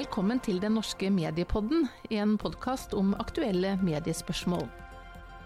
Velkommen 0.00 0.38
til 0.40 0.56
Den 0.62 0.78
norske 0.78 1.10
mediepodden, 1.12 1.82
en 2.08 2.38
podkast 2.40 2.94
om 2.96 3.10
aktuelle 3.20 3.74
mediespørsmål. 3.84 4.62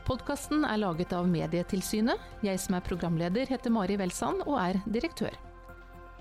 Podkasten 0.07 0.63
er 0.69 0.79
laget 0.79 1.11
av 1.17 1.27
Medietilsynet. 1.27 2.23
Jeg 2.47 2.61
som 2.63 2.77
er 2.79 2.85
programleder 2.87 3.51
heter 3.51 3.75
Mari 3.75 3.97
Welsand 3.99 4.45
og 4.45 4.61
er 4.63 4.79
direktør. 4.87 5.35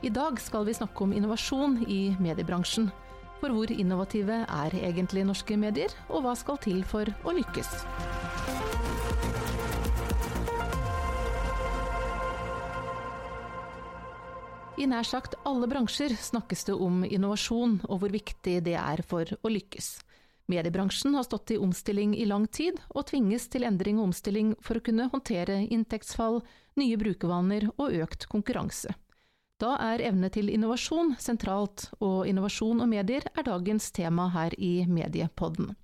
I 0.01 0.09
dag 0.09 0.41
skal 0.41 0.65
vi 0.65 0.73
snakke 0.73 1.05
om 1.05 1.13
innovasjon 1.13 1.83
i 1.85 2.15
mediebransjen. 2.17 2.89
For 3.37 3.53
hvor 3.53 3.69
innovative 3.69 4.41
er 4.47 4.79
egentlig 4.81 5.27
norske 5.29 5.59
medier, 5.59 5.93
og 6.09 6.25
hva 6.25 6.33
skal 6.33 6.57
til 6.63 6.81
for 6.89 7.13
å 7.21 7.37
lykkes? 7.37 7.83
I 14.83 14.87
nær 14.91 15.05
sagt 15.07 15.37
alle 15.47 15.67
bransjer 15.71 16.11
snakkes 16.19 16.65
det 16.67 16.73
om 16.75 17.05
innovasjon 17.07 17.77
og 17.87 18.01
hvor 18.01 18.11
viktig 18.11 18.57
det 18.65 18.73
er 18.75 18.99
for 19.07 19.29
å 19.39 19.51
lykkes. 19.51 19.93
Mediebransjen 20.51 21.15
har 21.15 21.23
stått 21.23 21.53
i 21.55 21.59
omstilling 21.61 22.17
i 22.19 22.25
lang 22.27 22.49
tid, 22.51 22.81
og 22.91 23.05
tvinges 23.07 23.45
til 23.47 23.63
endring 23.63 24.01
og 24.01 24.09
omstilling 24.09 24.49
for 24.59 24.75
å 24.75 24.83
kunne 24.83 25.07
håndtere 25.13 25.61
inntektsfall, 25.71 26.41
nye 26.75 26.99
brukervaner 26.99 27.69
og 27.77 27.95
økt 28.03 28.27
konkurranse. 28.27 28.91
Da 29.63 29.77
er 29.79 30.03
evne 30.03 30.27
til 30.35 30.51
innovasjon 30.51 31.15
sentralt, 31.15 31.87
og 32.03 32.27
innovasjon 32.27 32.83
og 32.83 32.91
medier 32.91 33.29
er 33.31 33.47
dagens 33.47 33.87
tema 33.95 34.27
her 34.35 34.51
i 34.59 34.83
Mediepodden. 34.83 35.77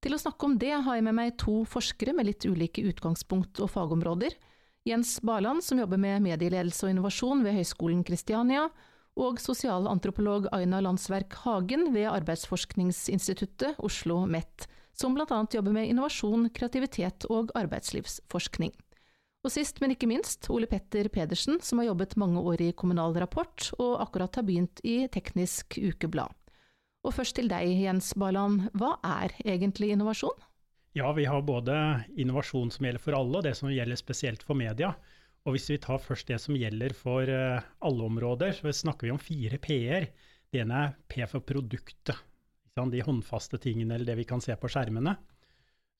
Til 0.00 0.16
å 0.16 0.22
snakke 0.24 0.48
om 0.48 0.56
det 0.56 0.72
har 0.72 0.96
jeg 0.96 1.04
med 1.04 1.20
meg 1.20 1.36
to 1.42 1.66
forskere 1.68 2.16
med 2.16 2.30
litt 2.30 2.48
ulike 2.48 2.80
utgangspunkt 2.88 3.60
og 3.60 3.74
fagområder. 3.76 4.40
Jens 4.86 5.20
Barland, 5.20 5.64
som 5.64 5.80
jobber 5.82 5.98
med 5.98 6.22
medieledelse 6.22 6.86
og 6.86 6.92
innovasjon 6.92 7.40
ved 7.42 7.56
Høgskolen 7.56 8.04
Kristiania, 8.06 8.68
og 9.18 9.40
sosialantropolog 9.42 10.46
Aina 10.54 10.78
Landsverk 10.84 11.34
Hagen 11.42 11.88
ved 11.94 12.06
Arbeidsforskningsinstituttet 12.12 13.80
Oslo 13.82 14.20
MET, 14.30 14.68
som 14.94 15.16
bl.a. 15.16 15.40
jobber 15.50 15.74
med 15.74 15.90
innovasjon, 15.90 16.46
kreativitet 16.54 17.26
og 17.32 17.50
arbeidslivsforskning. 17.58 18.76
Og 19.42 19.50
sist, 19.54 19.82
men 19.82 19.96
ikke 19.96 20.08
minst, 20.10 20.46
Ole 20.54 20.70
Petter 20.70 21.10
Pedersen, 21.10 21.58
som 21.62 21.82
har 21.82 21.90
jobbet 21.90 22.14
mange 22.20 22.38
år 22.38 22.62
i 22.68 22.72
Kommunal 22.74 23.18
Rapport, 23.18 23.72
og 23.82 23.98
akkurat 24.06 24.38
har 24.38 24.46
begynt 24.46 24.82
i 24.86 25.00
Teknisk 25.10 25.80
Ukeblad. 25.82 26.30
Og 27.02 27.14
først 27.14 27.38
til 27.38 27.50
deg, 27.50 27.74
Jens 27.82 28.14
Barland. 28.18 28.68
Hva 28.74 28.96
er 29.02 29.34
egentlig 29.42 29.92
innovasjon? 29.94 30.46
Ja, 30.96 31.12
vi 31.12 31.24
har 31.28 31.42
både 31.42 32.04
innovasjon 32.16 32.70
som 32.72 32.86
gjelder 32.86 33.02
for 33.04 33.14
alle, 33.18 33.36
og 33.36 33.44
det 33.44 33.50
som 33.58 33.68
gjelder 33.68 33.98
spesielt 34.00 34.40
for 34.40 34.56
media. 34.56 34.94
Og 35.44 35.52
hvis 35.52 35.68
vi 35.68 35.76
tar 35.84 36.00
først 36.00 36.30
det 36.30 36.38
som 36.40 36.56
gjelder 36.56 36.94
for 36.96 37.28
eh, 37.28 37.66
alle 37.84 38.06
områder, 38.06 38.54
så 38.56 38.72
snakker 38.72 39.04
vi 39.04 39.12
om 39.12 39.20
fire 39.20 39.58
p-er. 39.60 40.06
Det 40.48 40.62
ene 40.62 40.78
er 40.86 40.94
P 41.12 41.26
for 41.28 41.44
produktet, 41.44 42.16
de 42.76 43.04
håndfaste 43.04 43.60
tingene 43.60 43.98
eller 43.98 44.08
det 44.08 44.16
vi 44.22 44.24
kan 44.30 44.40
se 44.40 44.56
på 44.56 44.70
skjermene. 44.72 45.12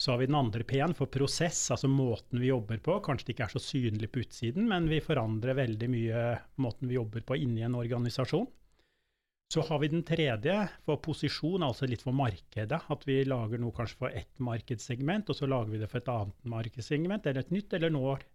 Så 0.01 0.15
har 0.15 0.23
vi 0.23 0.31
den 0.31 0.39
andre 0.41 0.65
P-en 0.65 0.97
for 0.97 1.13
prosess, 1.13 1.61
altså 1.77 1.93
måten 1.93 2.41
vi 2.41 2.49
jobber 2.49 2.81
på. 2.81 2.97
Kanskje 3.05 3.29
det 3.29 3.37
ikke 3.37 3.51
er 3.51 3.53
så 3.59 3.65
synlig 3.67 4.11
på 4.15 4.25
utsiden, 4.25 4.65
men 4.73 4.89
vi 4.89 5.05
forandrer 5.05 5.61
veldig 5.61 5.91
mye 5.93 6.25
måten 6.65 6.89
vi 6.89 6.97
jobber 6.97 7.21
på 7.21 7.37
inni 7.45 7.69
en 7.69 7.77
organisasjon. 7.77 8.49
Så 9.53 9.63
har 9.63 9.79
vi 9.79 9.89
den 9.89 10.03
tredje 10.03 10.55
for 10.85 10.99
posisjon, 11.03 11.63
altså 11.63 11.87
litt 11.87 12.03
for 12.03 12.17
markedet. 12.17 12.81
At 12.91 13.05
vi 13.07 13.21
lager 13.25 13.61
noe 13.63 13.75
kanskje 13.77 14.01
for 14.01 14.17
ett 14.23 14.43
markedssegment, 14.43 15.31
og 15.31 15.39
så 15.39 15.47
lager 15.47 15.71
vi 15.71 15.83
det 15.83 15.91
for 15.93 16.03
et 16.03 16.11
annet 16.11 16.51
markedssegment, 16.51 17.27
eller 17.27 17.47
et 17.47 17.55
nytt, 17.55 17.77
eller 17.79 17.95
når 17.95 18.27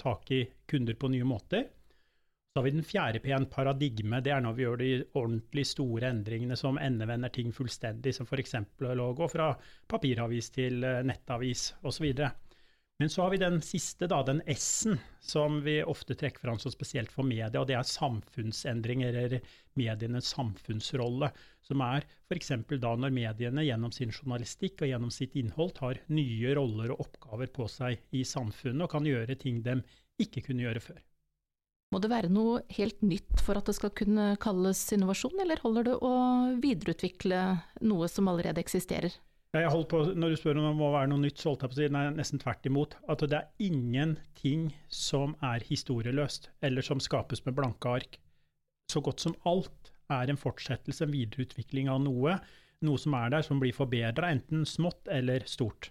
tak 0.00 0.30
i 0.32 0.44
kunder 0.70 0.96
på 0.96 1.10
nye 1.12 1.26
måter. 1.26 1.66
Så 2.50 2.58
har 2.58 2.66
vi 2.66 2.74
den 2.74 2.86
fjerde 2.86 3.20
P-en, 3.22 3.46
paradigme. 3.50 4.22
Det 4.22 4.32
er 4.34 4.40
når 4.42 4.54
vi 4.56 4.64
gjør 4.64 4.80
de 4.80 4.92
ordentlig 5.18 5.66
store 5.70 6.08
endringene 6.10 6.56
som 6.58 6.78
endevender 6.82 7.30
ting 7.34 7.52
fullstendig, 7.54 8.14
som 8.14 8.26
f.eks. 8.26 8.56
å 8.82 9.10
gå 9.18 9.28
fra 9.30 9.52
papiravis 9.90 10.50
til 10.54 10.82
nettavis 11.06 11.68
osv. 11.86 12.08
Men 13.00 13.08
så 13.10 13.22
har 13.22 13.30
vi 13.32 13.36
den 13.40 13.62
siste, 13.64 14.04
da, 14.12 14.18
den 14.28 14.42
S-en, 14.46 14.98
som 15.24 15.62
vi 15.64 15.78
ofte 15.88 16.12
trekker 16.20 16.42
fram 16.44 16.58
som 16.60 16.72
spesielt 16.72 17.08
for 17.08 17.24
media, 17.24 17.62
og 17.62 17.70
det 17.70 17.78
er 17.78 17.86
samfunnsendringer, 17.88 19.16
eller 19.22 19.54
medienes 19.80 20.28
samfunnsrolle, 20.34 21.30
som 21.64 21.80
er 21.86 22.04
f.eks. 22.28 22.52
da 22.68 22.90
når 23.00 23.14
mediene 23.16 23.64
gjennom 23.64 23.94
sin 23.96 24.12
journalistikk 24.12 24.84
og 24.84 24.92
gjennom 24.92 25.14
sitt 25.16 25.38
innhold 25.40 25.72
tar 25.78 26.02
nye 26.12 26.52
roller 26.58 26.92
og 26.92 27.06
oppgaver 27.06 27.48
på 27.56 27.70
seg 27.72 28.04
i 28.12 28.20
samfunnet, 28.20 28.84
og 28.84 28.92
kan 28.92 29.08
gjøre 29.08 29.38
ting 29.40 29.62
de 29.64 29.78
ikke 30.20 30.44
kunne 30.50 30.68
gjøre 30.68 30.84
før. 30.90 31.00
Må 31.96 32.04
det 32.04 32.12
være 32.12 32.28
noe 32.28 32.60
helt 32.76 33.00
nytt 33.00 33.40
for 33.40 33.56
at 33.56 33.72
det 33.72 33.78
skal 33.80 33.96
kunne 33.96 34.34
kalles 34.44 34.84
innovasjon, 34.92 35.40
eller 35.40 35.64
holder 35.64 35.88
det 35.88 35.96
å 36.04 36.14
videreutvikle 36.60 37.42
noe 37.80 38.12
som 38.12 38.28
allerede 38.28 38.60
eksisterer? 38.60 39.16
Jeg 39.50 39.66
holdt 39.66 39.88
på, 39.90 40.00
Når 40.14 40.30
du 40.30 40.36
spør 40.38 40.60
om 40.60 40.68
det 40.68 40.76
må 40.78 40.92
være 40.94 41.10
noe 41.10 41.24
nytt, 41.24 41.40
så 41.40 41.50
holdt 41.50 41.64
jeg 41.64 41.70
på 41.72 41.74
å 41.74 41.78
si 41.80 41.86
nei, 41.90 42.04
nesten 42.14 42.38
tvert 42.38 42.66
imot. 42.70 42.94
At 43.10 43.24
det 43.26 43.34
er 43.34 43.66
ingenting 43.66 44.68
som 44.86 45.34
er 45.42 45.64
historieløst, 45.66 46.52
eller 46.62 46.86
som 46.86 47.02
skapes 47.02 47.42
med 47.46 47.56
blanke 47.58 47.96
ark. 47.98 48.20
Så 48.90 49.02
godt 49.02 49.24
som 49.24 49.34
alt 49.50 49.90
er 50.10 50.30
en 50.30 50.38
fortsettelse, 50.38 51.02
en 51.02 51.14
videreutvikling 51.14 51.90
av 51.90 51.98
noe. 52.04 52.36
Noe 52.86 53.02
som 53.02 53.16
er 53.18 53.34
der, 53.34 53.42
som 53.42 53.58
blir 53.58 53.74
forbedra, 53.74 54.30
enten 54.30 54.62
smått 54.62 55.10
eller 55.10 55.42
stort. 55.50 55.90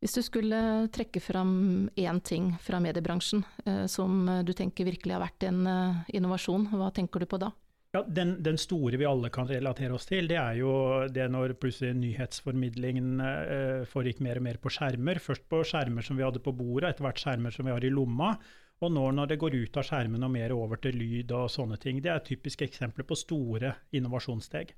Hvis 0.00 0.16
du 0.16 0.20
skulle 0.24 0.60
trekke 0.92 1.20
fram 1.20 1.88
én 1.96 2.20
ting 2.24 2.52
fra 2.60 2.80
mediebransjen 2.80 3.42
eh, 3.64 3.84
som 3.88 4.28
du 4.44 4.52
tenker 4.56 4.88
virkelig 4.88 5.16
har 5.16 5.24
vært 5.24 5.48
en 5.48 5.64
eh, 5.68 6.04
innovasjon, 6.16 6.70
hva 6.76 6.92
tenker 6.96 7.24
du 7.24 7.28
på 7.28 7.40
da? 7.40 7.50
Ja, 7.90 8.04
den, 8.06 8.36
den, 8.42 8.58
store 8.58 8.96
vi 9.00 9.06
alle 9.08 9.32
kan 9.34 9.48
relatere 9.50 9.96
oss 9.96 10.06
til, 10.06 10.28
det 10.30 10.36
er 10.38 10.60
jo 10.60 10.72
det 11.10 11.24
når 11.34 11.56
plutselig 11.58 11.96
nyhetsformidlingen 11.98 13.22
eh, 13.24 13.80
foregikk 13.90 14.20
mer 14.22 14.38
og 14.38 14.46
mer 14.46 14.60
på 14.62 14.70
skjermer. 14.70 15.18
Først 15.18 15.48
på 15.50 15.64
skjermer 15.66 16.06
som 16.06 16.20
vi 16.20 16.22
hadde 16.22 16.42
på 16.44 16.54
bordet, 16.54 16.92
etter 16.92 17.08
hvert 17.08 17.18
skjermer 17.18 17.54
som 17.54 17.66
vi 17.66 17.74
har 17.74 17.86
i 17.86 17.90
lomma. 17.90 18.36
Og 18.80 18.94
nå 18.94 19.08
når 19.12 19.32
det 19.32 19.40
går 19.42 19.58
ut 19.58 19.80
av 19.80 19.88
skjermen 19.88 20.22
og 20.22 20.30
mer 20.32 20.54
over 20.54 20.78
til 20.80 20.94
lyd 20.96 21.34
og 21.34 21.50
sånne 21.50 21.80
ting. 21.82 21.98
Det 22.00 22.14
er 22.14 22.22
typiske 22.24 22.64
eksempler 22.64 23.08
på 23.08 23.18
store 23.18 23.74
innovasjonssteg. 23.98 24.70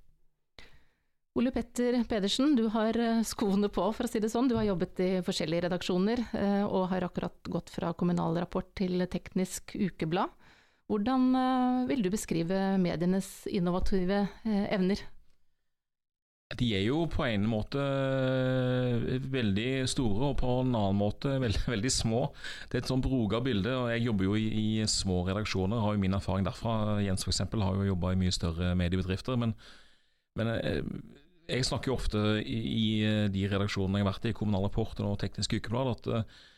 Ole 1.37 1.53
Petter 1.53 2.01
Pedersen, 2.09 2.57
du 2.57 2.67
har 2.73 2.97
eh, 2.97 3.23
skoene 3.29 3.69
på, 3.73 3.85
for 3.93 4.09
å 4.09 4.11
si 4.11 4.25
det 4.25 4.33
sånn. 4.33 4.49
Du 4.49 4.57
har 4.57 4.67
jobbet 4.71 5.05
i 5.05 5.11
forskjellige 5.25 5.69
redaksjoner, 5.69 6.25
eh, 6.33 6.65
og 6.65 6.89
har 6.91 7.05
akkurat 7.07 7.53
gått 7.53 7.73
fra 7.77 7.93
Kommunal 7.93 8.41
Rapport 8.41 8.73
til 8.77 9.05
Teknisk 9.13 9.77
Ukeblad. 9.77 10.33
Hvordan 10.91 11.33
eh, 11.39 11.89
vil 11.91 12.05
du 12.05 12.11
beskrive 12.13 12.61
medienes 12.83 13.29
innovative 13.51 14.27
eh, 14.45 14.65
evner? 14.75 15.01
De 16.53 16.67
er 16.77 16.83
jo 16.85 17.07
på 17.09 17.25
en 17.25 17.47
måte 17.49 17.81
eh, 17.81 19.15
veldig 19.33 19.87
store, 19.89 20.33
og 20.33 20.37
på 20.43 20.59
en 20.61 20.75
annen 20.75 20.99
måte 20.99 21.39
veldig, 21.47 21.65
veldig 21.71 21.93
små. 21.93 22.27
Det 22.69 22.79
er 22.79 22.85
et 22.85 22.93
sånn 22.93 23.05
broga 23.05 23.41
bilde, 23.45 23.73
og 23.79 23.89
jeg 23.95 24.05
jobber 24.09 24.29
jo 24.29 24.37
i, 24.37 24.47
i, 24.51 24.69
små 24.91 25.23
redaksjoner, 25.31 25.81
har 25.81 25.97
jo 25.97 26.05
min 26.05 26.19
erfaring 26.19 26.49
derfra. 26.49 26.99
Jens 27.05 27.25
f.eks. 27.25 27.45
har 27.47 27.81
jo 27.81 27.91
jobba 27.95 28.13
i 28.13 28.21
mye 28.21 28.35
større 28.35 28.75
mediebedrifter. 28.79 29.41
Men, 29.41 29.57
men 30.37 30.53
jeg 31.49 31.69
snakker 31.69 31.93
jo 31.93 31.97
ofte 31.97 32.21
i, 32.43 32.61
i, 32.61 32.87
de 33.33 33.49
redaksjonene 33.49 34.03
jeg 34.03 34.07
har 34.07 34.13
vært 34.13 34.29
i, 34.29 34.37
Kommunal 34.37 34.67
Rapport 34.69 35.01
og 35.07 35.21
Teknisk 35.23 35.57
Ukeblad, 35.57 35.95
at 35.97 36.52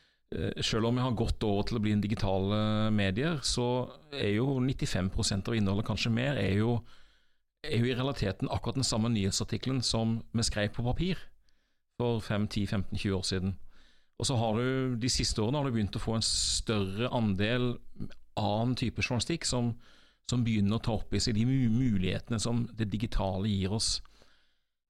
selv 0.63 0.89
om 0.89 0.99
vi 0.99 1.05
har 1.05 1.17
gått 1.17 1.45
over 1.47 1.67
til 1.69 1.79
å 1.79 1.83
bli 1.85 1.95
en 1.95 2.03
digitale 2.03 2.59
medier, 2.95 3.39
så 3.47 3.87
er 4.13 4.35
jo 4.37 4.59
95% 4.61 5.51
av 5.51 5.57
innholdet, 5.59 5.87
kanskje 5.89 6.13
mer, 6.15 6.39
er 6.41 6.59
jo, 6.59 6.79
er 7.65 7.79
jo, 7.79 7.89
i 7.89 7.95
realiteten 7.95 8.51
akkurat 8.53 8.81
den 8.81 8.87
samme 8.87 9.13
nyhetsartikkelen 9.15 9.83
som 9.87 10.19
vi 10.33 10.47
skrev 10.47 10.73
på 10.75 10.87
papir 10.87 11.21
for 12.01 12.21
5-10-15-20 12.27 13.15
år 13.15 13.29
siden. 13.29 13.55
Og 14.19 14.27
så 14.29 14.37
har 14.39 14.59
du 14.59 14.97
de 15.01 15.11
siste 15.11 15.43
årene 15.43 15.61
har 15.61 15.69
du 15.69 15.75
begynt 15.75 15.97
å 15.99 16.03
få 16.03 16.19
en 16.19 16.27
større 16.27 17.11
andel 17.15 17.75
annen 18.39 18.75
type 18.79 19.03
journalistikk 19.03 19.47
som, 19.47 19.73
som 20.31 20.45
begynner 20.47 20.79
å 20.79 20.85
ta 20.85 20.95
opp 20.99 21.15
i 21.15 21.23
seg 21.23 21.39
de 21.39 21.47
mulighetene 21.47 22.41
som 22.43 22.65
det 22.79 22.91
digitale 22.93 23.51
gir 23.51 23.75
oss. 23.75 23.99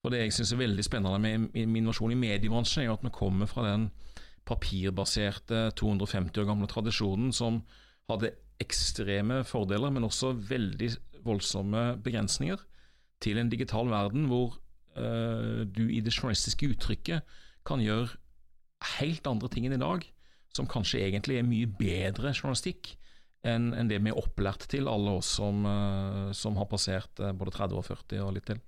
Og 0.04 0.12
Det 0.12 0.20
jeg 0.20 0.34
syns 0.36 0.52
er 0.52 0.60
veldig 0.60 0.84
spennende 0.84 1.20
med, 1.20 1.48
med 1.54 1.80
innovasjon 1.80 2.12
i 2.12 2.20
mediebransjen, 2.20 2.82
er 2.82 2.90
jo 2.90 2.98
at 2.98 3.06
vi 3.06 3.12
kommer 3.14 3.48
fra 3.48 3.64
den 3.70 3.88
papirbaserte 4.48 5.70
250 5.78 6.42
år 6.42 6.48
gamle 6.48 6.68
tradisjonen 6.70 7.32
som 7.32 7.62
hadde 8.10 8.34
ekstreme 8.62 9.42
fordeler, 9.48 9.92
men 9.92 10.06
også 10.06 10.34
veldig 10.36 10.90
voldsomme 11.24 11.94
begrensninger, 12.04 12.60
til 13.24 13.40
en 13.40 13.48
digital 13.48 13.88
verden 13.88 14.26
hvor 14.28 14.58
uh, 14.98 15.64
du 15.64 15.86
i 15.88 16.02
det 16.04 16.12
journalistiske 16.12 16.68
uttrykket 16.74 17.24
kan 17.64 17.80
gjøre 17.80 18.10
helt 18.98 19.26
andre 19.30 19.48
ting 19.48 19.68
enn 19.68 19.78
i 19.78 19.80
dag, 19.80 20.04
som 20.54 20.68
kanskje 20.70 21.00
egentlig 21.06 21.40
er 21.40 21.48
mye 21.48 21.70
bedre 21.78 22.34
journalistikk 22.34 22.92
enn 23.44 23.72
en 23.76 23.88
det 23.90 23.98
vi 24.00 24.12
er 24.12 24.20
opplært 24.20 24.68
til, 24.72 24.88
alle 24.88 25.18
oss 25.18 25.34
som, 25.38 25.64
uh, 25.64 26.30
som 26.36 26.60
har 26.60 26.68
passert 26.70 27.24
uh, 27.24 27.32
både 27.36 27.56
30 27.56 27.80
og 27.80 27.88
40 27.88 28.22
og 28.24 28.36
litt 28.36 28.48
til. 28.52 28.60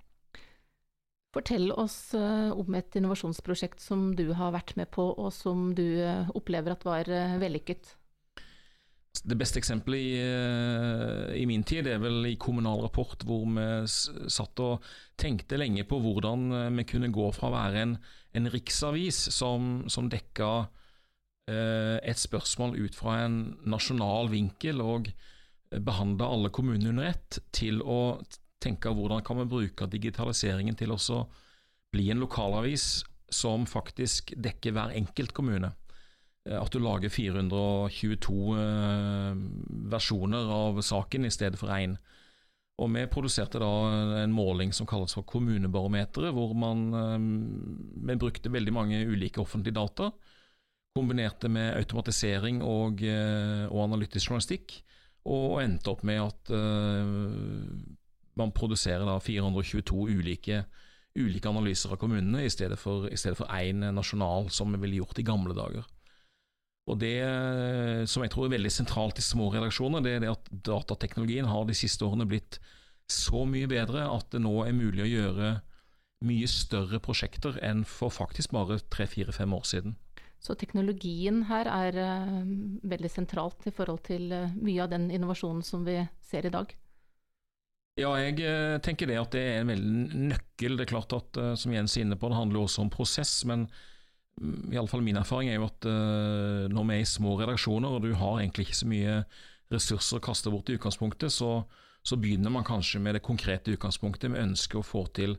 Fortell 1.37 1.69
oss 1.77 2.15
eh, 2.17 2.49
om 2.49 2.75
et 2.77 2.95
innovasjonsprosjekt 2.97 3.83
som 3.83 4.09
du 4.17 4.31
har 4.33 4.55
vært 4.55 4.73
med 4.79 4.89
på, 4.93 5.05
og 5.13 5.29
som 5.35 5.69
du 5.77 5.85
eh, 6.01 6.29
opplever 6.33 6.73
at 6.73 6.85
var 6.87 7.09
eh, 7.13 7.37
vellykket. 7.37 7.93
det 9.17 9.37
beste 9.37 9.57
eksempelet 9.61 9.99
i, 9.99 11.41
i, 11.41 11.45
min 11.49 11.63
tid 11.65 11.87
er 11.89 12.01
vel 12.01 12.25
i 12.29 12.37
Kommunal 12.41 12.81
Rapport, 12.85 13.21
hvor 13.25 13.45
vi 13.49 13.67
satt 14.29 14.61
og 14.61 14.85
tenkte 15.17 15.57
lenge 15.57 15.85
på 15.89 15.99
hvordan 16.01 16.73
vi 16.77 16.85
kunne 16.89 17.13
gå 17.13 17.29
fra 17.33 17.49
å 17.49 17.55
være 17.55 17.85
en, 17.85 17.95
en 18.37 18.51
riksavis 18.53 19.23
som, 19.33 19.87
som 19.89 20.09
dekka 20.09 20.51
eh, 21.49 21.97
et 22.01 22.21
spørsmål 22.21 22.77
ut 22.81 22.97
fra 22.97 23.21
en 23.25 23.39
nasjonal 23.65 24.29
vinkel 24.33 24.81
og 24.85 25.09
behandla 25.69 26.29
alle 26.33 26.53
kommunene 26.53 26.93
under 26.93 27.09
ett, 27.13 27.41
til 27.53 27.81
å 27.81 28.21
tenke 28.63 28.91
hvordan 28.93 29.23
kan 29.25 29.37
vi 29.41 29.49
bruke 29.51 29.89
digitaliseringen 29.91 30.75
til 30.77 30.95
å 30.95 31.21
bli 31.93 32.09
en 32.11 32.23
lokalavis 32.23 33.03
som 33.33 33.65
faktisk 33.67 34.33
dekker 34.39 34.75
hver 34.75 34.95
enkelt 34.95 35.33
kommune. 35.35 35.71
Eh, 36.47 36.57
at 36.59 36.71
du 36.71 36.79
lager 36.83 37.11
422 37.11 38.37
eh, 38.57 39.41
versjoner 39.91 40.53
av 40.53 40.81
saken 40.85 41.27
i 41.27 41.33
stedet 41.33 41.59
for 41.59 41.73
én. 41.75 41.97
Og 42.77 42.91
Vi 42.93 43.07
produserte 43.09 43.57
da 43.57 43.71
en 44.21 44.33
måling 44.33 44.69
som 44.73 44.85
kalles 44.85 45.15
for 45.17 45.25
Kommunebarometeret, 45.25 46.29
hvor 46.33 46.53
man 46.53 46.91
vi 46.93 48.13
eh, 48.13 48.19
brukte 48.21 48.53
veldig 48.53 48.73
mange 48.73 49.01
ulike 49.09 49.41
offentlige 49.41 49.79
data, 49.79 50.11
kombinerte 50.97 51.49
med 51.49 51.75
automatisering 51.77 52.61
og, 52.65 53.03
og 53.05 53.81
analytisk 53.83 54.31
journalistikk, 54.31 54.79
og 55.29 55.59
endte 55.61 55.91
opp 55.91 56.01
med 56.07 56.23
at 56.23 56.49
man 58.37 58.53
produserer 58.55 59.05
da 59.07 59.17
422 59.23 60.07
ulike, 60.17 60.63
ulike 61.17 61.49
analyser 61.49 61.93
av 61.93 62.01
kommunene, 62.01 62.45
i 62.45 62.51
stedet 62.53 62.79
for 62.79 63.09
én 63.09 63.85
nasjonal, 63.95 64.51
som 64.53 64.73
vi 64.73 64.81
ville 64.85 65.01
gjort 65.01 65.19
i 65.19 65.27
gamle 65.27 65.57
dager. 65.57 65.85
Og 66.87 66.99
Det 67.01 67.19
som 68.07 68.23
jeg 68.23 68.31
tror 68.31 68.45
er 68.47 68.53
veldig 68.53 68.71
sentralt 68.71 69.19
i 69.19 69.25
små 69.25 69.49
redaksjoner, 69.51 69.99
det 69.99 70.11
er 70.15 70.21
det 70.23 70.29
at 70.31 70.51
datateknologien 70.63 71.49
har 71.49 71.65
de 71.67 71.75
siste 71.75 72.05
årene 72.07 72.27
blitt 72.29 72.61
så 73.11 73.43
mye 73.47 73.67
bedre 73.67 74.05
at 74.07 74.31
det 74.31 74.39
nå 74.43 74.53
er 74.63 74.75
mulig 74.75 75.03
å 75.03 75.09
gjøre 75.09 75.51
mye 76.27 76.49
større 76.49 76.99
prosjekter 77.03 77.59
enn 77.63 77.83
for 77.87 78.11
faktisk 78.13 78.55
bare 78.55 78.79
tre-fire-fem 78.93 79.53
år 79.53 79.65
siden. 79.69 79.95
Så 80.41 80.55
teknologien 80.57 81.43
her 81.49 81.69
er 81.69 81.97
uh, 81.97 82.41
veldig 82.87 83.09
sentralt 83.11 83.67
i 83.69 83.73
forhold 83.73 84.03
til 84.07 84.29
uh, 84.33 84.53
mye 84.55 84.83
av 84.83 84.91
den 84.93 85.09
innovasjonen 85.13 85.63
som 85.65 85.85
vi 85.87 85.99
ser 86.23 86.45
i 86.47 86.53
dag? 86.53 86.73
Ja, 87.97 88.11
jeg 88.21 88.39
uh, 88.45 88.77
tenker 88.85 89.09
det 89.09 89.17
at 89.17 89.33
det 89.33 89.41
er 89.41 89.61
en 89.61 89.71
veldig 89.71 90.23
nøkkel. 90.33 90.77
Det 90.77 90.85
er 90.85 90.93
klart 90.93 91.13
at, 91.17 91.39
som 91.57 91.73
Jens 91.73 91.97
er 91.97 92.05
inne 92.05 92.17
på, 92.19 92.29
det 92.29 92.37
handler 92.37 92.63
også 92.63 92.85
om 92.85 92.93
prosess. 92.93 93.39
men 93.49 93.65
iallfall 94.71 95.01
min 95.01 95.17
erfaring 95.17 95.49
er 95.49 95.57
jo 95.57 95.67
at 95.67 95.87
uh, 95.89 96.67
når 96.69 96.87
vi 96.87 96.95
er 96.97 97.03
i 97.03 97.09
små 97.09 97.35
redaksjoner, 97.39 97.89
og 97.89 98.05
du 98.05 98.13
har 98.17 98.39
egentlig 98.39 98.67
ikke 98.67 98.81
så 98.81 98.89
mye 98.89 99.15
ressurser 99.73 100.19
å 100.19 100.23
kaste 100.23 100.51
bort 100.53 100.69
i 100.69 100.77
utgangspunktet, 100.77 101.33
så, 101.33 101.63
så 102.05 102.19
begynner 102.19 102.53
man 102.53 102.67
kanskje 102.67 103.01
med 103.03 103.17
det 103.17 103.25
konkrete 103.25 103.73
utgangspunktet. 103.73 104.31
Vi 104.31 104.43
ønsker 104.43 104.81
å 104.81 104.85
få 104.85 105.07
til 105.17 105.37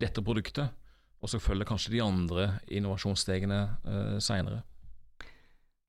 dette 0.00 0.24
produktet, 0.24 0.74
og 1.20 1.30
så 1.30 1.40
følger 1.42 1.68
kanskje 1.68 1.94
de 1.94 2.02
andre 2.04 2.50
innovasjonsstegene 2.66 3.60
uh, 3.86 4.18
seinere. 4.22 4.64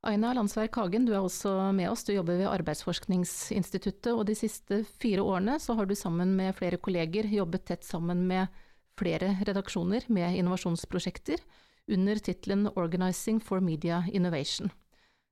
Aina 0.02 0.32
Landsverk 0.34 0.80
Hagen, 0.80 1.06
du 1.06 1.12
er 1.14 1.22
også 1.22 1.52
med 1.78 1.92
oss. 1.92 2.02
Du 2.08 2.16
jobber 2.16 2.40
ved 2.40 2.50
Arbeidsforskningsinstituttet, 2.50 4.10
og 4.16 4.26
de 4.26 4.34
siste 4.38 4.82
fire 4.98 5.22
årene 5.22 5.60
så 5.62 5.76
har 5.78 5.86
du 5.86 5.94
sammen 5.98 6.34
med 6.40 6.56
flere 6.58 6.80
kolleger 6.82 7.30
jobbet 7.30 7.68
tett 7.70 7.86
sammen 7.86 8.24
med 8.30 8.50
flere 8.98 9.36
redaksjoner 9.46 10.08
med 10.10 10.40
innovasjonsprosjekter 10.40 11.44
under 11.92 12.18
tittelen 12.18 12.68
'Organizing 12.74 13.42
for 13.46 13.62
Media 13.62 14.02
Innovation'. 14.10 14.72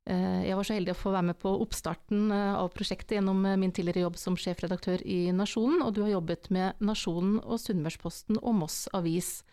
Eh, 0.06 0.46
jeg 0.48 0.56
var 0.58 0.64
så 0.66 0.78
heldig 0.78 0.94
å 0.94 1.02
få 1.02 1.12
være 1.14 1.28
med 1.32 1.40
på 1.42 1.52
oppstarten 1.66 2.32
eh, 2.32 2.54
av 2.58 2.70
prosjektet 2.74 3.18
gjennom 3.18 3.46
eh, 3.46 3.58
min 3.58 3.74
tidligere 3.76 4.08
jobb 4.08 4.18
som 4.18 4.38
sjefredaktør 4.38 5.02
i 5.06 5.32
Nasjonen, 5.36 5.82
og 5.82 5.94
du 5.94 6.02
har 6.02 6.16
jobbet 6.16 6.50
med 6.54 6.80
Nasjonen 6.82 7.40
og 7.44 7.60
Sunnmørsposten 7.62 8.40
og 8.42 8.56
Moss 8.62 8.88
Avis. 8.94 9.44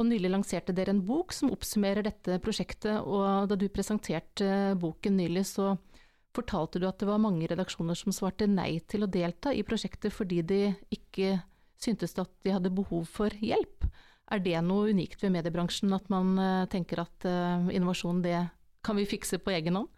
Og 0.00 0.06
nylig 0.08 0.30
lanserte 0.32 0.72
dere 0.72 0.94
en 0.94 1.02
bok 1.04 1.34
som 1.36 1.50
oppsummerer 1.52 2.06
dette 2.06 2.38
prosjektet, 2.40 3.02
og 3.04 3.50
da 3.50 3.58
du 3.58 3.66
presenterte 3.68 4.72
boken 4.80 5.18
nylig, 5.20 5.44
så 5.50 5.74
fortalte 6.32 6.80
du 6.80 6.86
at 6.88 7.02
det 7.02 7.08
var 7.10 7.20
mange 7.20 7.48
redaksjoner 7.50 7.98
som 7.98 8.14
svarte 8.14 8.48
nei 8.48 8.78
til 8.88 9.04
å 9.04 9.10
delta 9.10 9.52
i 9.52 9.64
prosjektet 9.66 10.14
fordi 10.14 10.40
de 10.46 10.60
ikke 10.94 11.40
syntes 11.80 12.16
at 12.20 12.32
de 12.44 12.54
hadde 12.54 12.72
behov 12.72 13.08
for 13.12 13.34
hjelp. 13.44 13.84
Er 14.30 14.40
det 14.40 14.56
noe 14.64 14.94
unikt 14.94 15.20
ved 15.24 15.34
mediebransjen, 15.34 15.92
at 15.92 16.06
man 16.12 16.36
uh, 16.38 16.68
tenker 16.70 17.02
at 17.02 17.26
uh, 17.26 17.66
innovasjon 17.68 18.22
det 18.24 18.38
kan 18.86 18.96
vi 18.96 19.08
fikse 19.08 19.40
på 19.42 19.52
egen 19.52 19.76
hånd? 19.80 19.90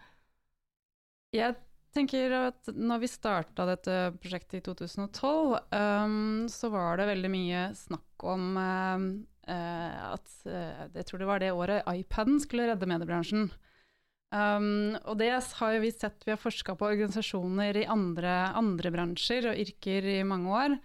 Jeg 1.36 1.54
tenker 1.94 2.32
at 2.48 2.70
når 2.72 3.02
vi 3.04 3.10
starta 3.12 3.66
dette 3.68 3.98
prosjektet 4.22 4.58
i 4.58 4.64
2012, 4.64 5.58
um, 5.70 6.48
så 6.50 6.72
var 6.72 6.98
det 6.98 7.10
veldig 7.12 7.30
mye 7.32 7.66
snakk 7.76 8.26
om 8.32 8.48
uh, 8.56 9.04
at 9.48 10.34
Jeg 10.44 11.04
tror 11.08 11.18
det 11.18 11.26
var 11.26 11.40
det 11.42 11.48
året 11.50 11.88
iPaden 11.90 12.38
skulle 12.40 12.68
redde 12.70 12.86
mediebransjen. 12.86 13.48
Um, 14.32 14.96
og 15.04 15.18
det 15.20 15.28
har 15.28 15.74
vi 15.82 15.90
sett, 15.92 16.22
vi 16.24 16.32
har 16.32 16.40
forska 16.40 16.72
på 16.78 16.88
organisasjoner 16.88 17.82
i 17.82 17.88
andre, 17.90 18.32
andre 18.56 18.92
bransjer 18.94 19.50
og 19.50 19.58
yrker 19.60 20.08
i 20.08 20.20
mange 20.24 20.52
år. 20.56 20.76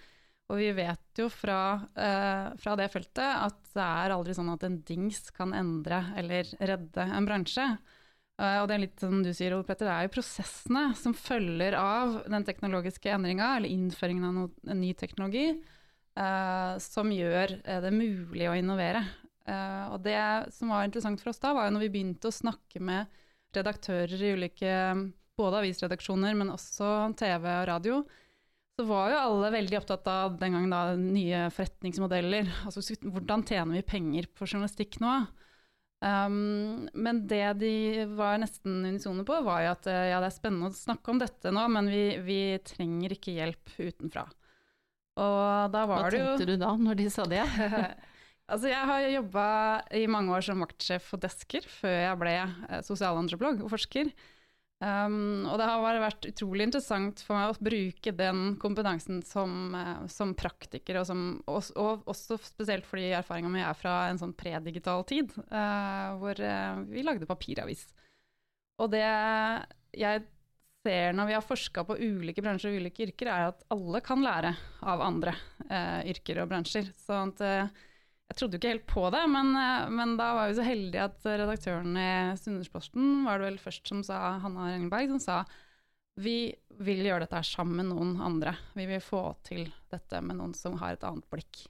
Og 0.52 0.60
vi 0.60 0.68
vet 0.76 1.20
jo 1.20 1.28
fra, 1.32 1.60
uh, 1.96 2.50
fra, 2.60 2.76
det 2.80 2.90
feltet 2.92 3.24
at 3.24 3.62
det 3.76 3.86
er 3.86 4.16
aldri 4.16 4.36
sånn 4.36 4.52
at 4.52 4.66
en 4.68 4.82
dings 4.88 5.30
kan 5.36 5.56
endre 5.56 6.02
eller 6.20 6.52
redde 6.60 7.08
en 7.08 7.28
bransje. 7.28 7.70
Uh, 8.38 8.60
og 8.62 8.68
det 8.68 8.76
er 8.76 8.84
litt 8.84 9.00
som 9.02 9.24
du 9.24 9.32
sier, 9.32 9.56
Ole 9.56 9.68
Petter, 9.68 9.88
det 9.88 9.96
er 9.96 10.10
jo 10.10 10.16
prosessene 10.18 10.84
som 11.00 11.16
følger 11.16 11.80
av 11.80 12.20
den 12.28 12.46
teknologiske 12.48 13.16
endringa, 13.16 13.56
eller 13.56 13.72
innføringen 13.72 14.28
av 14.28 14.36
no, 14.36 14.46
en 14.68 14.84
ny 14.84 14.92
teknologi, 15.00 15.48
eh, 15.56 15.77
som 16.82 17.12
gjør 17.14 17.60
eh, 17.62 17.80
det 17.84 17.94
mulig 17.94 18.50
å 18.50 18.56
innovere. 18.58 19.04
Eh, 19.48 19.86
og 19.94 20.02
det 20.06 20.20
som 20.56 20.74
var 20.74 20.88
interessant 20.88 21.22
for 21.22 21.32
oss 21.32 21.42
da, 21.44 21.54
var 21.56 21.68
jo 21.68 21.76
når 21.76 21.86
vi 21.86 21.94
begynte 21.94 22.32
å 22.32 22.36
snakke 22.36 22.82
med 22.84 23.12
redaktører 23.56 24.20
i 24.20 24.34
ulike 24.36 24.72
både 25.38 25.62
avisredaksjoner, 25.62 26.34
men 26.38 26.52
også 26.54 27.14
TV 27.18 27.46
og 27.46 27.68
radio, 27.70 28.00
så 28.78 28.86
var 28.86 29.12
jo 29.12 29.20
alle 29.22 29.54
veldig 29.54 29.78
opptatt 29.80 30.10
av 30.12 30.36
den 30.42 30.58
gangen 30.58 30.74
da, 30.74 30.82
nye 30.98 31.48
forretningsmodeller. 31.54 32.50
Altså 32.68 32.84
hvordan 33.06 33.46
tjener 33.48 33.80
vi 33.80 33.86
penger 33.86 34.30
på 34.34 34.50
journalistikk 34.50 35.00
nå? 35.04 35.20
Um, 35.98 36.86
men 36.94 37.24
det 37.30 37.56
de 37.58 37.72
var 38.18 38.38
nesten 38.42 38.84
unisone 38.86 39.26
på, 39.26 39.40
var 39.46 39.64
jo 39.64 39.72
at 39.72 39.88
ja, 39.90 40.20
det 40.22 40.30
er 40.30 40.36
spennende 40.36 40.70
å 40.70 40.78
snakke 40.78 41.14
om 41.14 41.22
dette 41.22 41.54
nå, 41.54 41.64
men 41.74 41.90
vi, 41.90 42.04
vi 42.26 42.42
trenger 42.66 43.18
ikke 43.18 43.38
hjelp 43.38 43.74
utenfra. 43.80 44.28
Og 45.18 45.74
da 45.74 45.84
var 45.90 46.06
Hva 46.06 46.14
det 46.14 46.22
jo 46.22 46.30
Hva 46.30 46.38
tenkte 46.38 46.50
du 46.52 46.62
da, 46.62 46.72
når 46.78 47.00
de 47.00 47.10
sa 47.14 47.26
det? 47.30 47.44
altså, 48.52 48.70
jeg 48.70 48.90
har 48.92 49.12
jobba 49.16 49.46
i 49.98 50.06
mange 50.12 50.34
år 50.38 50.46
som 50.46 50.64
vaktsjef 50.64 51.12
for 51.12 51.22
Desker, 51.24 51.68
før 51.80 51.96
jeg 51.96 52.20
ble 52.22 52.34
eh, 52.38 52.82
sosialantropolog 52.86 53.64
og 53.66 53.72
forsker. 53.74 54.12
Um, 54.78 55.48
og 55.50 55.56
det 55.58 55.66
har 55.66 56.00
vært 56.04 56.28
utrolig 56.30 56.68
interessant 56.68 57.24
for 57.26 57.34
meg 57.34 57.50
å 57.50 57.66
bruke 57.66 58.12
den 58.14 58.42
kompetansen 58.62 59.24
som, 59.26 59.74
uh, 59.74 60.04
som 60.12 60.36
praktiker, 60.38 61.00
og, 61.00 61.08
som, 61.10 61.24
og, 61.50 61.72
og, 61.82 62.04
også 62.14 62.38
spesielt 62.46 62.86
fordi 62.86 63.08
erfaringa 63.18 63.50
mi 63.50 63.64
er 63.66 63.80
fra 63.80 64.04
en 64.12 64.22
sånn 64.22 64.36
predigital 64.38 65.02
tid, 65.10 65.34
uh, 65.50 66.14
hvor 66.22 66.38
uh, 66.38 66.84
vi 66.94 67.06
lagde 67.08 67.30
papiravis. 67.30 67.88
Og 68.78 68.94
det 68.94 69.02
jeg 69.98 70.28
ser 70.88 71.14
når 71.18 71.30
vi 71.30 71.36
har 71.38 71.46
forska 71.46 71.84
på 71.88 72.00
ulike 72.00 72.42
bransjer 72.42 72.74
og 72.74 72.82
ulike 72.82 73.06
yrker, 73.10 73.30
er 73.30 73.52
at 73.52 73.68
alle 73.76 74.02
kan 74.06 74.24
lære 74.24 74.56
av 74.88 75.04
andre 75.04 75.36
yrker 76.08 76.42
og 76.42 76.50
bransjer. 76.50 76.90
Sånn 77.04 77.36
at 77.36 77.76
jeg 78.28 78.40
trodde 78.42 78.58
jo 78.58 78.60
ikke 78.60 78.74
helt 78.74 78.90
på 78.90 79.06
det, 79.14 79.22
men, 79.32 79.54
eh, 79.56 79.88
men, 79.94 80.18
da 80.20 80.34
var 80.36 80.50
vi 80.50 80.58
så 80.58 80.66
heldige 80.68 81.06
at 81.08 81.24
redaktøren 81.28 81.96
i 81.96 82.10
Sunnmørsposten 82.40 83.24
var 83.28 83.40
det 83.40 83.48
vel 83.48 83.62
først 83.62 83.88
som 83.88 84.04
sa, 84.04 84.36
Hanna 84.44 84.68
Rengelberg, 84.74 85.16
som 85.16 85.24
sa 85.24 85.38
vi 86.18 86.50
vil 86.82 87.06
gjøre 87.06 87.24
dette 87.24 87.38
her 87.38 87.46
sammen 87.46 87.78
med 87.78 87.92
noen 87.92 88.16
andre. 88.26 88.56
Vi 88.74 88.88
vil 88.90 89.04
få 89.06 89.22
til 89.46 89.68
dette 89.92 90.20
med 90.26 90.40
noen 90.40 90.56
som 90.58 90.80
har 90.82 90.98
et 90.98 91.06
annet 91.06 91.28
blikk. 91.30 91.68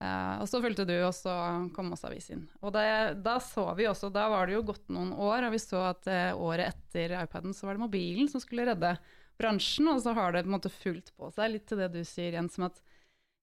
Uh, 0.00 0.40
og 0.40 0.46
så 0.48 0.62
fulgte 0.64 0.86
du, 0.88 0.94
og 1.04 1.12
så 1.12 1.32
kom 1.76 1.90
også 1.92 2.08
avisen. 2.08 2.46
Og 2.64 2.72
det, 2.72 2.84
da 3.20 3.34
så 3.44 3.66
vi 3.76 3.84
også, 3.84 4.08
da 4.14 4.30
var 4.32 4.48
det 4.48 4.54
jo 4.56 4.62
gått 4.70 4.86
noen 4.88 5.12
år, 5.12 5.44
og 5.44 5.52
vi 5.52 5.60
så 5.60 5.82
at 5.90 6.08
uh, 6.08 6.40
året 6.40 6.72
etter 6.72 7.18
iPaden 7.18 7.52
så 7.56 7.68
var 7.68 7.76
det 7.76 7.84
mobilen 7.84 8.30
som 8.32 8.40
skulle 8.40 8.64
redde 8.70 8.94
bransjen, 9.40 9.90
og 9.92 10.00
så 10.00 10.14
har 10.16 10.32
det 10.32 10.46
på 10.46 10.50
en 10.50 10.56
måte 10.56 10.72
fulgt 10.72 11.12
på 11.20 11.28
seg, 11.36 11.52
litt 11.52 11.68
til 11.68 11.84
det 11.84 11.90
du 11.92 12.00
sier, 12.00 12.32
Jens, 12.32 12.56
som 12.56 12.70
at 12.70 12.80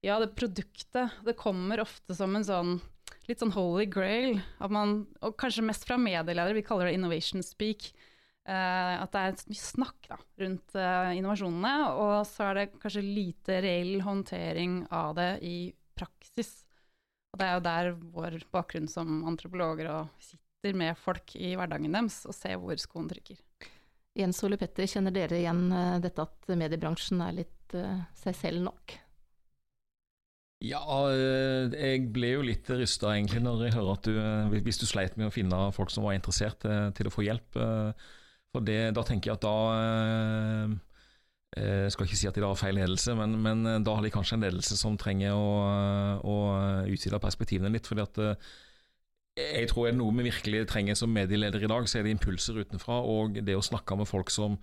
ja, 0.06 0.18
det 0.22 0.34
produktet, 0.38 1.22
det 1.26 1.38
kommer 1.38 1.82
ofte 1.86 2.18
som 2.18 2.34
en 2.38 2.46
sånn 2.46 2.78
litt 3.28 3.42
sånn 3.42 3.54
holy 3.54 3.86
grail. 3.92 4.38
At 4.64 4.74
man, 4.74 5.02
og 5.22 5.38
kanskje 5.38 5.66
mest 5.68 5.86
fra 5.86 5.98
medieledere, 6.00 6.56
vi 6.58 6.66
kaller 6.66 6.90
det 6.90 6.98
innovation 6.98 7.46
speak. 7.46 7.92
Uh, 8.48 9.04
at 9.04 9.12
det 9.14 9.24
er 9.28 9.50
mye 9.52 9.62
snakk 9.62 10.08
da, 10.10 10.18
rundt 10.42 10.78
innovasjonene, 11.20 11.74
og 12.02 12.22
så 12.30 12.50
er 12.50 12.64
det 12.64 12.70
kanskje 12.82 13.04
lite 13.04 13.60
reell 13.62 14.00
håndtering 14.06 14.88
av 14.96 15.18
det 15.20 15.34
i 15.46 15.58
praksis. 15.98 16.62
Og 17.34 17.42
det 17.42 17.48
er 17.48 17.58
jo 17.58 17.66
der 17.66 17.92
vår 18.16 18.38
bakgrunn 18.54 18.88
som 18.92 19.24
antropologer 19.30 19.90
og 19.92 20.14
sitter 20.24 20.78
med 20.78 20.98
folk 21.00 21.36
i 21.38 21.54
hverdagen 21.58 21.94
deres 21.94 22.24
og 22.28 22.36
ser 22.36 22.58
hvor 22.62 22.80
skoen 22.82 23.10
trykker. 23.12 23.40
Jens 24.18 24.40
Ole 24.46 24.58
Petter, 24.58 24.88
kjenner 24.90 25.14
dere 25.14 25.38
igjen 25.38 25.68
eh, 25.70 25.98
dette 26.02 26.24
at 26.24 26.50
mediebransjen 26.58 27.22
er 27.22 27.36
litt 27.44 27.76
uh, 27.78 28.00
seg 28.18 28.34
selv 28.40 28.64
nok? 28.66 28.96
Ja, 30.66 30.82
eh, 31.14 31.68
jeg 31.70 32.08
ble 32.16 32.32
jo 32.32 32.46
litt 32.48 32.72
rysta 32.74 33.12
egentlig 33.14 33.44
når 33.46 33.68
jeg 33.68 33.76
hører 33.76 33.92
at 33.94 34.08
du 34.10 34.56
Hvis 34.66 34.82
du 34.82 34.88
sleit 34.90 35.20
med 35.20 35.30
å 35.30 35.36
finne 35.36 35.68
folk 35.76 35.94
som 35.94 36.08
var 36.08 36.18
interessert 36.18 36.66
til 36.98 37.10
å 37.10 37.14
få 37.14 37.28
hjelp. 37.28 37.60
For 38.56 38.66
det, 38.66 38.80
da 38.98 39.04
tenker 39.06 39.30
jeg 39.30 39.38
at 39.38 39.46
da 39.46 39.58
jeg 41.56 41.92
skal 41.94 42.06
ikke 42.06 42.18
si 42.20 42.28
at 42.28 42.36
de 42.36 42.44
har 42.44 42.58
feil 42.60 42.76
ledelse, 42.76 43.14
men, 43.18 43.38
men, 43.42 43.84
da 43.86 43.94
har 43.96 44.04
de 44.04 44.12
kanskje 44.14 44.36
en 44.36 44.44
ledelse 44.44 44.76
som 44.78 44.98
trenger 45.00 45.32
å, 45.34 45.52
å 46.22 46.36
utvide 46.92 47.22
perspektivene 47.24 47.72
litt. 47.74 47.88
fordi 47.88 48.04
at 48.04 48.20
jeg 49.38 49.70
tror 49.70 49.88
er 49.88 49.94
det 49.94 50.00
noe 50.00 50.16
vi 50.18 50.28
virkelig 50.28 50.66
trenger 50.72 50.98
som 50.98 51.14
medieleder 51.14 51.64
i 51.64 51.70
dag, 51.70 51.88
så 51.90 52.00
er 52.00 52.08
det 52.08 52.16
impulser 52.16 52.58
utenfra. 52.58 53.00
Og 53.06 53.38
det 53.46 53.56
å 53.58 53.66
snakke 53.66 53.98
med 54.00 54.10
folk 54.10 54.32
som 54.34 54.58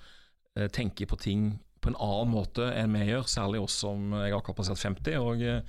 eh, 0.59 0.69
tenker 0.73 1.09
på 1.11 1.19
ting 1.21 1.53
på 1.85 1.93
en 1.93 1.99
annen 2.01 2.33
måte 2.33 2.67
enn 2.73 2.97
vi 2.97 3.07
gjør, 3.11 3.29
særlig 3.31 3.61
oss 3.63 3.77
som 3.85 4.15
jeg 4.19 4.35
har 4.35 4.57
passert 4.57 4.81
50. 4.81 5.19
og, 5.21 5.45
eh, 5.45 5.61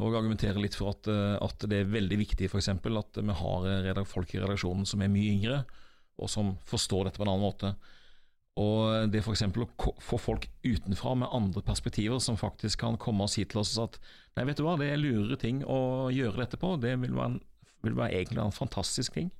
og 0.00 0.16
argumentere 0.16 0.62
litt 0.62 0.78
for 0.78 0.94
at, 0.94 1.06
eh, 1.12 1.36
at 1.36 1.68
det 1.70 1.82
er 1.82 1.94
veldig 1.94 2.18
viktig 2.22 2.48
f.eks. 2.48 2.72
at 2.72 3.20
vi 3.20 3.38
har 3.42 4.04
folk 4.08 4.34
i 4.34 4.42
redaksjonen 4.42 4.88
som 4.88 5.02
er 5.04 5.12
mye 5.12 5.34
yngre, 5.36 5.62
og 6.20 6.30
som 6.32 6.54
forstår 6.66 7.06
dette 7.06 7.20
på 7.20 7.26
en 7.28 7.34
annen 7.34 7.46
måte. 7.46 7.74
Og 8.60 9.12
det 9.12 9.22
f.eks. 9.22 9.46
å 9.48 9.92
få 10.04 10.18
folk 10.20 10.48
utenfra 10.66 11.14
med 11.22 11.32
andre 11.32 11.62
perspektiver 11.64 12.20
som 12.20 12.36
faktisk 12.36 12.82
kan 12.82 12.98
komme 13.00 13.24
og 13.24 13.32
si 13.32 13.46
til 13.48 13.62
oss 13.62 13.76
at 13.80 13.96
nei, 14.36 14.44
vet 14.48 14.60
du 14.60 14.66
hva, 14.66 14.76
det 14.76 14.90
er 14.92 15.00
lurere 15.00 15.38
ting 15.40 15.62
å 15.64 16.10
gjøre 16.12 16.42
dette 16.42 16.60
på, 16.60 16.74
det 16.82 16.98
vil 17.00 17.16
være 17.16 17.34
en 17.34 17.40
vil 17.86 17.96
være 17.96 18.20
egentlig 18.20 18.42
en 18.42 18.54
fantastisk 18.54 19.16
ting. 19.16 19.30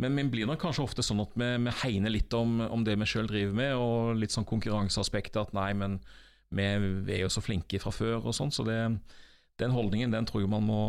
Men 0.00 0.16
vi 0.18 0.24
blir 0.30 0.48
nok 0.50 0.58
kanskje 0.64 0.82
ofte 0.82 1.04
sånn 1.06 1.22
at 1.22 1.36
vi, 1.38 1.48
vi 1.66 1.74
hegner 1.84 2.10
litt 2.10 2.34
om, 2.34 2.58
om 2.66 2.82
det 2.86 2.96
vi 2.98 3.06
sjøl 3.06 3.28
driver 3.30 3.54
med, 3.58 3.74
og 3.78 4.18
litt 4.18 4.34
sånn 4.34 4.48
konkurranseaspektet 4.48 5.38
at 5.38 5.54
nei, 5.54 5.70
men 5.78 6.00
vi, 6.50 6.66
vi, 7.06 7.14
er 7.14 7.24
jo 7.24 7.30
så 7.30 7.42
flinke 7.44 7.78
fra 7.82 7.94
før 7.94 8.26
og 8.26 8.34
sånn. 8.34 8.50
Så 8.54 8.66
det, 8.66 8.78
den 9.62 9.74
holdningen 9.74 10.14
den 10.14 10.26
tror 10.26 10.42
jeg 10.42 10.50
man 10.50 10.66
må, 10.66 10.82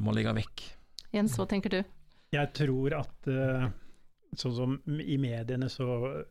må 0.00 0.16
legge 0.16 0.34
vekk. 0.40 0.64
Jens, 1.12 1.36
hva 1.36 1.48
tenker 1.50 1.74
du? 1.74 1.80
Jeg 2.32 2.52
tror 2.56 2.94
at 3.00 3.28
uh, 3.28 3.68
sånn 4.38 4.56
som 4.56 4.76
i 4.88 5.18
mediene 5.20 5.68
så 5.68 6.22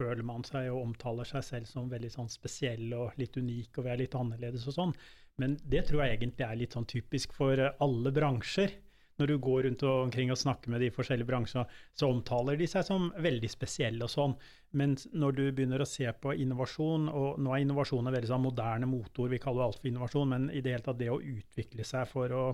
føler 0.00 0.24
man 0.26 0.44
seg 0.46 0.70
og 0.72 0.82
omtaler 0.82 1.28
seg 1.28 1.44
selv 1.44 1.70
som 1.70 1.90
veldig 1.90 2.10
sånn 2.12 2.32
spesiell 2.32 2.90
og 2.96 3.16
litt 3.20 3.36
unik, 3.36 3.78
og 3.78 3.86
vi 3.86 3.92
er 3.92 4.02
litt 4.02 4.16
annerledes 4.18 4.66
og 4.68 4.76
sånn. 4.76 4.96
Men 5.40 5.56
det 5.68 5.86
tror 5.88 6.04
jeg 6.04 6.16
egentlig 6.16 6.46
er 6.46 6.58
litt 6.60 6.76
sånn 6.76 6.88
typisk 6.88 7.34
for 7.36 7.60
alle 7.60 8.12
bransjer 8.14 8.76
når 9.16 9.30
du 9.30 9.36
går 9.40 9.62
rundt 9.64 9.84
og 9.88 10.02
omkring 10.06 10.30
og 10.32 10.38
snakker 10.40 10.72
med 10.72 10.82
de 10.84 10.90
forskjellige 10.92 11.28
bransjene, 11.28 11.64
så 11.96 12.08
omtaler 12.12 12.58
de 12.60 12.68
seg 12.68 12.84
som 12.84 13.08
veldig 13.24 13.48
spesielle 13.48 14.04
og 14.04 14.12
sånn. 14.12 14.34
Men 14.76 14.96
når 15.16 15.38
du 15.38 15.44
begynner 15.56 15.80
å 15.80 15.88
se 15.88 16.10
på 16.20 16.34
innovasjon, 16.36 17.08
og 17.08 17.40
nå 17.40 17.54
er 17.54 17.64
innovasjon 17.64 18.04
en 18.04 18.16
veldig 18.16 18.30
sånn 18.32 18.44
moderne 18.44 18.88
motor, 18.90 19.30
vi 19.32 19.40
kaller 19.40 19.66
alt 19.66 19.80
for 19.80 19.88
innovasjon, 19.88 20.34
men 20.34 20.50
i 20.52 20.60
det 20.60 20.74
hele 20.74 20.84
tatt 20.84 21.00
det 21.00 21.08
å 21.12 21.20
utvikle 21.22 21.86
seg 21.88 22.04
for 22.10 22.36
å, 22.36 22.44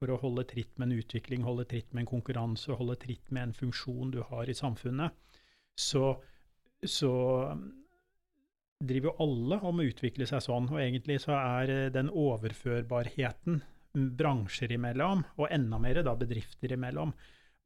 for 0.00 0.12
å 0.12 0.20
holde 0.20 0.44
tritt 0.50 0.76
med 0.76 0.90
en 0.90 1.00
utvikling, 1.00 1.46
holde 1.46 1.66
tritt 1.72 1.88
med 1.94 2.04
en 2.04 2.12
konkurranse, 2.12 2.76
holde 2.76 2.98
tritt 3.00 3.32
med 3.32 3.48
en 3.48 3.58
funksjon 3.62 4.12
du 4.12 4.20
har 4.28 4.50
i 4.50 4.58
samfunnet, 4.60 5.16
så, 5.80 6.12
så 6.90 7.12
driver 8.84 9.10
jo 9.10 9.16
alle 9.24 9.60
om 9.64 9.80
å 9.80 9.86
utvikle 9.86 10.26
seg 10.28 10.42
sånn. 10.44 10.68
Og 10.72 10.80
egentlig 10.82 11.20
så 11.24 11.36
er 11.38 11.90
den 11.94 12.10
overførbarheten 12.10 13.62
bransjer 13.94 14.74
imellom, 14.74 15.22
og 15.38 15.52
enda 15.54 15.78
mer 15.78 16.02
da 16.06 16.16
bedrifter 16.18 16.74
imellom. 16.74 17.14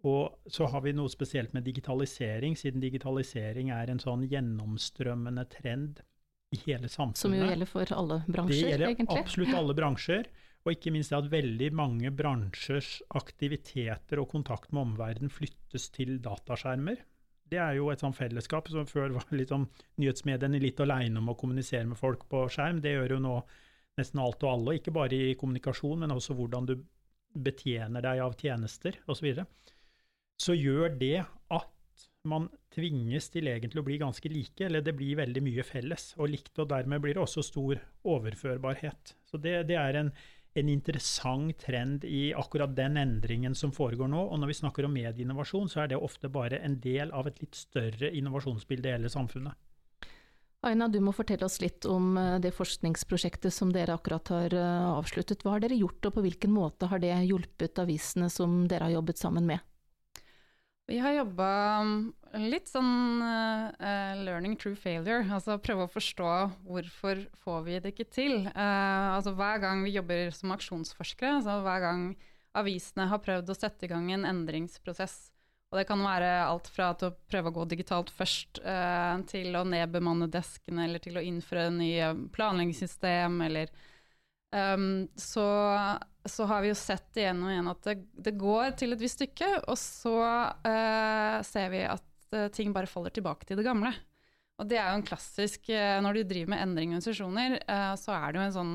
Og 0.06 0.52
så 0.52 0.68
har 0.70 0.84
vi 0.84 0.92
noe 0.94 1.10
spesielt 1.10 1.54
med 1.56 1.64
digitalisering, 1.66 2.54
siden 2.58 2.82
digitalisering 2.82 3.72
er 3.74 3.90
en 3.90 4.02
sånn 4.02 4.26
gjennomstrømmende 4.30 5.48
trend 5.50 6.02
i 6.54 6.60
hele 6.66 6.88
samfunnet. 6.88 7.22
Som 7.24 7.34
jo 7.34 7.48
gjelder 7.48 7.68
for 7.68 7.94
alle 7.96 8.20
bransjer, 8.28 8.44
egentlig? 8.44 8.60
Det 8.60 8.70
gjelder 8.70 8.92
egentlig. 8.92 9.24
absolutt 9.24 9.56
alle 9.58 9.76
bransjer. 9.80 10.30
Og 10.66 10.74
ikke 10.74 10.92
minst 10.92 11.14
at 11.16 11.28
veldig 11.32 11.68
mange 11.76 12.10
bransjers 12.12 12.98
aktiviteter 13.16 14.20
og 14.20 14.28
kontakt 14.32 14.72
med 14.74 14.90
omverdenen 14.90 15.32
flyttes 15.32 15.88
til 15.94 16.18
dataskjermer. 16.22 17.00
Det 17.48 17.60
er 17.60 17.78
jo 17.78 17.88
et 17.92 18.02
sånn 18.02 18.16
fellesskap 18.16 18.68
som 18.72 18.86
før 18.88 19.14
var 19.16 19.24
sånn 19.48 19.68
nyhetsmediene 20.00 20.60
litt 20.62 20.80
aleine 20.84 21.20
om 21.20 21.32
å 21.32 21.36
kommunisere 21.38 21.86
med 21.88 22.00
folk 22.00 22.26
på 22.28 22.44
skjerm. 22.52 22.82
Det 22.84 22.92
gjør 22.94 23.16
jo 23.16 23.22
nå 23.24 23.38
nesten 23.98 24.20
alt 24.22 24.44
og 24.44 24.52
alle, 24.52 24.76
ikke 24.78 24.94
bare 24.94 25.16
i 25.16 25.34
kommunikasjon, 25.38 26.04
men 26.04 26.14
også 26.14 26.36
hvordan 26.38 26.68
du 26.68 26.76
betjener 27.38 28.04
deg 28.04 28.22
av 28.24 28.36
tjenester 28.38 29.00
osv. 29.06 29.18
Så, 29.18 29.24
videre. 29.26 29.46
så 30.38 30.56
gjør 30.56 30.94
det 31.00 31.16
at 31.54 31.74
man 32.28 32.48
tvinges 32.74 33.30
til 33.32 33.48
egentlig 33.50 33.80
å 33.80 33.86
bli 33.86 33.98
ganske 34.00 34.30
like, 34.30 34.60
eller 34.66 34.84
det 34.84 34.94
blir 34.98 35.18
veldig 35.18 35.42
mye 35.44 35.64
felles 35.66 36.10
og 36.18 36.30
likt, 36.34 36.52
og 36.60 36.68
dermed 36.70 37.02
blir 37.02 37.16
det 37.16 37.24
også 37.24 37.44
stor 37.46 37.80
overførbarhet. 38.06 39.14
Så 39.28 39.40
det, 39.42 39.62
det 39.70 39.78
er 39.80 40.02
en, 40.02 40.12
en 40.54 40.68
interessant 40.72 41.58
trend 41.60 42.04
i 42.04 42.32
akkurat 42.34 42.74
den 42.76 42.96
endringen 42.96 43.54
som 43.54 43.72
foregår 43.74 44.08
nå. 44.10 44.24
Og 44.32 44.40
når 44.40 44.52
vi 44.52 44.58
snakker 44.60 44.88
om 44.88 44.94
medieinnovasjon, 44.96 45.68
så 45.70 45.84
er 45.84 45.92
det 45.92 46.00
ofte 46.00 46.30
bare 46.32 46.62
en 46.64 46.78
del 46.80 47.12
av 47.14 47.28
et 47.28 47.40
litt 47.42 47.58
større 47.58 48.10
innovasjonsbilde 48.14 48.88
i 48.88 48.96
hele 48.96 49.12
samfunnet. 49.12 49.56
Aina, 50.66 50.88
du 50.90 50.98
må 50.98 51.12
fortelle 51.14 51.46
oss 51.46 51.60
litt 51.62 51.86
om 51.86 52.16
eh, 52.18 52.36
det 52.42 52.50
forskningsprosjektet 52.56 53.54
som 53.54 53.70
dere 53.70 53.94
akkurat 53.94 54.32
har 54.34 54.54
eh, 54.58 54.88
avsluttet. 54.90 55.44
Hva 55.46 55.54
har 55.54 55.62
dere 55.62 55.78
gjort, 55.78 56.02
og 56.08 56.16
på 56.16 56.24
hvilken 56.24 56.50
måte 56.50 56.88
har 56.90 56.98
det 57.02 57.14
hjulpet 57.28 57.78
avisene 57.78 58.26
som 58.32 58.64
dere 58.70 58.88
har 58.88 58.96
jobbet 58.96 59.22
sammen 59.22 59.46
med? 59.46 59.62
Vi 60.88 60.98
har 61.04 61.12
jobba 61.12 61.48
litt 62.36 62.68
sånn 62.68 63.22
uh, 63.22 64.18
learning 64.20 64.56
through 64.58 64.76
failure, 64.78 65.24
altså 65.32 65.56
prøve 65.62 65.86
å 65.86 65.92
forstå 65.92 66.32
hvorfor 66.66 67.24
får 67.44 67.62
vi 67.66 67.78
det 67.80 67.94
ikke 67.94 68.08
til. 68.12 68.36
Uh, 68.52 69.16
altså 69.16 69.32
Hver 69.38 69.62
gang 69.62 69.82
vi 69.86 69.94
jobber 69.96 70.32
som 70.36 70.52
aksjonsforskere, 70.54 71.38
altså 71.38 71.58
hver 71.64 71.84
gang 71.86 72.04
avisene 72.58 73.08
har 73.10 73.22
prøvd 73.24 73.52
å 73.52 73.56
sette 73.56 73.86
i 73.86 73.90
gang 73.90 74.10
en 74.12 74.26
endringsprosess, 74.28 75.18
og 75.68 75.80
det 75.80 75.84
kan 75.88 76.00
være 76.00 76.30
alt 76.46 76.68
fra 76.72 76.90
å 76.94 77.10
prøve 77.28 77.50
å 77.50 77.56
gå 77.58 77.66
digitalt 77.68 78.12
først, 78.14 78.62
uh, 78.64 79.20
til 79.28 79.56
å 79.56 79.66
nedbemanne 79.68 80.30
deskene, 80.32 80.86
eller 80.88 81.04
til 81.04 81.20
å 81.20 81.24
innføre 81.24 81.68
nye 81.74 82.12
planleggingssystem, 82.34 83.40
eller 83.44 83.72
um, 84.52 85.06
så, 85.16 85.48
så, 86.24 86.48
har 86.48 86.64
vi 86.64 86.72
jo 86.72 86.78
sett 86.78 87.20
igjen 87.20 87.40
og 87.44 87.52
igjen 87.52 87.72
at 87.72 87.88
det, 87.88 87.96
det 88.28 88.36
går 88.40 88.78
til 88.80 88.96
et 88.96 89.02
visst 89.04 89.20
stykke, 89.20 89.50
og 89.66 89.76
så 89.80 90.18
uh, 90.64 91.40
ser 91.44 91.72
vi 91.74 91.84
at 91.88 92.04
uh, 92.34 92.46
ting 92.54 92.74
bare 92.76 92.90
faller 92.90 93.14
tilbake 93.14 93.48
til 93.48 93.60
det 93.60 93.66
gamle. 93.66 93.94
Og 94.58 94.66
det 94.66 94.80
er 94.80 94.90
jo 94.90 94.98
en 94.98 95.06
klassisk 95.06 95.68
Når 95.70 96.16
du 96.16 96.22
driver 96.26 96.50
med 96.50 96.62
endring 96.64 96.90
i 96.90 96.96
organisasjoner, 96.96 97.52
så 97.94 98.10
er 98.16 98.32
det 98.32 98.40
jo 98.40 98.46
en 98.48 98.54
sånn 98.56 98.72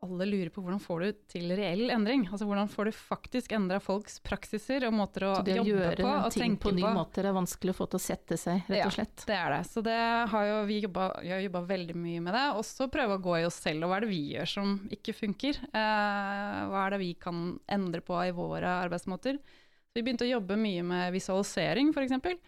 alle 0.00 0.24
lurer 0.24 0.48
på 0.48 0.62
hvordan 0.64 0.80
får 0.80 1.02
du 1.02 1.16
til 1.28 1.50
reell 1.52 1.90
endring? 1.92 2.22
Altså 2.30 2.46
Hvordan 2.48 2.70
får 2.72 2.88
du 2.88 2.92
faktisk 2.96 3.52
endra 3.52 3.76
folks 3.84 4.16
praksiser 4.24 4.86
og 4.88 4.94
måter 4.96 5.26
å 5.28 5.32
jobbe 5.34 5.42
på? 5.44 5.50
Så 5.50 5.58
det 5.58 6.04
å 6.06 6.12
gjøre 6.14 6.30
ting 6.32 6.54
på 6.60 6.72
nye 6.72 6.92
måter 6.96 7.28
er 7.28 7.36
vanskelig 7.36 7.74
å 7.74 7.78
få 7.82 7.86
til 7.92 8.00
å 8.00 8.04
sette 8.04 8.38
seg, 8.40 8.62
rett 8.72 8.86
og 8.86 8.94
slett? 8.96 9.26
Ja, 9.26 9.28
det 9.28 9.36
er 9.36 9.54
det. 9.54 9.60
Så 9.68 9.82
det 9.84 9.98
har 10.32 10.46
jo 10.48 10.56
vi 10.70 10.78
har 10.86 11.44
jobba 11.44 11.62
veldig 11.68 11.96
mye 12.00 12.22
med 12.24 12.36
det. 12.36 12.46
Også 12.62 12.88
prøve 12.92 13.18
å 13.18 13.24
gå 13.26 13.36
i 13.42 13.44
oss 13.48 13.60
selv, 13.60 13.84
og 13.84 13.92
hva 13.92 13.98
er 13.98 14.06
det 14.06 14.12
vi 14.14 14.22
gjør 14.38 14.52
som 14.54 14.72
ikke 14.96 15.16
funker? 15.18 15.60
Eh, 15.68 16.56
hva 16.72 16.86
er 16.86 16.96
det 16.96 17.02
vi 17.04 17.10
kan 17.20 17.44
endre 17.68 18.00
på 18.04 18.16
i 18.24 18.32
våre 18.36 18.78
arbeidsmåter? 18.86 19.36
Så 19.36 19.98
vi 19.98 20.06
begynte 20.06 20.24
å 20.24 20.32
jobbe 20.32 20.56
mye 20.56 20.86
med 20.86 21.12
visualisering, 21.12 21.92
f.eks. 21.92 22.40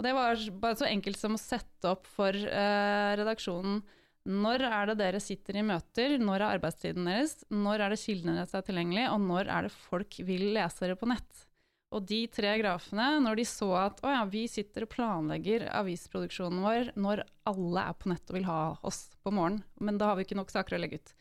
Og 0.00 0.06
det 0.06 0.14
var 0.16 0.40
bare 0.62 0.78
så 0.80 0.86
enkelt 0.88 1.20
som 1.20 1.36
å 1.36 1.40
sette 1.40 1.90
opp 1.90 2.06
for 2.08 2.32
eh, 2.32 3.10
redaksjonen 3.20 3.82
når 4.30 4.64
er 4.64 4.88
det 4.90 4.96
dere 5.00 5.20
sitter 5.20 5.58
i 5.60 5.64
møter, 5.64 6.14
når 6.20 6.40
er 6.40 6.56
arbeidstiden 6.56 7.06
deres, 7.08 7.38
når 7.52 7.84
er 7.84 7.92
det 7.92 8.00
kildene 8.02 8.36
deres 8.36 8.52
er 8.56 8.64
tilgjengelig, 8.66 9.06
og 9.12 9.22
når 9.24 9.48
er 9.52 9.66
det 9.66 9.72
folk 9.72 10.18
vil 10.28 10.50
lese 10.56 10.84
dere 10.84 10.96
på 11.00 11.08
nett? 11.08 11.46
Og 11.90 12.04
de 12.06 12.20
tre 12.30 12.52
grafene, 12.60 13.06
når 13.24 13.40
de 13.40 13.46
så 13.50 13.70
at 13.80 14.02
å 14.06 14.12
ja, 14.12 14.20
vi 14.30 14.44
sitter 14.48 14.86
og 14.86 14.92
planlegger 14.92 15.66
avisproduksjonen 15.80 16.60
vår 16.62 16.92
når 17.00 17.24
alle 17.50 17.86
er 17.90 17.96
på 17.98 18.12
nett 18.12 18.30
og 18.30 18.38
vil 18.38 18.46
ha 18.46 18.60
oss 18.86 19.08
på 19.24 19.32
morgenen, 19.34 19.64
men 19.82 19.98
da 19.98 20.12
har 20.12 20.20
vi 20.20 20.28
ikke 20.28 20.38
nok 20.38 20.52
saker 20.54 20.78
å 20.78 20.82
legge 20.84 21.00
ut. 21.00 21.16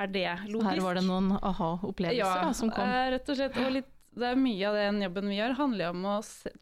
Er 0.00 0.10
det 0.10 0.26
logisk? 0.50 0.66
Her 0.70 0.82
var 0.84 0.98
det 0.98 1.06
noen 1.06 1.32
aha-opplevelser 1.38 2.44
ja, 2.44 2.52
som 2.54 2.70
kom? 2.74 2.86
Ja, 2.86 3.06
eh, 3.06 3.12
rett 3.16 3.30
og 3.30 3.38
slett. 3.38 3.56
Og 3.58 3.72
litt, 3.74 3.94
det 4.18 4.26
er 4.26 4.38
mye 4.38 4.68
av 4.68 4.76
den 4.78 5.02
jobben 5.04 5.30
vi 5.30 5.38
gjør, 5.38 5.56
handler 5.58 5.94
om 5.94 6.06
å 6.10 6.14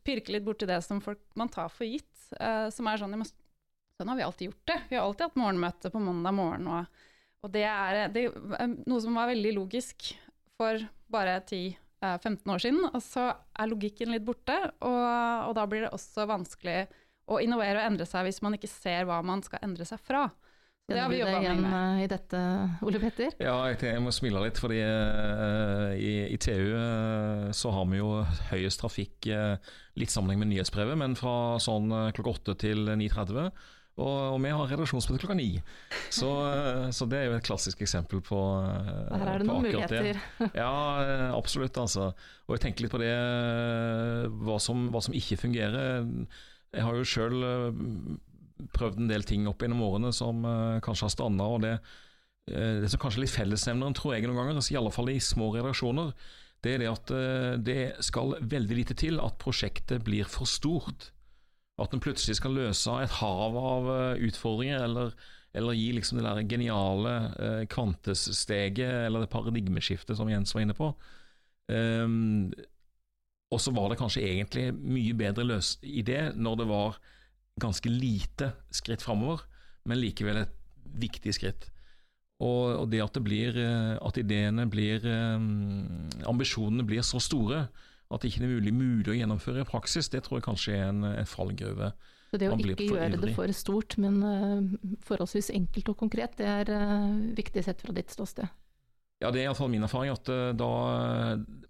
pirke 0.05 0.35
litt 0.35 0.45
borti 0.47 0.69
det 0.69 0.81
som 0.85 1.01
folk, 1.05 1.21
man 1.39 1.51
tar 1.53 1.71
for 1.73 1.89
gitt. 1.89 2.11
Uh, 2.37 2.69
som 2.75 2.89
er 2.91 3.01
sånn 3.01 3.17
Sånn 3.99 4.13
har 4.13 4.15
vi 4.15 4.23
alltid 4.23 4.47
gjort 4.47 4.69
det. 4.71 4.75
Vi 4.93 4.95
har 4.95 5.03
alltid 5.03 5.25
hatt 5.27 5.39
morgenmøte 5.41 5.91
på 5.91 5.99
mandag 5.99 6.35
morgen. 6.37 6.69
Og, 6.71 7.01
og 7.43 7.51
det, 7.51 7.65
er, 7.67 7.97
det, 8.15 8.29
er, 8.31 8.69
noe 8.87 9.03
som 9.03 9.17
var 9.19 9.27
veldig 9.33 9.57
logisk 9.57 10.13
for 10.55 10.85
bare 11.11 11.41
10-15 11.41 11.75
eh, 12.07 12.53
år 12.55 12.63
siden. 12.63 12.85
Og 12.93 13.03
så 13.03 13.25
er 13.35 13.73
logikken 13.73 14.13
litt 14.15 14.23
borte, 14.29 14.55
og, 14.79 15.01
og, 15.49 15.51
da 15.59 15.65
blir 15.67 15.83
det 15.83 15.91
også 15.97 16.29
vanskelig 16.31 16.85
å 17.27 17.41
innovere 17.43 17.83
og 17.83 17.89
endre 17.89 18.07
seg 18.07 18.29
hvis 18.29 18.39
man 18.47 18.55
ikke 18.55 18.71
ser 18.71 19.09
hva 19.09 19.19
man 19.27 19.43
skal 19.43 19.67
endre 19.67 19.89
seg 19.89 19.99
fra. 19.99 20.29
Kjenner 20.89 21.13
du 21.13 21.21
deg 21.21 21.43
igjen 21.45 21.59
med. 21.61 21.99
i 22.01 22.07
dette, 22.09 22.39
Ole 22.87 23.01
Petter? 23.03 23.35
Ja, 23.45 23.59
jeg, 23.69 23.77
jeg 23.85 24.01
må 24.01 24.13
smile 24.15 24.41
litt, 24.41 24.57
fordi 24.57 24.79
uh, 24.81 25.93
i, 25.93 26.13
i, 26.33 26.39
TU 26.41 26.71
uh, 26.73 27.51
så 27.53 27.73
har 27.77 27.85
vi 27.91 27.99
jo 27.99 28.23
høyest 28.49 28.81
trafikk 28.81 29.29
uh, 29.29 29.59
litt 30.01 30.15
sammenheng 30.15 30.41
med 30.41 30.49
nyhetsbrevet, 30.55 30.97
men 30.97 31.17
fra 31.19 31.59
sånn 31.61 31.93
klokka 32.17 32.33
8 32.41 32.55
til 32.65 32.89
9.30. 32.89 33.51
Og, 33.99 34.09
og, 34.09 34.39
vi 34.41 34.53
har 34.55 34.71
redaksjonsmøte 34.71 35.21
klokka 35.21 35.37
ni. 35.37 35.51
Så, 36.09 36.31
så, 36.95 37.09
det 37.11 37.19
er 37.19 37.27
jo 37.27 37.37
et 37.37 37.45
klassisk 37.45 37.83
eksempel 37.85 38.23
på, 38.25 38.39
Her 38.63 39.25
er 39.35 39.43
det 39.43 39.49
noen 39.49 39.67
muligheter. 39.67 40.21
Det. 40.39 40.49
Ja, 40.57 41.35
absolutt. 41.35 41.77
Altså. 41.83 42.13
Og 42.47 42.55
jeg 42.55 42.63
tenker 42.65 42.87
litt 42.87 42.95
på 42.95 43.03
det, 43.03 43.11
hva 44.47 44.57
som, 44.63 44.87
hva 44.95 45.03
som 45.05 45.19
ikke 45.19 45.41
fungerer. 45.43 46.07
Jeg 46.71 46.87
har 46.87 46.97
jo 46.97 47.11
sjøl 47.11 47.43
prøvd 48.75 49.03
en 49.03 49.11
del 49.11 49.25
ting 49.27 49.47
opp 49.51 49.63
gjennom 49.63 49.85
årene 49.87 50.13
som 50.15 50.43
uh, 50.47 50.81
kanskje 50.85 51.07
har 51.07 51.15
stranda. 51.15 51.47
Og 51.47 51.63
det, 51.65 51.77
uh, 52.51 52.75
det 52.83 52.91
som 52.93 53.03
kanskje 53.03 53.23
er 53.23 53.27
litt 53.27 53.37
fellesnevneren, 53.37 53.97
tror 53.97 54.15
jeg 54.15 54.27
noen 54.27 54.41
ganger, 54.43 54.61
altså, 54.61 54.75
i 54.75 54.81
alle 54.81 54.95
fall 54.95 55.13
i 55.13 55.19
små 55.23 55.51
redaksjoner, 55.57 56.13
det 56.65 56.75
er 56.75 56.83
det 56.83 56.91
at 56.91 57.15
uh, 57.15 57.53
det 57.71 57.81
skal 58.07 58.37
veldig 58.41 58.81
lite 58.81 58.99
til 58.99 59.23
at 59.23 59.39
prosjektet 59.43 60.05
blir 60.07 60.29
for 60.31 60.51
stort. 60.51 61.11
At 61.79 61.95
en 61.95 62.03
plutselig 62.03 62.41
skal 62.41 62.57
løse 62.59 62.95
et 63.03 63.19
hav 63.21 63.55
av 63.59 63.93
utfordringer, 64.27 64.83
eller, 64.89 65.13
eller 65.55 65.77
gi 65.79 65.93
liksom 65.95 66.19
det 66.19 66.25
der 66.27 66.49
geniale 66.51 67.13
kvantesteget, 67.71 69.05
eller 69.07 69.23
det 69.23 69.31
paradigmeskiftet 69.31 70.19
som 70.19 70.27
Jens 70.27 70.57
var 70.57 70.65
inne 70.65 70.75
på. 70.75 70.91
Um, 71.71 72.51
og 73.53 73.61
så 73.63 73.73
var 73.73 73.91
det 73.91 73.99
kanskje 74.01 74.25
egentlig 74.27 74.67
mye 74.77 75.15
bedre 75.17 75.47
løst 75.47 75.85
i 75.87 76.03
det 76.05 76.35
når 76.37 76.61
det 76.61 76.67
var 76.69 76.99
ganske 77.63 77.91
lite 77.91 78.53
skritt 78.75 79.05
framover, 79.05 79.45
men 79.89 80.01
likevel 80.01 80.43
et 80.43 80.55
viktig 80.99 81.35
skritt. 81.37 81.69
Og, 82.39 82.85
og 82.85 82.87
det 82.93 83.01
at, 83.03 83.17
det 83.17 83.25
blir, 83.27 83.57
eh, 83.59 83.97
at 83.99 84.19
ideene 84.21 84.69
blir 84.71 85.03
um, 85.03 86.07
Ambisjonene 86.31 86.87
blir 86.87 87.03
så 87.07 87.19
store 87.23 87.65
at 88.09 88.23
det 88.23 88.31
ikke 88.31 88.45
er 88.47 88.53
mulig, 88.55 88.73
mulig 88.73 89.11
å 89.13 89.17
gjennomføre 89.17 89.65
i 89.65 89.69
praksis, 89.69 90.07
det 90.09 90.23
tror 90.25 90.39
jeg 90.39 90.47
kanskje 90.47 90.77
er 90.77 90.87
en, 90.93 91.03
en 91.11 91.29
fallgruve. 91.29 91.91
Så 92.31 92.39
det 92.41 92.49
å 92.49 92.57
ikke 92.57 92.87
gjøre 92.87 93.19
det 93.21 93.35
for 93.37 93.53
stort, 93.57 93.99
men 94.01 94.23
uh, 94.23 94.95
forholdsvis 95.05 95.51
enkelt 95.59 95.91
og 95.93 95.99
konkret, 96.07 96.39
det 96.39 96.49
er 96.49 96.73
viktig 97.37 97.67
sett 97.67 97.85
fra 97.85 97.93
ditt 97.97 98.15
ståsted? 98.15 98.49
Ja, 99.19 99.33
det 99.35 99.43
er 99.43 99.49
iallfall 99.49 99.73
min 99.73 99.83
erfaring 99.83 100.15
at 100.15 100.29
da 100.55 100.73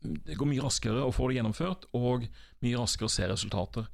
det 0.05 0.37
går 0.37 0.51
mye 0.51 0.63
raskere 0.63 1.01
å 1.01 1.15
få 1.17 1.31
det 1.31 1.39
gjennomført, 1.39 1.89
og 1.97 2.29
mye 2.61 2.77
raskere 2.77 3.09
å 3.09 3.15
se 3.15 3.27
resultater. 3.31 3.89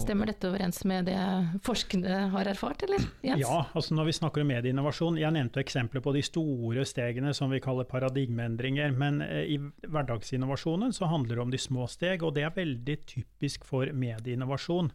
Stemmer 0.00 0.30
dette 0.30 0.48
overens 0.48 0.80
med 0.88 1.04
det 1.10 1.18
forskerne 1.66 2.28
har 2.32 2.48
erfart, 2.48 2.82
eller? 2.86 3.04
Jens? 3.22 3.42
Ja, 3.42 3.66
altså 3.76 3.94
når 3.94 4.08
vi 4.08 4.14
snakker 4.16 4.42
om 4.42 4.48
medieinnovasjon, 4.48 5.18
jeg 5.20 5.36
nevnte 5.36 5.60
eksempler 5.60 6.02
på 6.04 6.14
de 6.16 6.22
store 6.24 6.86
stegene 6.88 7.34
som 7.36 7.52
vi 7.52 7.60
kaller 7.62 7.88
paradigmeendringer, 7.90 8.96
men 8.96 9.20
eh, 9.26 9.54
i 9.54 9.58
hverdagsinnovasjonen 9.60 10.96
så 10.96 11.10
handler 11.12 11.36
det 11.36 11.44
om 11.44 11.52
de 11.52 11.60
små 11.60 11.86
steg, 11.92 12.24
og 12.24 12.34
det 12.38 12.46
er 12.48 12.56
veldig 12.56 12.98
typisk 13.14 13.68
for 13.68 13.92
medieinnovasjon. 13.92 14.92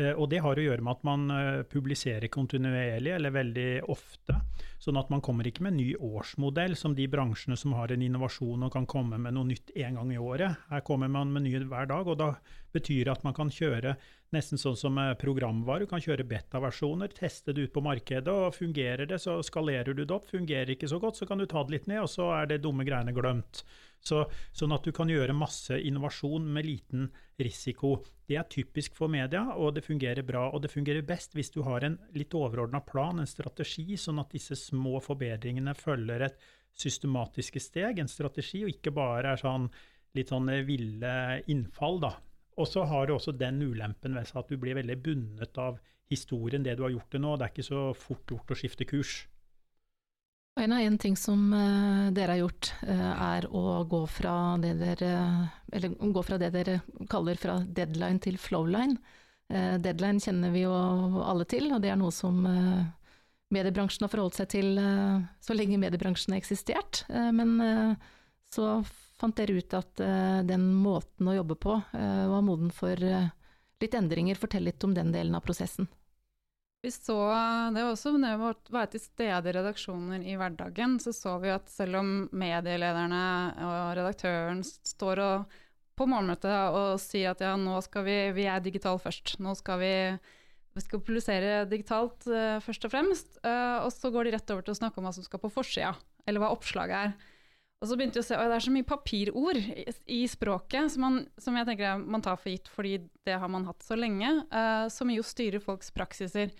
Eh, 0.00 0.10
og 0.10 0.26
det 0.32 0.40
har 0.42 0.58
å 0.58 0.62
gjøre 0.64 0.82
med 0.82 0.96
at 0.96 1.04
man 1.06 1.28
eh, 1.30 1.60
publiserer 1.70 2.26
kontinuerlig 2.32 3.12
eller 3.14 3.34
veldig 3.34 3.68
ofte. 3.92 4.40
Sånn 4.82 4.98
at 4.98 5.10
man 5.12 5.22
kommer 5.24 5.46
ikke 5.46 5.62
med 5.64 5.76
en 5.76 5.80
ny 5.80 5.92
årsmodell 5.94 6.74
som 6.78 6.96
de 6.98 7.06
bransjene 7.10 7.56
som 7.58 7.76
har 7.78 7.94
en 7.94 8.02
innovasjon 8.02 8.66
og 8.66 8.74
kan 8.74 8.88
komme 8.90 9.20
med 9.22 9.36
noe 9.36 9.48
nytt 9.52 9.70
én 9.78 9.98
gang 9.98 10.10
i 10.12 10.18
året. 10.18 10.58
Her 10.72 10.82
kommer 10.86 11.12
man 11.12 11.30
med 11.34 11.46
ny 11.46 11.54
hver 11.62 11.88
dag, 11.90 12.10
og 12.10 12.18
da 12.18 12.32
betyr 12.74 13.06
det 13.06 13.14
at 13.14 13.24
man 13.26 13.36
kan 13.36 13.52
kjøre 13.54 13.94
nesten 14.34 14.60
sånn 14.60 14.76
som 14.78 14.98
programvare. 15.20 15.84
Du 15.84 15.90
kan 15.90 16.02
kjøre 16.02 16.26
beta-versjoner, 16.28 17.12
teste 17.14 17.54
det 17.54 17.68
ut 17.68 17.74
på 17.74 17.82
markedet, 17.84 18.28
og 18.30 18.54
fungerer 18.56 19.08
det, 19.10 19.20
så 19.22 19.38
skalerer 19.46 19.94
du 19.94 20.02
det 20.04 20.14
opp. 20.14 20.28
Fungerer 20.30 20.74
ikke 20.74 20.90
så 20.90 21.00
godt, 21.02 21.20
så 21.20 21.28
kan 21.30 21.40
du 21.40 21.46
ta 21.50 21.62
det 21.64 21.76
litt 21.78 21.88
ned, 21.90 22.02
og 22.04 22.10
så 22.12 22.30
er 22.36 22.50
det 22.50 22.62
dumme 22.64 22.86
greiene 22.86 23.14
glemt. 23.16 23.62
Så, 24.04 24.26
sånn 24.52 24.74
at 24.76 24.84
du 24.84 24.92
kan 24.92 25.08
gjøre 25.08 25.36
masse 25.36 25.78
innovasjon 25.80 26.44
med 26.52 26.66
liten 26.68 27.06
risiko. 27.40 27.96
Det 28.28 28.36
er 28.36 28.50
typisk 28.52 28.98
for 28.98 29.08
media, 29.12 29.46
og 29.56 29.78
det 29.78 29.86
fungerer 29.86 30.26
bra. 30.26 30.50
Og 30.52 30.60
det 30.64 30.72
fungerer 30.74 31.06
best 31.06 31.32
hvis 31.38 31.52
du 31.54 31.62
har 31.64 31.86
en 31.86 31.96
litt 32.16 32.36
overordna 32.36 32.82
plan, 32.84 33.22
en 33.22 33.30
strategi, 33.30 33.96
sånn 33.96 34.20
at 34.20 34.36
disse 34.36 34.58
små 34.60 35.00
forbedringene 35.04 35.72
følger 35.78 36.28
et 36.28 36.44
systematiske 36.76 37.62
steg, 37.62 38.02
en 38.02 38.10
strategi, 38.10 38.64
og 38.66 38.74
ikke 38.74 38.92
bare 38.92 39.32
er 39.32 39.40
sånn 39.40 39.70
litt 40.14 40.30
sånn 40.30 40.50
ville 40.66 41.16
innfall, 41.50 42.00
da. 42.02 42.12
Og 42.60 42.68
så 42.70 42.84
har 42.86 43.06
du 43.06 43.16
også 43.16 43.34
den 43.34 43.60
ulempen 43.62 44.14
ved 44.14 44.28
seg 44.28 44.42
at 44.42 44.50
du 44.50 44.58
blir 44.60 44.78
veldig 44.78 44.96
bundet 45.02 45.58
av 45.58 45.80
historien, 46.10 46.62
det 46.62 46.76
du 46.78 46.84
har 46.84 46.92
gjort 46.94 47.10
til 47.10 47.22
nå. 47.24 47.36
Det 47.36 47.46
er 47.46 47.54
ikke 47.54 47.66
så 47.66 47.84
fort 47.98 48.30
gjort 48.30 48.52
å 48.54 48.58
skifte 48.58 48.86
kurs. 48.88 49.24
En 50.60 50.72
av 50.72 50.84
en 50.86 50.96
ting 51.02 51.16
som 51.18 51.48
uh, 51.50 52.12
dere 52.14 52.36
har 52.36 52.44
gjort, 52.44 52.70
uh, 52.86 53.12
er 53.34 53.48
å 53.50 53.82
gå 53.90 54.04
fra, 54.06 54.34
dere, 54.62 55.10
eller, 55.74 55.96
gå 55.98 56.22
fra 56.22 56.38
det 56.38 56.52
dere 56.54 56.76
kaller 57.10 57.40
fra 57.40 57.58
deadline 57.66 58.22
til 58.22 58.38
flowline. 58.38 59.00
Uh, 59.50 59.74
deadline 59.82 60.22
kjenner 60.22 60.54
vi 60.54 60.62
jo 60.62 60.74
alle 61.26 61.46
til, 61.50 61.72
og 61.74 61.82
det 61.82 61.90
er 61.90 61.98
noe 61.98 62.14
som 62.14 62.38
mediebransjen 63.54 64.06
har 64.06 64.10
forholdt 64.10 64.38
seg 64.38 64.48
til 64.54 64.78
så 65.44 65.54
lenge 65.54 65.78
mediebransjen 65.78 66.32
har 66.34 66.40
eksistert. 66.40 67.04
men 67.06 67.52
så 68.50 68.80
fant 69.20 69.36
dere 69.38 69.58
ut 69.60 69.76
at 69.78 70.00
den 70.48 70.64
måten 70.74 71.28
å 71.30 71.36
jobbe 71.36 71.56
på 71.60 71.76
var 71.92 72.42
moden 72.42 72.72
for 72.74 72.98
litt 72.98 73.94
endringer. 73.94 74.38
Fortell 74.40 74.66
litt 74.66 74.84
om 74.84 74.94
den 74.96 75.12
delen 75.14 75.36
av 75.38 75.44
prosessen. 75.46 75.86
Vi 76.84 76.90
så, 76.92 77.16
det 77.72 77.80
var 77.80 77.94
også 77.94 78.10
når 78.12 78.34
vi 78.36 78.74
var 78.76 78.88
til 78.92 79.00
stede 79.00 79.48
i 79.48 79.52
redaksjoner 79.56 80.24
i 80.28 80.34
hverdagen, 80.36 80.98
så 81.00 81.14
så 81.16 81.38
vi 81.40 81.48
at 81.48 81.70
selv 81.72 81.96
om 82.02 82.10
medielederne 82.36 83.20
og 83.64 83.94
redaktøren 83.96 84.60
står 84.60 85.22
og, 85.24 85.54
på 85.96 86.04
morgenmøtet 86.10 86.76
og 86.76 86.98
sier 87.00 87.32
at 87.32 87.40
ja, 87.40 87.54
nå 87.56 87.78
skal 87.86 88.04
vi, 88.04 88.18
vi 88.36 88.44
er 88.52 88.60
digitale 88.60 89.00
først. 89.00 89.38
Nå 89.40 89.54
skal 89.56 89.80
vi, 89.80 89.94
vi 90.76 90.84
skal 90.84 91.00
publisere 91.06 91.62
digitalt 91.70 92.28
uh, 92.28 92.60
først 92.60 92.84
og 92.84 92.92
fremst. 92.92 93.38
Uh, 93.40 93.80
og 93.86 93.88
så 93.94 94.12
går 94.12 94.28
de 94.28 94.34
rett 94.36 94.52
over 94.52 94.66
til 94.66 94.76
å 94.76 94.80
snakke 94.82 95.00
om 95.00 95.08
hva 95.08 95.14
som 95.16 95.24
skal 95.24 95.40
på 95.40 95.54
forsida, 95.54 95.94
eller 96.28 96.44
hva 96.44 96.52
oppslaget 96.52 96.98
er. 96.98 97.32
Og 97.82 97.88
så 97.90 97.96
begynte 97.98 98.16
vi 98.16 98.24
å 98.24 98.26
se, 98.26 98.36
at 98.38 98.48
Det 98.48 98.56
er 98.56 98.64
så 98.64 98.72
mye 98.72 98.86
papirord 98.88 99.58
i, 99.60 99.86
i 100.16 100.20
språket 100.30 100.92
som, 100.94 101.02
man, 101.04 101.16
som, 101.40 101.56
jeg 101.58 101.68
tenker 101.68 101.98
man 102.00 102.22
tar 102.24 102.38
for 102.40 102.52
gitt 102.52 102.70
fordi 102.72 102.94
det 103.26 103.36
har 103.40 103.50
man 103.52 103.66
hatt 103.68 103.84
så 103.84 103.98
lenge, 103.98 104.30
uh, 104.54 104.86
som 104.92 105.10
jo 105.12 105.24
styrer 105.26 105.60
folks 105.60 105.92
praksiser. 105.92 106.54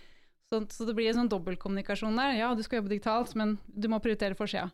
Så, 0.53 0.61
så, 0.71 0.85
det 0.85 0.97
blir 0.97 1.09
en 1.11 1.23
sånn 1.23 1.31
dobbeltkommunikasjon 1.33 2.19
der. 2.21 2.37
Ja, 2.39 2.51
du 2.55 2.61
skal 2.67 2.83
jobbe 2.83 2.93
digitalt, 2.93 3.33
men 3.39 3.57
du 3.67 3.89
må 3.91 4.03
prioritere 4.05 4.37
forsida 4.39 4.69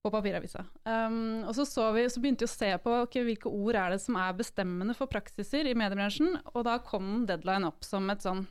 på 0.00 0.12
papiravisa. 0.12 0.62
Um, 0.84 1.42
og 1.44 1.52
så, 1.56 1.66
så, 1.68 1.90
vi, 1.92 2.06
så, 2.08 2.22
begynte 2.22 2.46
vi 2.46 2.48
å 2.48 2.52
se 2.54 2.70
på 2.80 2.94
okay, 3.02 3.24
hvilke 3.26 3.50
ord 3.50 3.76
er 3.76 3.92
det 3.92 4.00
som 4.00 4.16
er 4.20 4.38
bestemmende 4.38 4.96
for 4.96 5.10
praksiser 5.12 5.68
i 5.68 5.76
mediebransjen, 5.76 6.38
og 6.54 6.64
da 6.68 6.78
kom 6.84 7.26
deadline 7.28 7.68
opp 7.68 7.84
som 7.84 8.08
et, 8.12 8.24
sånn, 8.24 8.46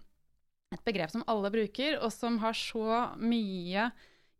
et 0.75 0.83
begrep 0.85 1.15
som 1.15 1.25
alle 1.31 1.49
bruker, 1.53 1.97
og 2.03 2.13
som 2.13 2.37
har 2.43 2.57
så 2.57 3.05
mye 3.17 3.89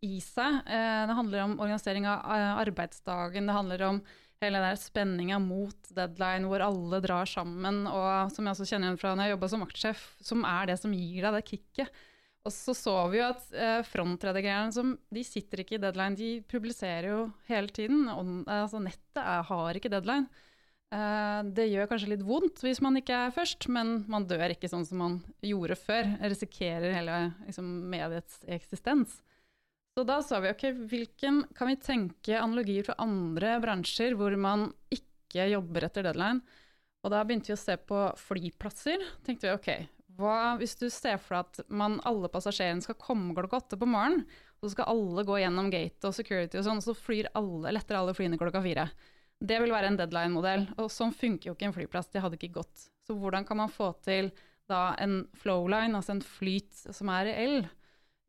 i 0.05 0.19
seg. 0.23 0.61
Uh, 0.65 1.03
det 1.09 1.17
handler 1.17 1.45
om 1.45 1.59
organisering 1.59 2.07
av 2.09 2.25
uh, 2.25 2.59
arbeidsdagen, 2.63 3.49
det 3.49 3.57
handler 3.57 3.85
om 3.89 4.01
hele 4.39 4.61
der 4.63 4.77
spenninga 4.79 5.39
mot 5.43 5.89
deadline, 5.95 6.47
hvor 6.47 6.63
alle 6.63 7.01
drar 7.03 7.27
sammen, 7.27 7.83
og 7.91 8.31
som 8.31 8.45
jeg 8.45 8.55
også 8.55 8.69
kjenner 8.69 8.89
igjen 8.89 9.01
fra 9.01 9.11
når 9.11 9.27
jeg 9.27 9.35
jobba 9.35 9.49
som 9.51 9.65
vaktsjef, 9.65 10.05
som 10.23 10.45
er 10.47 10.69
det 10.69 10.77
som 10.79 10.95
gir 10.95 11.25
deg 11.25 11.35
det 11.35 11.47
kicket. 11.49 11.99
Og 12.47 12.53
så 12.55 12.73
så 12.77 12.93
vi 13.11 13.19
jo 13.19 13.27
at 13.27 13.49
eh, 13.51 14.69
som 14.73 14.93
de 15.11 15.23
sitter 15.27 15.61
ikke 15.61 15.75
i 15.75 15.81
deadline, 15.83 16.15
de 16.15 16.29
publiserer 16.47 17.09
jo 17.11 17.23
hele 17.49 17.67
tiden. 17.67 18.07
Og, 18.07 18.45
altså, 18.47 18.79
nettet 18.79 19.19
er, 19.19 19.43
har 19.43 19.75
ikke 19.75 19.91
deadline. 19.91 20.29
Eh, 20.89 21.41
det 21.53 21.67
gjør 21.69 21.89
kanskje 21.91 22.13
litt 22.13 22.23
vondt 22.25 22.63
hvis 22.63 22.79
man 22.81 22.97
ikke 22.97 23.25
er 23.27 23.35
først, 23.35 23.67
men 23.67 24.05
man 24.09 24.25
dør 24.29 24.55
ikke 24.55 24.71
sånn 24.71 24.87
som 24.87 25.03
man 25.03 25.19
gjorde 25.45 25.77
før. 25.77 26.15
Risikerer 26.23 26.95
hele 26.95 27.19
liksom, 27.43 27.67
mediets 27.91 28.39
eksistens. 28.47 29.19
Så 29.99 30.05
da 30.07 30.21
sa 30.23 30.37
vi 30.39 30.47
ok, 30.47 30.61
hvilken 30.87 31.41
kan 31.51 31.67
vi 31.67 31.73
tenke 31.83 32.37
analogier 32.39 32.85
fra 32.87 32.93
andre 33.03 33.57
bransjer 33.59 34.13
hvor 34.15 34.31
man 34.39 34.69
ikke 34.95 35.49
jobber 35.51 35.83
etter 35.89 36.05
deadline? 36.07 36.39
Og 37.03 37.11
da 37.11 37.19
begynte 37.27 37.51
vi 37.51 37.55
å 37.57 37.59
se 37.59 37.75
på 37.83 38.05
flyplasser. 38.15 39.01
tenkte 39.27 39.49
vi 39.49 39.57
ok, 39.57 39.89
hva 40.15 40.53
hvis 40.61 40.77
du 40.79 40.85
ser 40.87 41.17
for 41.19 41.35
deg 41.35 41.49
at 41.49 41.73
man, 41.81 41.97
alle 42.07 42.31
passasjerene 42.31 42.85
skal 42.85 42.95
komme 42.95 43.35
klokka 43.35 43.59
åtte 43.59 43.79
på 43.81 43.89
morgenen, 43.91 44.23
og 44.61 44.69
så 44.69 44.71
skal 44.77 44.87
alle 44.93 45.25
gå 45.27 45.41
gjennom 45.41 45.67
gate 45.73 46.07
og 46.07 46.15
security 46.15 46.61
og 46.61 46.63
sånn, 46.69 46.79
så 46.85 46.95
flyr 46.95 47.27
alle, 47.35 47.73
letter 47.75 47.99
alle 47.99 48.13
flyene 48.15 48.39
klokka 48.39 48.61
fire. 48.63 48.85
Det 49.35 49.57
vil 49.59 49.75
være 49.75 49.89
en 49.91 49.99
deadline-modell, 49.99 50.63
og 50.79 50.87
sånn 50.95 51.11
funker 51.11 51.51
jo 51.51 51.57
ikke 51.57 51.73
en 51.73 51.75
flyplass. 51.75 52.07
Det 52.15 52.23
hadde 52.23 52.39
ikke 52.39 52.61
gått. 52.61 52.87
Så 53.03 53.19
hvordan 53.19 53.43
kan 53.43 53.59
man 53.59 53.75
få 53.75 53.91
til 54.07 54.31
da 54.71 54.93
en 55.03 55.25
flowline, 55.43 55.91
altså 55.99 56.15
en 56.15 56.23
flyt 56.23 56.85
som 56.87 57.11
er 57.11 57.33
reell, 57.33 57.59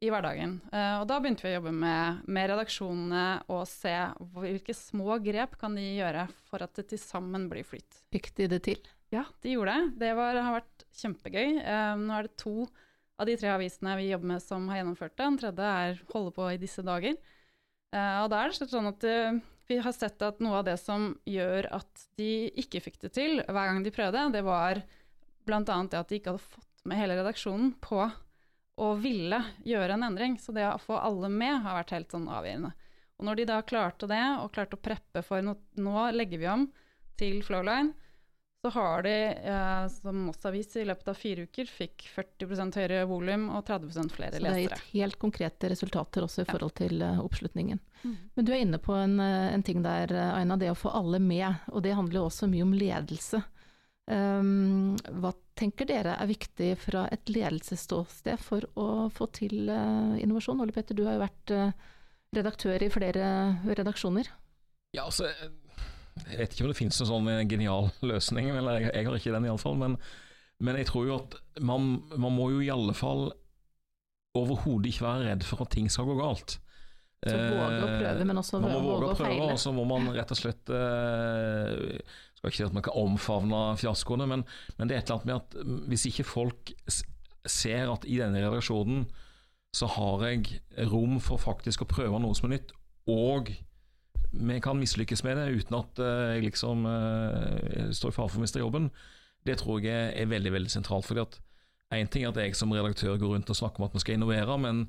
i 0.01 0.09
hverdagen. 0.09 0.57
Uh, 0.73 1.03
og 1.03 1.07
da 1.11 1.19
begynte 1.21 1.45
vi 1.45 1.53
å 1.53 1.59
jobbe 1.59 1.73
med, 1.77 2.23
med, 2.25 2.49
redaksjonene 2.53 3.25
og 3.53 3.67
se 3.69 3.93
hvilke 4.37 4.75
små 4.77 5.19
grep 5.25 5.59
kan 5.61 5.77
de 5.77 5.85
gjøre 5.99 6.27
for 6.49 6.65
at 6.65 6.73
det 6.79 6.87
til 6.93 7.03
sammen 7.03 7.49
blir 7.51 7.67
flyt. 7.69 8.01
Fikk 8.13 8.33
de 8.39 8.49
det 8.55 8.63
til? 8.69 8.81
Ja, 9.13 9.27
de 9.45 9.57
gjorde 9.57 9.75
det. 9.77 9.91
Det 10.05 10.15
var, 10.17 10.39
har 10.41 10.57
vært 10.61 10.87
kjempegøy. 11.03 11.61
Um, 11.61 12.07
nå 12.09 12.17
er 12.17 12.29
det 12.29 12.39
to 12.41 12.55
av 13.21 13.29
de 13.29 13.37
tre 13.37 13.53
avisene 13.53 13.99
vi 14.01 14.09
jobber 14.09 14.33
med 14.33 14.45
som 14.45 14.71
har 14.73 14.81
gjennomført 14.81 15.17
det. 15.17 15.27
Den 15.27 15.41
tredje 15.43 15.73
er 15.85 16.03
holder 16.15 16.37
på 16.39 16.49
i 16.49 16.61
disse 16.63 16.85
dager. 16.87 17.19
Uh, 17.93 18.23
og 18.23 18.31
da 18.33 18.41
er 18.41 18.55
det 18.55 18.71
sånn 18.71 18.89
at 18.89 19.09
vi 19.71 19.79
har 19.79 19.95
sett 19.95 20.23
at 20.25 20.41
noe 20.43 20.63
av 20.63 20.67
det 20.67 20.79
som 20.81 21.13
gjør 21.29 21.69
at 21.77 22.09
de 22.19 22.49
ikke 22.59 22.81
fikk 22.83 22.99
det 23.05 23.13
til 23.15 23.39
hver 23.45 23.69
gang 23.69 23.85
de 23.85 23.93
prøvde, 23.95 24.25
det 24.35 24.43
var 24.47 24.81
bl.a. 25.47 25.61
det 25.63 26.01
at 26.01 26.09
de 26.11 26.19
ikke 26.19 26.33
hadde 26.33 26.49
fått 26.57 26.85
med 26.89 26.99
hele 26.99 27.21
redaksjonen 27.21 27.75
på 27.83 28.01
å 28.81 28.93
ville 29.01 29.43
gjøre 29.67 29.97
en 29.97 30.07
endring. 30.09 30.39
Så 30.41 30.55
det 30.57 30.67
å 30.69 30.79
få 30.81 30.99
alle 30.99 31.29
med 31.33 31.61
har 31.65 31.81
vært 31.83 31.95
helt 31.97 32.15
sånn 32.17 32.29
avgjørende. 32.33 32.73
Og 33.21 33.27
når 33.29 33.37
de 33.37 33.49
da 33.51 33.59
klarte 33.63 34.09
det, 34.09 34.23
og 34.41 34.53
klarte 34.55 34.79
å 34.79 34.81
preppe 34.81 35.23
for 35.25 35.45
no, 35.45 35.59
nå 35.77 36.07
legger 36.17 36.41
vi 36.41 36.49
om 36.49 36.71
til 37.21 37.43
Flowline, 37.45 37.93
så 38.61 38.69
har 38.75 39.03
de, 39.03 39.13
eh, 39.27 39.89
som 39.89 40.17
Moss 40.27 40.45
Avis 40.45 40.75
i 40.77 40.85
løpet 40.85 41.09
av 41.09 41.17
fire 41.17 41.45
uker, 41.49 41.69
fikk 41.69 42.05
40% 42.13 42.77
høyere 42.77 43.07
volum 43.09 43.47
og 43.57 43.65
30 43.69 44.11
flere 44.13 44.37
lesere. 44.37 44.41
Så 44.41 44.45
det 44.45 44.51
har 44.51 44.61
gitt 44.65 44.91
helt 44.93 45.19
konkrete 45.21 45.71
resultater 45.73 46.25
også 46.27 46.45
i 46.45 46.49
forhold 46.49 46.75
til 46.77 47.01
uh, 47.01 47.23
oppslutningen. 47.25 47.81
Mm. 48.03 48.17
Men 48.37 48.49
du 48.49 48.53
er 48.53 48.65
inne 48.65 48.81
på 48.85 48.97
en, 48.97 49.17
eh, 49.21 49.47
en, 49.55 49.65
ting 49.65 49.81
der, 49.85 50.13
Aina, 50.35 50.59
det 50.61 50.73
å 50.73 50.77
få 50.77 50.93
alle 50.93 51.21
med. 51.25 51.49
Og 51.73 51.85
det 51.85 51.97
handler 51.97 52.21
jo 52.21 52.27
også 52.29 52.51
mye 52.53 52.69
om 52.69 52.77
ledelse. 52.77 53.41
Um, 54.11 54.97
hva 55.23 55.33
tenker 55.59 55.89
dere 55.89 56.17
er 56.17 56.31
viktig 56.31 56.75
fra 56.81 57.07
et 57.13 57.31
ledelsesståsted 57.31 58.41
for 58.43 58.67
å 58.81 59.09
få 59.15 59.31
til 59.37 59.71
uh, 59.71 60.19
innovasjon? 60.21 60.61
Ole 60.63 60.75
Petter, 60.77 60.97
du 60.99 61.07
har 61.09 61.19
jo 61.19 61.25
vært 61.25 61.55
uh, 61.57 61.97
redaktør 62.37 62.83
i 62.83 62.93
flere 62.93 63.27
redaksjoner. 63.67 64.31
Ja, 64.95 65.07
altså 65.07 65.29
jeg 66.29 66.41
vet 66.41 66.55
ikke 66.55 66.67
om 66.67 66.73
det 66.73 66.79
finnes 66.79 66.99
en 67.01 67.09
sånn 67.09 67.29
eh, 67.33 67.45
genial 67.49 67.91
løsning, 68.05 68.51
eller 68.53 68.81
jeg, 68.81 68.91
jeg 68.93 69.09
har 69.09 69.21
ikke 69.21 69.37
den 69.37 69.47
iallfall. 69.49 69.79
Men, 69.81 69.97
men 70.61 70.81
jeg 70.81 70.91
tror 70.91 71.07
jo 71.09 71.21
at 71.21 71.37
man, 71.65 71.93
man 72.17 72.35
må 72.37 72.51
jo 72.55 72.65
i 72.65 72.73
alle 72.73 72.97
fall 72.97 73.31
overhodet 74.39 74.93
ikke 74.93 75.07
være 75.07 75.31
redd 75.31 75.47
for 75.47 75.65
at 75.65 75.73
ting 75.75 75.89
skal 75.91 76.11
gå 76.11 76.19
galt. 76.21 76.59
Så 77.21 77.37
våge 77.37 77.81
å 77.85 77.89
prøve, 78.01 78.25
men 78.25 78.41
også 78.41 78.61
man 78.63 78.73
må 78.73 78.81
våge, 78.85 79.09
å 79.11 79.17
feile. 79.19 79.49
Og 79.53 79.61
så 79.61 79.73
må 79.77 79.85
man 79.89 80.09
rett 80.15 80.31
og 80.33 80.39
slett 80.39 80.71
eh, 80.73 81.99
Skal 82.41 82.51
ikke 82.51 82.57
si 82.57 82.67
at 82.67 82.77
man 82.77 82.85
kan 82.87 82.97
omfavne 82.97 83.63
fiaskoene, 83.77 84.27
men, 84.27 84.45
men, 84.79 84.89
det 84.89 84.97
er 84.97 85.03
et 85.03 85.11
eller 85.11 85.21
annet 85.21 85.29
med 85.29 85.37
at 85.37 85.89
hvis 85.93 86.07
ikke 86.09 86.25
folk 86.25 86.73
ser 87.45 87.93
at 87.93 88.07
i 88.09 88.17
denne 88.21 88.41
redaksjonen 88.41 89.05
så 89.77 89.87
har 89.87 90.25
jeg 90.27 90.63
rom 90.91 91.21
for 91.23 91.39
faktisk 91.39 91.85
å 91.85 91.91
prøve 91.91 92.19
noe 92.19 92.35
som 92.35 92.49
er 92.49 92.57
nytt, 92.57 92.73
og 93.13 93.53
vi 94.31 94.57
kan 94.63 94.79
mislykkes 94.79 95.23
med 95.27 95.37
det 95.39 95.61
uten 95.61 95.77
at 95.79 96.01
eh, 96.03 96.33
jeg 96.37 96.47
liksom 96.49 96.87
jeg 96.87 97.95
står 97.99 98.13
i 98.13 98.17
fare 98.17 98.31
for 98.33 98.41
å 98.41 98.45
miste 98.47 98.63
jobben, 98.63 98.89
det 99.47 99.59
tror 99.61 99.85
jeg 99.85 100.15
er 100.17 100.31
veldig 100.31 100.53
veldig 100.57 100.73
sentralt. 100.73 101.07
fordi 101.07 101.25
at 101.27 101.41
Én 101.91 102.07
ting 102.07 102.23
er 102.23 102.31
at 102.31 102.39
jeg 102.39 102.55
som 102.55 102.71
redaktør 102.71 103.19
går 103.19 103.35
rundt 103.35 103.51
og 103.51 103.57
snakker 103.59 103.83
om 103.83 103.89
at 103.89 103.95
vi 103.97 104.03
skal 104.05 104.15
innovere, 104.15 104.57
men, 104.63 104.85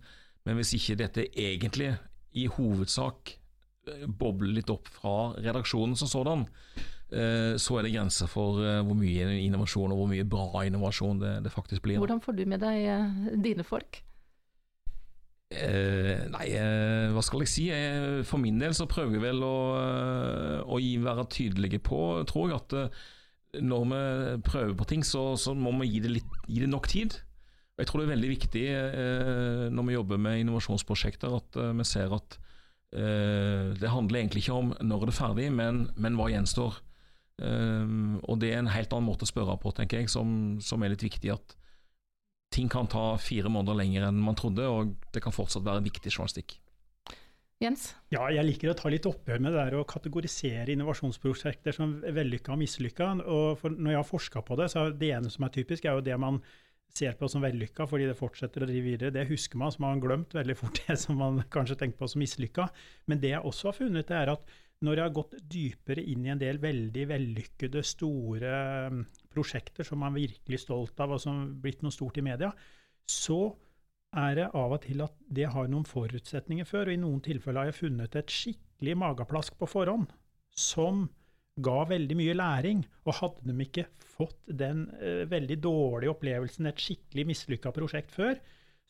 men 0.46 0.58
hvis 0.60 0.76
ikke 0.78 1.00
dette 1.00 1.26
egentlig 1.34 1.96
i 2.38 2.46
hovedsak 2.46 3.41
eh, 3.88 4.06
bobler 4.06 4.54
litt 4.60 4.70
opp 4.74 4.90
fra 4.92 5.34
redaksjonen 5.40 5.98
som 6.00 6.12
sådan, 6.12 6.50
så 7.12 7.76
er 7.76 7.84
det 7.84 7.90
grenser 7.92 8.30
for 8.32 8.56
hvor 8.56 8.96
mye 8.96 9.26
innovasjon 9.44 9.92
og 9.92 9.98
hvor 10.00 10.08
mye 10.08 10.24
bra 10.24 10.62
innovasjon 10.64 11.18
det, 11.20 11.32
det 11.44 11.52
faktisk 11.52 11.84
blir. 11.84 11.98
Hvordan 12.00 12.22
får 12.24 12.38
du 12.38 12.46
med 12.48 12.64
deg 12.64 13.42
dine 13.44 13.66
folk? 13.68 14.00
Eh, 15.52 16.28
nei, 16.32 16.46
eh, 16.56 17.10
hva 17.12 17.22
skal 17.26 17.44
jeg 17.44 17.52
si? 17.52 17.66
Jeg, 17.68 18.22
for 18.28 18.40
min 18.40 18.62
del 18.62 18.72
så 18.78 18.88
prøver 18.88 19.18
jeg 19.18 19.24
vel 19.26 19.42
å, 19.44 19.58
eh, 19.82 20.62
å 20.64 20.78
være 21.04 21.28
tydelige 21.34 21.82
på, 21.84 22.00
tror 22.30 22.48
jeg, 22.48 22.62
at 22.62 22.76
eh, 22.80 23.02
når 23.60 23.84
vi 23.90 24.04
prøver 24.48 24.78
på 24.80 24.88
ting, 24.88 25.04
så, 25.04 25.36
så 25.36 25.52
må 25.54 25.74
vi 25.82 25.90
gi 25.90 26.00
det, 26.06 26.14
litt, 26.16 26.38
gi 26.48 26.62
det, 26.64 26.70
nok 26.72 26.88
tid. 26.88 27.20
Jeg 27.82 27.90
tror 27.90 28.00
det 28.00 28.08
er 28.08 28.14
veldig 28.14 28.32
viktig 28.32 28.64
eh, 28.72 29.66
når 29.76 29.90
vi 29.90 29.98
jobber 29.98 30.24
med 30.24 30.40
innovasjonsprosjekter, 30.46 31.36
at 31.36 31.60
vi 31.76 31.88
ser 31.90 32.16
at 32.16 32.40
det 32.92 33.88
handler 33.88 34.20
egentlig 34.20 34.42
ikke 34.44 34.56
om 34.58 34.74
når 34.84 35.06
det 35.08 35.14
er 35.14 35.16
ferdig, 35.16 35.46
men, 35.56 35.86
men 35.96 36.18
hva 36.20 36.26
gjenstår. 36.28 36.82
og 37.40 38.40
det 38.42 38.50
er 38.52 38.60
en 38.60 38.72
helt 38.74 38.92
annen 38.92 39.08
måte 39.08 39.24
å 39.24 39.30
spørre 39.30 39.56
på, 39.64 39.72
tenker 39.78 40.02
jeg, 40.02 40.12
som, 40.12 40.60
som 40.60 40.84
er 40.84 40.92
litt 40.92 41.06
viktig. 41.06 41.32
at 41.32 41.56
ting 42.52 42.68
kan 42.70 42.90
ta 42.92 43.16
fire 43.22 43.50
måneder 43.52 43.80
lenger 43.80 44.10
enn 44.10 44.20
man 44.20 44.36
trodde, 44.38 44.68
og 44.68 44.92
det 45.16 45.24
kan 45.24 45.36
fortsatt 45.36 45.64
være 45.66 45.86
viktig 45.88 46.12
journalistikk. 46.12 46.58
Jens? 47.62 47.92
Ja, 48.10 48.26
jeg 48.34 48.44
liker 48.48 48.72
å 48.72 48.78
ta 48.78 48.90
litt 48.90 49.06
oppgjør 49.06 49.42
med 49.44 49.54
det 49.54 49.62
der 49.68 49.78
å 49.78 49.86
kategorisere 49.88 50.74
innovasjonsprosjekter 50.74 51.76
som 51.78 52.00
vellykka 52.02 52.56
og 52.56 52.60
mislykka. 52.64 53.12
Og 53.30 53.62
når 53.76 53.94
jeg 53.94 54.00
har 54.00 54.08
forska 54.08 54.42
på 54.48 54.58
det, 54.58 54.72
så 54.74 54.88
er 54.88 54.96
det 54.98 55.12
ene 55.14 55.32
som 55.32 55.46
er 55.46 55.54
typisk, 55.54 55.86
er 55.86 56.00
jo 56.00 56.06
det 56.06 56.18
man 56.20 56.42
ser 56.98 57.16
på 57.20 57.30
som 57.32 57.44
vellykka 57.44 57.88
fordi 57.90 58.10
det 58.10 58.18
fortsetter 58.20 58.66
å 58.66 58.70
drive 58.70 58.88
videre. 58.88 59.14
Det 59.16 59.28
husker 59.30 59.60
man, 59.62 59.72
så 59.74 59.84
man 59.84 59.96
har 59.96 60.04
glemt 60.04 60.36
veldig 60.36 60.58
fort 60.60 60.82
det 60.88 60.98
som 61.00 61.20
man 61.20 61.40
kanskje 61.54 61.78
tenker 61.80 62.02
på 62.02 62.10
som 62.12 62.22
mislykka. 62.24 62.68
Men 63.12 63.22
det 63.24 63.34
jeg 63.34 63.48
også 63.48 63.72
har 63.72 63.78
funnet, 63.78 64.14
er 64.16 64.34
at 64.34 64.54
når 64.82 64.98
jeg 64.98 65.06
har 65.06 65.14
gått 65.14 65.34
dypere 65.54 66.04
inn 66.10 66.24
i 66.26 66.32
en 66.34 66.42
del 66.42 66.58
veldig 66.62 67.04
vellykkede, 67.12 67.84
store 67.86 68.54
prosjekter 69.34 69.86
som 69.86 70.02
man 70.02 70.16
er 70.16 70.24
virkelig 70.26 70.64
stolt 70.64 71.04
av, 71.04 71.14
og 71.14 71.22
som 71.22 71.38
har 71.38 71.52
blitt 71.64 71.84
noe 71.86 71.94
stort 71.94 72.18
i 72.18 72.26
media, 72.26 72.50
så 73.06 73.44
er 74.18 74.36
det 74.40 74.50
av 74.58 74.74
og 74.76 74.82
til 74.84 75.04
at 75.06 75.14
det 75.32 75.48
har 75.54 75.70
noen 75.72 75.88
forutsetninger 75.88 76.68
før. 76.68 76.90
Og 76.90 76.98
i 76.98 77.02
noen 77.04 77.22
tilfeller 77.24 77.64
har 77.64 77.72
jeg 77.72 77.82
funnet 77.84 78.18
et 78.20 78.34
skikkelig 78.34 78.98
mageplask 79.06 79.56
på 79.60 79.70
forhånd 79.70 80.10
som 80.58 81.06
ga 81.64 81.84
veldig 81.90 82.18
mye 82.20 82.38
læring. 82.38 82.86
Og 83.06 83.18
hadde 83.20 83.52
de 83.52 83.68
ikke 83.68 83.88
fått 84.06 84.40
den 84.62 84.88
uh, 85.02 85.24
veldig 85.30 85.60
dårlige 85.64 86.16
opplevelsen, 86.16 86.70
et 86.70 86.82
skikkelig 86.82 87.30
mislykka 87.34 87.74
prosjekt 87.76 88.14
før, 88.16 88.40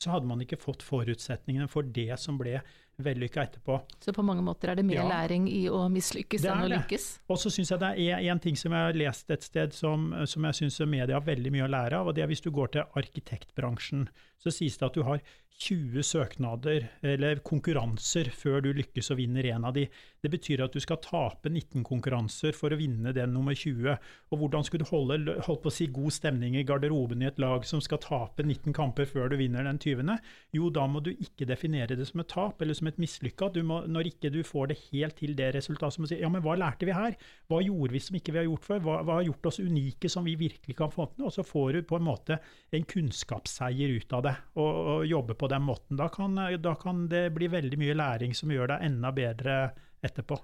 så 0.01 0.15
hadde 0.15 0.25
man 0.25 0.41
ikke 0.41 0.57
fått 0.57 0.81
forutsetningene 0.81 1.67
for 1.69 1.85
det 1.85 2.09
som 2.17 2.39
ble 2.39 2.57
vellykka 3.01 3.43
etterpå. 3.45 3.77
Så 4.01 4.13
på 4.13 4.23
mange 4.25 4.43
måter 4.45 4.71
er 4.71 4.79
det 4.79 4.85
mer 4.85 4.99
ja. 4.99 5.05
læring 5.09 5.47
i 5.49 5.63
å 5.69 5.83
mislykkes 5.93 6.45
enn 6.45 6.65
å 6.65 6.71
lykkes? 6.71 7.05
Og 7.31 7.39
så 7.41 7.51
syns 7.53 7.73
jeg 7.73 7.81
det 7.81 7.91
er 8.09 8.25
en 8.33 8.41
ting 8.41 8.57
som 8.57 8.73
jeg 8.75 8.89
har 8.89 8.97
lest 8.97 9.31
et 9.33 9.45
sted 9.45 9.77
som, 9.77 10.09
som 10.29 10.49
jeg 10.49 10.59
syns 10.61 10.81
media 10.89 11.17
har 11.17 11.25
veldig 11.25 11.53
mye 11.53 11.67
å 11.67 11.71
lære 11.71 12.01
av, 12.01 12.09
og 12.09 12.17
det 12.17 12.25
er 12.25 12.31
hvis 12.31 12.43
du 12.45 12.51
går 12.53 12.73
til 12.75 12.99
arkitektbransjen, 13.01 14.07
så 14.41 14.53
sies 14.53 14.77
det 14.79 14.89
at 14.89 14.97
du 14.97 15.05
har 15.05 15.21
20 15.61 16.01
søknader, 16.05 16.87
eller 17.05 17.41
konkurranser, 17.45 18.31
før 18.33 18.63
du 18.65 18.71
lykkes 18.73 19.11
og 19.13 19.19
vinner 19.19 19.45
en 19.51 19.67
av 19.69 19.75
de. 19.75 19.83
Det 20.21 20.29
betyr 20.33 20.63
at 20.65 20.73
du 20.73 20.81
skal 20.81 20.97
tape 21.03 21.51
19 21.51 21.83
konkurranser 21.85 22.55
for 22.57 22.73
å 22.73 22.79
vinne 22.79 23.13
den 23.13 23.33
nummer 23.35 23.53
20. 23.57 23.93
Og 24.31 24.41
hvordan 24.41 24.65
skulle 24.65 24.87
du 24.87 24.89
holde 24.89 25.35
holdt 25.45 25.61
på 25.61 25.69
å 25.69 25.75
si, 25.75 25.87
god 25.93 26.15
stemning 26.15 26.57
i 26.57 26.63
garderoben 26.65 27.21
i 27.21 27.29
et 27.29 27.41
lag 27.41 27.65
som 27.67 27.81
skal 27.83 28.01
tape 28.01 28.45
19 28.45 28.73
kamper 28.77 29.09
før 29.09 29.29
du 29.29 29.37
vinner 29.37 29.67
den 29.67 29.77
20.? 29.81 30.17
Jo, 30.57 30.71
da 30.73 30.87
må 30.89 31.03
du 31.05 31.11
ikke 31.13 31.45
definere 31.49 31.97
det 31.99 32.09
som 32.09 32.23
et 32.23 32.31
tap 32.31 32.61
eller 32.61 32.77
som 32.77 32.89
et 32.89 33.01
mislykka. 33.01 33.51
Når 33.61 34.11
ikke 34.13 34.33
du 34.33 34.41
får 34.47 34.71
det 34.71 34.79
helt 34.87 35.19
til 35.21 35.37
det 35.37 35.51
resultatet, 35.57 35.97
så 35.97 36.01
må 36.01 36.09
du 36.09 36.13
si 36.15 36.21
ja, 36.23 36.31
men 36.31 36.45
hva 36.45 36.57
lærte 36.57 36.89
vi 36.89 36.97
her? 36.97 37.17
Hva 37.51 37.61
gjorde 37.61 37.93
vi 37.93 38.01
som 38.01 38.17
ikke 38.17 38.33
vi 38.33 38.41
har 38.41 38.49
gjort 38.49 38.65
før? 38.65 38.83
Hva, 38.87 38.97
hva 39.05 39.19
har 39.19 39.29
gjort 39.29 39.51
oss 39.51 39.61
unike 39.61 40.09
som 40.09 40.25
vi 40.25 40.37
virkelig 40.41 40.77
kan 40.79 40.93
få 40.93 41.11
til? 41.13 41.27
Og 41.29 41.37
så 41.37 41.45
får 41.45 41.77
du 41.77 41.83
på 41.85 42.01
en 42.01 42.09
måte 42.09 42.41
en 42.73 42.89
kunnskapsseier 42.95 43.93
ut 43.97 44.17
av 44.17 44.25
det, 44.25 44.30
og, 44.55 44.71
og 44.93 45.05
jobbe 45.09 45.35
på 45.37 45.49
den 45.51 45.65
måten. 45.65 45.99
Da 45.99 46.07
kan, 46.13 46.37
da 46.61 46.73
kan, 46.79 47.05
det 47.11 47.29
bli 47.35 47.49
veldig 47.51 47.79
mye 47.81 47.97
læring 47.97 48.35
som 48.37 48.51
gjør 48.53 48.73
deg 48.73 48.87
enda 48.87 49.11
bedre 49.15 49.57
etterpå. 50.01 50.39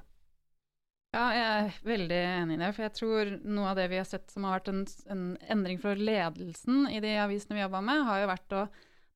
Ja, 1.15 1.23
jeg 1.33 1.45
er 1.47 1.77
veldig 1.87 2.17
enig 2.23 2.57
i 2.57 2.61
det. 2.61 2.73
For 2.75 2.85
jeg 2.85 2.95
tror 2.97 3.31
noe 3.47 3.71
av 3.71 3.79
det 3.79 3.87
vi 3.89 3.99
har 4.01 4.09
sett 4.09 4.27
som 4.33 4.45
har 4.45 4.59
vært 4.59 4.73
en, 4.73 4.83
en 5.13 5.23
endring 5.49 5.79
for 5.81 5.97
ledelsen 5.97 6.85
i 6.91 6.99
de 7.03 7.15
avisene 7.23 7.57
vi 7.57 7.63
jobba 7.63 7.81
med, 7.85 8.03
har 8.09 8.21
jo 8.21 8.29
vært 8.33 8.57
å 8.57 8.67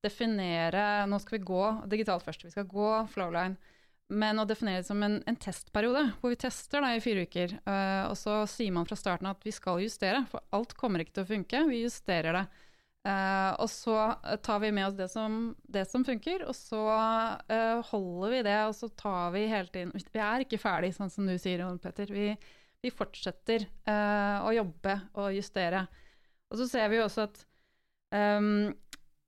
definere 0.01 1.05
Nå 1.05 1.19
skal 1.21 1.37
vi 1.37 1.45
gå 1.45 1.65
digitalt 1.91 2.25
først. 2.25 2.47
Vi 2.47 2.55
skal 2.55 2.69
gå 2.69 2.89
Flowline. 3.11 3.59
Men 4.11 4.41
å 4.41 4.47
definere 4.47 4.81
det 4.81 4.89
som 4.89 4.99
en, 5.05 5.21
en 5.27 5.37
testperiode, 5.39 6.03
hvor 6.19 6.33
vi 6.33 6.39
tester 6.41 6.83
da, 6.83 6.89
i 6.91 7.03
fire 7.03 7.23
uker. 7.27 7.53
Uh, 7.63 8.09
og 8.09 8.17
så 8.19 8.41
sier 8.49 8.73
man 8.75 8.87
fra 8.87 8.97
starten 8.99 9.29
at 9.29 9.45
vi 9.45 9.53
skal 9.55 9.79
justere, 9.83 10.25
for 10.31 10.43
alt 10.55 10.75
kommer 10.79 11.03
ikke 11.03 11.15
til 11.19 11.23
å 11.23 11.29
funke. 11.29 11.61
Vi 11.69 11.85
justerer 11.85 12.35
det. 12.35 12.43
Uh, 13.01 13.57
og 13.57 13.65
så 13.65 13.95
tar 14.45 14.59
vi 14.61 14.69
med 14.77 14.85
oss 14.85 14.97
det 14.97 15.07
som, 15.09 15.55
det 15.65 15.87
som 15.89 16.03
funker, 16.05 16.43
og 16.45 16.53
så 16.53 16.81
uh, 17.49 17.79
holder 17.87 18.33
vi 18.35 18.41
det, 18.45 18.57
og 18.67 18.75
så 18.77 18.91
tar 18.93 19.31
vi 19.33 19.47
hele 19.49 19.73
tiden 19.73 19.93
Vi 20.13 20.21
er 20.21 20.43
ikke 20.43 20.59
ferdig, 20.61 20.91
sånn 20.93 21.09
som 21.09 21.25
du 21.25 21.33
sier, 21.41 21.63
Petter. 21.81 22.11
Vi, 22.13 22.27
vi 22.85 22.93
fortsetter 22.93 23.65
uh, 23.89 24.45
å 24.45 24.53
jobbe 24.53 24.99
og 25.17 25.31
justere. 25.33 25.87
Og 26.53 26.61
så 26.61 26.67
ser 26.69 26.91
vi 26.91 26.99
jo 26.99 27.07
også 27.07 27.25
at 27.25 27.41
um, 28.13 28.69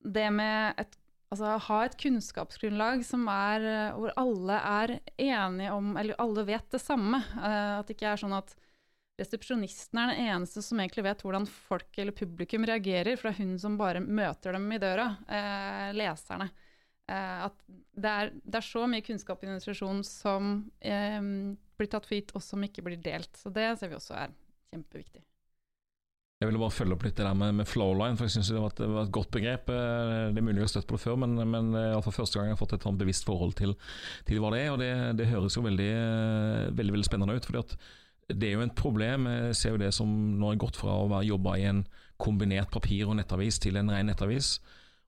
det 0.04 0.28
med 0.34 0.84
et 0.84 1.00
Altså 1.34 1.56
ha 1.66 1.78
et 1.82 1.96
kunnskapsgrunnlag 1.98 3.00
som 3.08 3.24
er, 3.32 3.64
hvor 3.98 4.12
alle 4.22 4.58
er 4.70 4.92
enige 5.18 5.72
om 5.74 5.96
Eller 5.98 6.20
alle 6.22 6.44
vet 6.46 6.68
det 6.70 6.78
samme. 6.78 7.18
at 7.34 7.88
det 7.88 7.96
ikke 7.96 8.12
er 8.12 8.22
sånn 8.22 8.36
at 8.38 8.54
resepsjonisten 9.20 10.00
er 10.00 10.12
den 10.12 10.30
eneste 10.32 10.64
som 10.66 10.80
egentlig 10.82 11.06
vet 11.06 11.24
hvordan 11.24 11.48
folk 11.50 12.00
eller 12.02 12.16
publikum 12.18 12.66
reagerer, 12.68 13.18
for 13.18 13.30
det 13.30 13.36
er 13.36 13.46
hun 13.46 13.58
som 13.62 13.78
bare 13.80 14.02
møter 14.04 14.56
dem 14.58 14.72
i 14.74 14.80
døra, 14.82 15.10
eh, 15.28 15.90
leserne. 15.98 16.50
Eh, 17.12 17.44
at 17.46 17.60
det 17.68 18.10
er, 18.10 18.32
det 18.42 18.58
er, 18.58 18.66
så 18.66 18.88
mye 18.90 19.04
kunnskap 19.06 19.44
i 19.44 19.50
administrasjon 19.50 20.02
som 20.08 20.56
eh, 20.80 21.20
blir 21.78 21.92
tatt 21.92 22.08
for 22.08 22.18
gitt, 22.18 22.34
og 22.34 22.46
som 22.46 22.64
ikke 22.66 22.86
blir 22.86 23.02
delt. 23.04 23.32
Så 23.38 23.54
det 23.54 23.76
ser 23.80 23.92
vi 23.92 24.00
også 24.00 24.18
er 24.18 24.34
kjempeviktig. 24.74 25.22
Jeg 26.42 26.50
ville 26.50 26.60
bare 26.60 26.76
følge 26.76 26.96
opp 26.98 27.04
litt 27.06 27.16
det 27.16 27.24
der 27.24 27.36
med, 27.40 27.54
med 27.56 27.68
flowline, 27.70 28.18
for 28.20 28.28
jeg 28.28 28.34
syns 28.34 28.50
det, 28.52 28.62
det, 28.82 28.88
var 28.92 29.06
et 29.06 29.16
godt 29.16 29.30
begrep. 29.36 29.70
Eh, 29.72 30.32
det 30.34 30.42
er 30.42 30.48
mulig 30.48 30.64
jeg 30.64 30.66
har 30.66 30.74
støtt 30.74 30.90
på 30.90 30.98
det 30.98 31.06
før, 31.06 31.20
men, 31.22 31.38
men 31.54 31.76
for 32.04 32.16
første 32.16 32.40
gang 32.40 32.50
jeg 32.50 32.58
har 32.58 32.64
fått 32.64 32.80
et 32.80 32.88
sånn 32.88 33.00
bevisst 33.00 33.28
forhold 33.30 33.54
til, 33.62 33.76
til, 34.26 34.42
hva 34.42 34.56
det 34.56 34.64
er. 34.64 34.72
Og 34.74 34.82
det, 34.82 34.94
det 35.22 35.30
høres 35.30 35.60
jo 35.60 35.68
veldig, 35.68 35.92
veldig, 36.74 36.96
veldig 36.98 37.12
spennende 37.12 37.38
ut. 37.38 37.52
fordi 37.52 37.62
at 37.62 37.78
det 38.40 38.50
er 38.50 38.56
jo 38.58 38.64
et 38.66 38.78
problem. 38.78 39.28
Jeg 39.28 39.58
ser 39.60 39.76
jo 39.76 39.82
det 39.82 39.92
som 39.96 40.10
nå 40.40 40.52
har 40.52 40.62
gått 40.62 40.80
fra 40.80 40.96
å 41.02 41.10
være 41.12 41.30
jobba 41.32 41.58
i 41.60 41.68
en 41.70 41.84
kombinert 42.22 42.72
papir- 42.72 43.10
og 43.10 43.18
nettavis 43.20 43.60
til 43.62 43.78
en 43.80 43.92
ren 43.92 44.10
nettavis. 44.10 44.58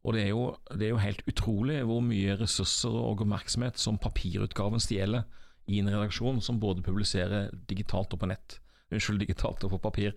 Og 0.06 0.14
det 0.14 0.26
er, 0.26 0.34
jo, 0.36 0.44
det 0.70 0.86
er, 0.86 0.92
jo, 0.94 1.02
helt 1.02 1.24
utrolig 1.30 1.80
hvor 1.90 2.04
mye 2.06 2.36
ressurser 2.38 2.94
og 2.94 3.24
oppmerksomhet 3.24 3.80
som 3.82 3.98
papirutgaven 3.98 4.84
stjeler 4.84 5.26
i 5.66 5.80
en 5.82 5.90
redaksjon 5.90 6.44
som 6.46 6.60
både 6.62 6.86
publiserer 6.86 7.50
digitalt 7.70 8.14
og 8.14 8.22
på 8.22 8.30
nett. 8.30 8.60
Unnskyld, 8.94 9.24
digitalt 9.24 9.66
og 9.66 9.74
på 9.74 9.82
papir. 9.88 10.14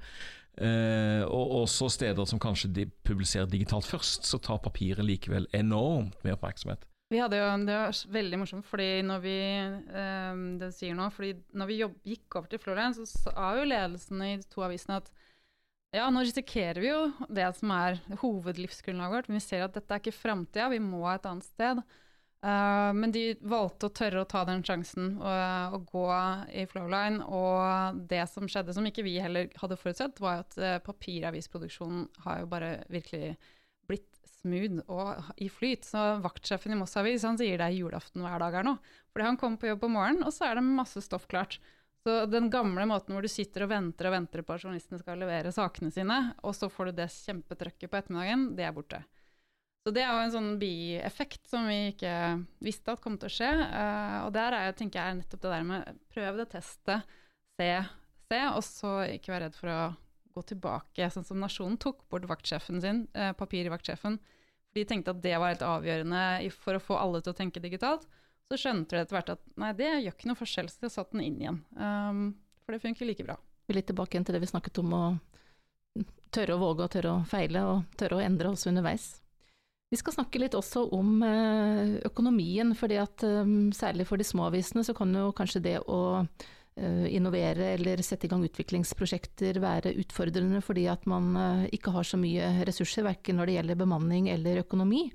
Eh, 0.61 1.23
og 1.25 1.55
også 1.63 1.89
steder 1.95 2.29
som 2.29 2.41
kanskje 2.43 2.89
publiserer 3.07 3.49
digitalt 3.49 3.89
først, 3.89 4.29
så 4.29 4.41
tar 4.43 4.61
papiret 4.61 5.07
likevel 5.07 5.49
enormt 5.57 6.19
med 6.25 6.37
oppmerksomhet. 6.37 6.85
Vi 7.09 7.21
hadde 7.23 7.39
jo, 7.41 7.47
Det 7.65 7.77
var 7.77 8.01
veldig 8.13 8.39
morsomt, 8.43 8.67
fordi 8.69 8.89
når 9.07 9.23
vi 9.23 9.39
um, 9.97 10.43
det 10.61 10.75
sier 10.77 10.97
nå, 10.97 11.09
fordi 11.15 11.39
når 11.57 11.71
vi 11.71 11.79
jobb, 11.81 11.95
gikk 12.05 12.37
over 12.37 12.53
til 12.53 12.61
Florøy, 12.61 12.91
så 12.99 13.07
sa 13.09 13.53
jo 13.57 13.69
ledelsen 13.69 14.25
i 14.27 14.35
to 14.53 14.65
avisene 14.67 15.01
at 15.01 15.09
ja, 15.97 16.11
nå 16.13 16.21
risikerer 16.21 16.83
vi 16.85 16.91
jo 16.91 17.07
det 17.33 17.47
som 17.57 17.73
er 17.73 17.97
hovedlivsgrunnlaget 18.21 19.15
vårt. 19.15 19.31
Men 19.31 19.39
vi 19.39 19.47
ser 19.47 19.65
at 19.65 19.73
dette 19.73 19.95
er 19.95 20.03
ikke 20.03 20.19
framtida, 20.19 20.69
vi 20.69 20.83
må 20.85 21.07
et 21.09 21.25
annet 21.29 21.49
sted. 21.49 21.81
Uh, 22.45 22.93
men 22.95 23.11
de 23.11 23.23
valgte 23.41 23.89
å 23.89 23.95
tørre 23.97 24.21
å 24.23 24.29
ta 24.29 24.45
den 24.47 24.61
sjansen 24.67 25.17
og, 25.17 25.79
og 25.79 25.89
gå 25.89 26.05
i 26.61 26.67
Flowline. 26.69 27.25
Og 27.25 28.05
det 28.13 28.27
som 28.29 28.45
skjedde, 28.53 28.77
som 28.77 28.85
ikke 28.85 29.07
vi 29.07 29.17
heller 29.25 29.49
hadde 29.63 29.81
forutsett, 29.81 30.21
var 30.21 30.45
at 30.45 30.61
uh, 30.61 30.77
papiravisproduksjonen 30.85 32.05
har 32.27 32.45
jo 32.45 32.53
bare 32.53 32.75
virkelig 32.93 33.39
smooth 34.43 34.85
og 34.91 35.33
i 35.41 35.49
flyt. 35.53 35.87
Så 35.89 36.05
vaktsjefen 36.25 36.75
i 36.75 36.79
Moss 36.81 36.97
Avis 37.01 37.27
han 37.27 37.39
sier 37.41 37.59
det 37.61 37.67
er 37.69 37.79
julaften 37.79 38.25
hver 38.25 38.41
dag 38.43 38.61
her 38.61 38.67
nå. 38.67 38.77
Fordi 39.13 39.27
han 39.27 39.41
kommer 39.41 39.61
på 39.61 39.71
jobb 39.71 39.89
om 39.89 39.99
morgenen, 39.99 40.25
og 40.27 40.35
så 40.35 40.49
er 40.49 40.59
det 40.59 40.65
masse 40.67 41.03
stoff 41.05 41.27
klart. 41.31 41.59
Så 42.07 42.23
den 42.31 42.49
gamle 42.53 42.87
måten 42.89 43.15
hvor 43.15 43.25
du 43.25 43.31
sitter 43.31 43.67
og 43.67 43.73
venter 43.73 44.09
og 44.09 44.15
venter 44.15 44.45
på 44.47 44.55
at 44.55 44.65
journalistene 44.65 45.01
skal 45.03 45.19
levere 45.21 45.53
sakene 45.53 45.91
sine, 45.93 46.19
og 46.47 46.55
så 46.57 46.71
får 46.73 46.91
du 46.91 47.01
det 47.03 47.09
kjempetrøkket 47.13 47.91
på 47.91 47.99
ettermiddagen, 47.99 48.51
det 48.57 48.65
er 48.69 48.77
borte. 48.77 49.03
Så 49.87 49.93
det 49.95 50.03
er 50.05 50.11
jo 50.13 50.25
en 50.27 50.35
sånn 50.35 50.51
bieffekt 50.61 51.47
som 51.49 51.69
vi 51.69 51.95
ikke 51.95 52.13
visste 52.65 52.93
at 52.93 53.01
kom 53.01 53.17
til 53.21 53.31
å 53.31 53.33
skje. 53.33 53.49
Uh, 53.49 54.19
og 54.27 54.35
der 54.37 54.57
er, 54.57 54.75
tenker 54.77 55.01
jeg 55.01 55.21
nettopp 55.21 55.45
det 55.45 55.53
der 55.55 55.65
med 55.65 56.03
prøv 56.13 56.41
det, 56.43 56.49
teste, 56.53 56.99
se, 57.57 57.71
se, 58.29 58.41
og 58.51 58.61
så 58.67 58.93
ikke 59.15 59.33
være 59.33 59.49
redd 59.49 59.59
for 59.59 59.73
å 59.73 59.81
gå 60.39 60.47
tilbake, 60.53 61.11
sånn 61.13 61.27
som 61.27 61.41
Nasjonen 61.43 61.79
tok 61.81 62.05
bort 62.11 62.29
vaktsjefen 62.31 62.81
sin, 62.83 63.07
eh, 63.15 63.33
papirvaktsjefen. 63.37 64.19
De 64.75 64.85
tenkte 64.85 65.11
at 65.15 65.23
det 65.23 65.37
var 65.39 65.53
helt 65.53 65.67
avgjørende 65.67 66.51
for 66.53 66.79
å 66.79 66.83
få 66.83 66.99
alle 66.99 67.21
til 67.21 67.33
å 67.33 67.37
tenke 67.37 67.63
digitalt. 67.63 68.07
Så 68.49 68.57
skjønte 68.57 68.97
de 68.97 69.03
etter 69.03 69.17
hvert 69.17 69.33
at 69.35 69.41
nei, 69.61 69.73
det 69.77 69.89
gjør 69.89 70.15
ikke 70.15 70.29
noe 70.31 70.41
forskjell, 70.41 70.69
så 70.73 70.81
de 70.81 70.93
satte 70.93 71.17
den 71.17 71.27
inn 71.27 71.41
igjen. 71.41 71.61
Um, 71.77 72.35
for 72.65 72.73
det 72.73 72.81
funker 72.81 73.09
like 73.09 73.25
bra. 73.25 73.37
Vi 73.67 73.75
er 73.75 73.81
litt 73.81 73.89
tilbake 73.91 74.25
til 74.25 74.37
det 74.37 74.41
vi 74.41 74.49
snakket 74.49 74.81
om, 74.81 74.95
å 74.97 76.05
tørre 76.33 76.57
å 76.57 76.61
våge 76.63 76.87
og 76.87 76.93
tørre 76.93 77.13
å 77.13 77.25
feile, 77.29 77.65
og 77.69 77.99
tørre 78.01 78.21
å 78.21 78.25
endre 78.25 78.53
oss 78.53 78.67
underveis. 78.69 79.21
Vi 79.91 79.97
skal 79.97 80.13
snakke 80.13 80.41
litt 80.41 80.57
også 80.57 80.87
om 80.93 81.23
eh, 81.25 81.99
økonomien, 82.09 82.75
fordi 82.77 83.01
at 83.01 83.25
um, 83.25 83.73
særlig 83.73 84.07
for 84.09 84.21
de 84.21 84.25
små 84.25 84.49
avisene 84.49 84.85
så 84.85 84.95
kan 84.97 85.13
jo 85.17 85.33
kanskje 85.37 85.65
det 85.65 85.79
å 85.89 86.01
Eh, 86.29 86.58
innovere 87.11 87.73
eller 87.75 88.03
sette 88.07 88.29
i 88.29 88.31
gang 88.31 88.45
utviklingsprosjekter 88.47 89.59
være 89.63 89.95
utfordrende 89.99 90.61
fordi 90.65 90.87
at 90.91 91.07
man 91.11 91.33
eh, 91.37 91.65
ikke 91.79 91.95
har 91.95 92.07
så 92.07 92.21
mye 92.21 92.53
ressurser, 92.69 93.07
verken 93.07 93.39
når 93.39 93.49
det 93.49 93.57
gjelder 93.57 93.81
bemanning 93.81 94.29
eller 94.33 94.63
økonomi. 94.63 95.09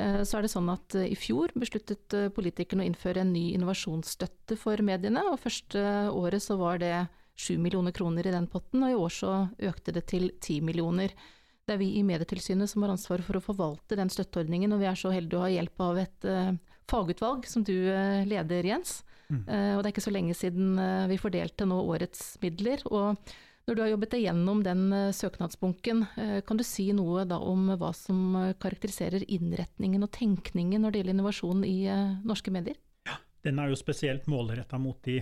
Eh, 0.00 0.22
så 0.26 0.38
er 0.38 0.46
det 0.46 0.52
sånn 0.52 0.72
at 0.72 0.96
i 0.98 1.14
fjor 1.18 1.54
besluttet 1.54 2.16
politikerne 2.34 2.84
å 2.84 2.90
innføre 2.90 3.22
en 3.22 3.32
ny 3.34 3.52
innovasjonsstøtte 3.54 4.58
for 4.60 4.82
mediene, 4.86 5.22
og 5.30 5.40
første 5.44 5.84
året 6.10 6.42
så 6.42 6.58
var 6.60 6.82
det 6.82 6.94
7 7.36 7.56
millioner 7.60 7.94
kroner 7.94 8.26
i 8.26 8.34
den 8.34 8.50
potten, 8.50 8.82
og 8.82 8.92
i 8.92 9.00
år 9.06 9.12
så 9.12 9.32
økte 9.70 9.94
det 9.94 10.06
til 10.10 10.30
10 10.40 10.62
millioner. 10.66 11.12
Det 11.66 11.74
er 11.74 11.82
vi 11.82 11.92
i 11.98 12.06
Medietilsynet 12.06 12.70
som 12.70 12.82
har 12.82 12.94
ansvar 12.94 13.22
for 13.26 13.38
å 13.38 13.44
forvalte 13.44 13.98
den 13.98 14.10
støtteordningen, 14.10 14.72
og 14.72 14.80
vi 14.80 14.88
er 14.88 14.98
så 14.98 15.10
heldige 15.12 15.38
å 15.38 15.44
ha 15.44 15.52
hjelp 15.52 15.82
av 15.82 15.98
et 16.00 16.28
fagutvalg 16.88 17.48
som 17.50 17.66
du 17.66 17.74
leder, 18.30 18.70
Jens. 18.70 19.00
Mm. 19.26 19.42
Uh, 19.48 19.72
og 19.74 19.82
det 19.82 19.88
er 19.88 19.92
ikke 19.94 20.06
så 20.06 20.14
lenge 20.14 20.36
siden 20.38 20.78
uh, 20.78 21.08
vi 21.10 21.18
fordelte 21.20 21.66
nå 21.68 21.80
årets 21.82 22.36
midler. 22.42 22.82
og 22.86 23.16
når 23.66 23.74
du 23.74 23.80
har 23.82 23.88
jobbet 23.90 24.12
deg 24.14 24.24
gjennom 24.28 24.60
den 24.62 24.82
uh, 24.94 25.10
søknadsbunken, 25.10 26.04
kan 26.46 26.58
du 26.58 26.62
si 26.62 26.92
noe 26.94 27.24
da 27.26 27.40
om 27.42 27.72
hva 27.74 27.90
som 27.96 28.36
karakteriserer 28.62 29.26
innretningen 29.26 30.06
og 30.06 30.12
tenkningen 30.14 30.84
når 30.84 30.94
det 30.94 31.00
gjelder 31.00 31.16
innovasjon 31.16 31.64
i 31.66 31.78
norske 32.22 32.54
medier? 32.54 32.78
Ja, 33.08 33.18
Den 33.42 33.58
er 33.58 33.72
jo 33.72 33.78
spesielt 33.80 34.28
målretta 34.30 34.78
mot 34.78 35.02
de 35.02 35.18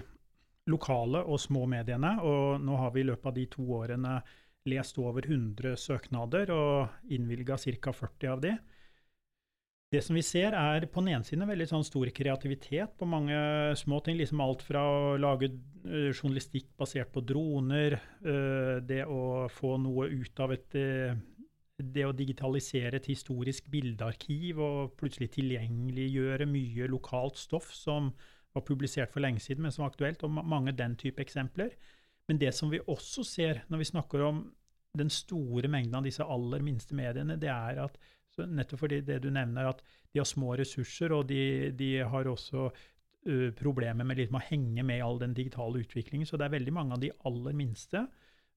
lokale 0.68 1.24
og 1.24 1.40
små 1.40 1.64
mediene. 1.68 2.18
og 2.20 2.60
Nå 2.60 2.76
har 2.76 2.92
vi 2.92 3.00
i 3.00 3.08
løpet 3.08 3.30
av 3.32 3.36
de 3.36 3.46
to 3.52 3.64
årene 3.80 4.18
lest 4.68 4.98
over 5.00 5.24
100 5.24 5.76
søknader 5.76 6.52
og 6.52 7.12
innvilga 7.12 7.56
ca. 7.56 7.92
40 7.92 8.32
av 8.32 8.40
de. 8.44 8.54
Det 9.94 10.00
som 10.02 10.16
vi 10.16 10.22
ser, 10.26 10.56
er 10.58 10.88
på 10.90 11.02
den 11.04 11.12
ene 11.12 11.26
siden 11.26 11.46
veldig 11.46 11.68
sånn 11.70 11.84
stor 11.86 12.08
kreativitet 12.14 12.96
på 12.98 13.06
mange 13.06 13.36
små 13.78 14.00
ting. 14.02 14.16
liksom 14.18 14.40
Alt 14.42 14.64
fra 14.66 14.82
å 14.82 15.12
lage 15.20 15.52
uh, 15.52 16.10
journalistikk 16.10 16.72
basert 16.80 17.12
på 17.14 17.22
droner, 17.22 18.00
uh, 18.24 18.80
det 18.82 19.04
å 19.06 19.46
få 19.52 19.76
noe 19.78 20.08
ut 20.10 20.42
av 20.42 20.56
et 20.56 20.78
uh, 20.80 21.14
Det 21.78 22.04
å 22.06 22.14
digitalisere 22.14 23.00
et 23.00 23.06
historisk 23.10 23.66
bildearkiv 23.70 24.60
og 24.62 24.92
plutselig 24.98 25.32
tilgjengeliggjøre 25.34 26.46
mye 26.46 26.86
lokalt 26.90 27.38
stoff 27.38 27.72
som 27.74 28.12
var 28.54 28.62
publisert 28.62 29.10
for 29.10 29.22
lenge 29.22 29.42
siden, 29.42 29.66
men 29.66 29.74
som 29.74 29.82
er 29.82 29.90
aktuelt, 29.90 30.22
og 30.22 30.30
mange 30.30 30.72
den 30.72 30.94
type 30.94 31.22
eksempler. 31.22 31.74
Men 32.28 32.38
det 32.38 32.54
som 32.54 32.70
vi 32.70 32.78
også 32.86 33.24
ser 33.26 33.64
når 33.68 33.82
vi 33.82 33.90
snakker 33.90 34.22
om 34.22 34.44
den 34.94 35.10
store 35.10 35.68
mengden 35.68 35.98
av 35.98 36.06
disse 36.06 36.22
aller 36.22 36.62
minste 36.62 36.94
mediene, 36.94 37.34
det 37.42 37.50
er 37.50 37.82
at 37.88 37.98
så 38.34 38.48
nettopp 38.50 38.84
fordi 38.84 39.00
det 39.06 39.20
du 39.22 39.30
nevner, 39.34 39.70
at 39.70 39.80
de 40.12 40.20
har 40.20 40.28
små 40.28 40.56
ressurser, 40.58 41.14
og 41.14 41.28
de, 41.30 41.70
de 41.76 41.90
har 42.02 42.28
også 42.30 42.66
uh, 42.68 43.50
problemer 43.58 44.06
med, 44.06 44.18
liksom 44.18 44.40
å 44.40 44.46
henge 44.48 44.84
med 44.86 45.00
i 45.00 45.06
all 45.06 45.20
den 45.22 45.36
digitale 45.36 45.84
utviklingen. 45.84 46.26
Så 46.28 46.40
det 46.40 46.48
er 46.48 46.56
veldig 46.56 46.74
mange 46.74 46.96
av 46.96 47.04
de 47.04 47.12
aller 47.30 47.56
minste 47.56 48.06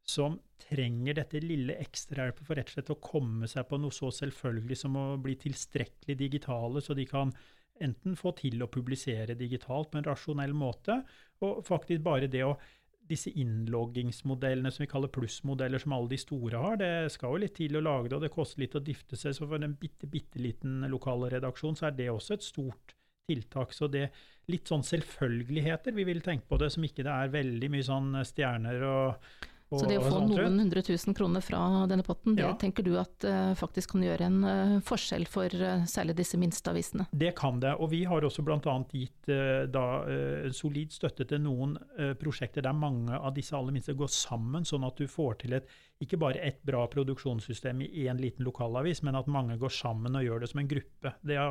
som 0.07 0.37
trenger 0.61 1.17
dette 1.17 1.41
lille 1.43 1.75
ekstrahjelpet 1.83 2.47
for 2.47 2.55
rett 2.55 2.69
og 2.71 2.77
slett 2.77 2.93
å 2.93 3.01
komme 3.03 3.49
seg 3.51 3.67
på 3.67 3.79
noe 3.81 3.93
så 3.93 4.09
selvfølgelig 4.15 4.77
som 4.79 4.95
å 4.95 5.05
bli 5.19 5.35
tilstrekkelig 5.41 6.15
digitale, 6.21 6.81
så 6.81 6.95
de 6.95 7.05
kan 7.09 7.33
enten 7.83 8.15
få 8.17 8.31
til 8.37 8.63
å 8.63 8.69
publisere 8.71 9.35
digitalt 9.37 9.91
på 9.91 9.99
en 9.99 10.07
rasjonell 10.07 10.55
måte, 10.57 11.01
og 11.43 11.59
faktisk 11.67 12.01
bare 12.05 12.29
det 12.31 12.45
å 12.45 12.55
disse 13.09 13.31
innloggingsmodellene 13.39 14.71
som 14.73 14.83
vi 14.83 14.89
kaller 14.91 15.11
plussmodeller, 15.13 15.81
som 15.81 15.95
alle 15.95 16.11
de 16.11 16.19
store 16.21 16.61
har, 16.61 16.77
det 16.81 16.91
skal 17.13 17.33
jo 17.33 17.41
litt 17.43 17.55
til 17.57 17.79
å 17.79 17.83
lage 17.83 18.11
det, 18.11 18.19
og 18.19 18.25
det 18.25 18.33
koster 18.33 18.63
litt 18.63 18.77
å 18.77 18.83
difte 18.83 19.19
seg. 19.19 19.35
Så 19.37 19.47
for 19.47 19.63
en 19.63 19.75
bitte, 19.79 20.09
bitte 20.11 20.41
liten 20.43 20.85
lokal 20.91 21.27
redaksjon, 21.31 21.77
så 21.79 21.89
er 21.89 21.97
det 21.97 22.09
også 22.13 22.37
et 22.37 22.47
stort 22.47 22.95
tiltak. 23.27 23.75
Så 23.75 23.89
det 23.91 24.07
litt 24.51 24.69
sånn 24.69 24.85
selvfølgeligheter 24.87 25.95
vi 25.95 26.07
vil 26.07 26.23
tenke 26.25 26.47
på 26.49 26.59
det, 26.61 26.71
som 26.73 26.85
ikke 26.87 27.05
det 27.07 27.13
er 27.13 27.35
veldig 27.35 27.71
mye 27.73 27.87
sånn 27.87 28.11
stjerner 28.27 28.87
og 28.87 29.47
så 29.69 29.83
det 29.89 29.97
å 29.99 30.05
få 30.05 30.21
noen 30.23 30.61
hundre 30.61 30.81
tusen 30.85 31.15
kroner 31.15 31.43
fra 31.43 31.59
denne 31.91 32.03
potten, 32.07 32.37
det 32.37 32.45
ja. 32.45 32.53
tenker 32.59 32.85
du 32.87 32.93
at 33.01 33.25
uh, 33.27 33.51
faktisk 33.59 33.95
kan 33.95 34.05
gjøre 34.05 34.29
en 34.29 34.37
uh, 34.47 34.75
forskjell 34.87 35.27
for 35.27 35.51
uh, 35.51 35.83
særlig 35.89 36.15
disse 36.21 36.39
minste 36.39 36.71
avisene? 36.71 37.09
Det 37.11 37.33
kan 37.35 37.59
det, 37.59 37.73
og 37.75 37.91
vi 37.91 38.05
har 38.07 38.23
også 38.23 38.45
bl.a. 38.47 38.77
gitt 38.95 39.27
da, 39.73 39.83
solid 40.55 40.93
støtte 40.95 41.25
til 41.27 41.41
noen 41.43 41.75
prosjekter 42.21 42.63
der 42.63 42.75
mange 42.77 43.17
av 43.17 43.33
disse 43.35 43.55
aller 43.57 43.75
minste 43.75 43.95
går 43.97 44.11
sammen, 44.13 44.63
sånn 44.67 44.87
at 44.87 44.99
du 44.99 45.09
får 45.11 45.41
til 45.43 45.57
et, 45.57 45.67
ikke 46.03 46.19
bare 46.21 46.39
et 46.47 46.61
bra 46.65 46.85
produksjonssystem 46.91 47.83
i 47.83 48.07
én 48.07 48.21
liten 48.21 48.47
lokalavis, 48.47 49.03
men 49.03 49.19
at 49.19 49.27
mange 49.31 49.59
går 49.59 49.73
sammen 49.73 50.15
og 50.15 50.23
gjør 50.23 50.43
det 50.45 50.51
som 50.53 50.63
en 50.63 50.71
gruppe. 50.71 51.17
Det, 51.27 51.41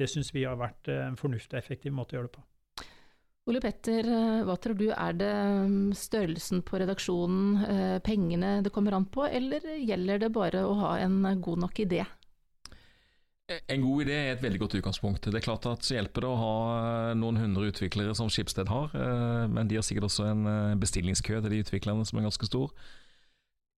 det 0.00 0.08
syns 0.08 0.32
vi 0.32 0.46
har 0.48 0.56
vært 0.60 0.88
en 0.94 1.20
fornuftig 1.20 1.58
og 1.58 1.60
effektiv 1.60 1.96
måte 1.96 2.16
å 2.16 2.20
gjøre 2.22 2.30
det 2.30 2.38
på. 2.38 2.48
Ole 3.48 3.62
Petter, 3.64 4.04
eh, 4.04 4.42
hva 4.44 4.58
tror 4.60 4.76
du 4.76 4.90
er 4.92 5.14
det 5.16 5.32
mm, 5.32 5.92
størrelsen 5.96 6.60
på 6.68 6.82
redaksjonen, 6.82 7.62
eh, 7.64 7.96
pengene 8.04 8.58
det 8.64 8.72
kommer 8.74 8.98
an 8.98 9.06
på, 9.08 9.24
eller 9.24 9.64
gjelder 9.78 10.20
det 10.20 10.32
bare 10.34 10.66
å 10.68 10.74
ha 10.82 10.90
en 11.00 11.22
god 11.40 11.64
nok 11.64 11.80
idé? 11.86 12.02
En 13.48 13.80
god 13.80 14.04
idé 14.04 14.18
er 14.18 14.34
et 14.34 14.44
veldig 14.44 14.60
godt 14.60 14.76
utgangspunkt. 14.76 15.30
Det 15.32 15.40
er 15.40 15.46
klart 15.46 15.64
at 15.70 15.86
Så 15.86 15.96
hjelper 15.96 16.26
det 16.26 16.28
å 16.28 16.36
ha 16.42 16.58
eh, 16.76 17.14
noen 17.16 17.40
hundre 17.40 17.70
utviklere 17.72 18.12
som 18.18 18.28
Skipsted 18.28 18.68
har, 18.68 18.92
men 19.48 19.70
de 19.70 19.80
har 19.80 19.86
sikkert 19.86 20.10
også 20.10 20.28
en 20.28 20.44
bestillingskø 20.80 21.40
til 21.40 21.54
de 21.54 21.64
utviklerne 21.64 22.04
som 22.04 22.20
er 22.20 22.28
ganske 22.28 22.52
stor. 22.52 22.76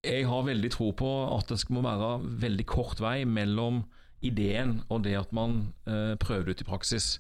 Jeg 0.07 0.25
har 0.31 0.49
veldig 0.49 0.73
tro 0.73 0.93
på 0.97 1.13
at 1.37 1.53
det 1.53 1.61
må 1.75 1.85
være 1.85 2.15
veldig 2.41 2.65
kort 2.71 3.03
vei 3.05 3.27
mellom 3.29 3.83
ideen 4.25 4.79
og 4.89 5.05
det 5.05 5.19
at 5.19 5.35
man 5.37 5.75
prøver 5.85 6.47
det 6.47 6.57
ut 6.57 6.63
i 6.65 6.73
praksis. 6.73 7.19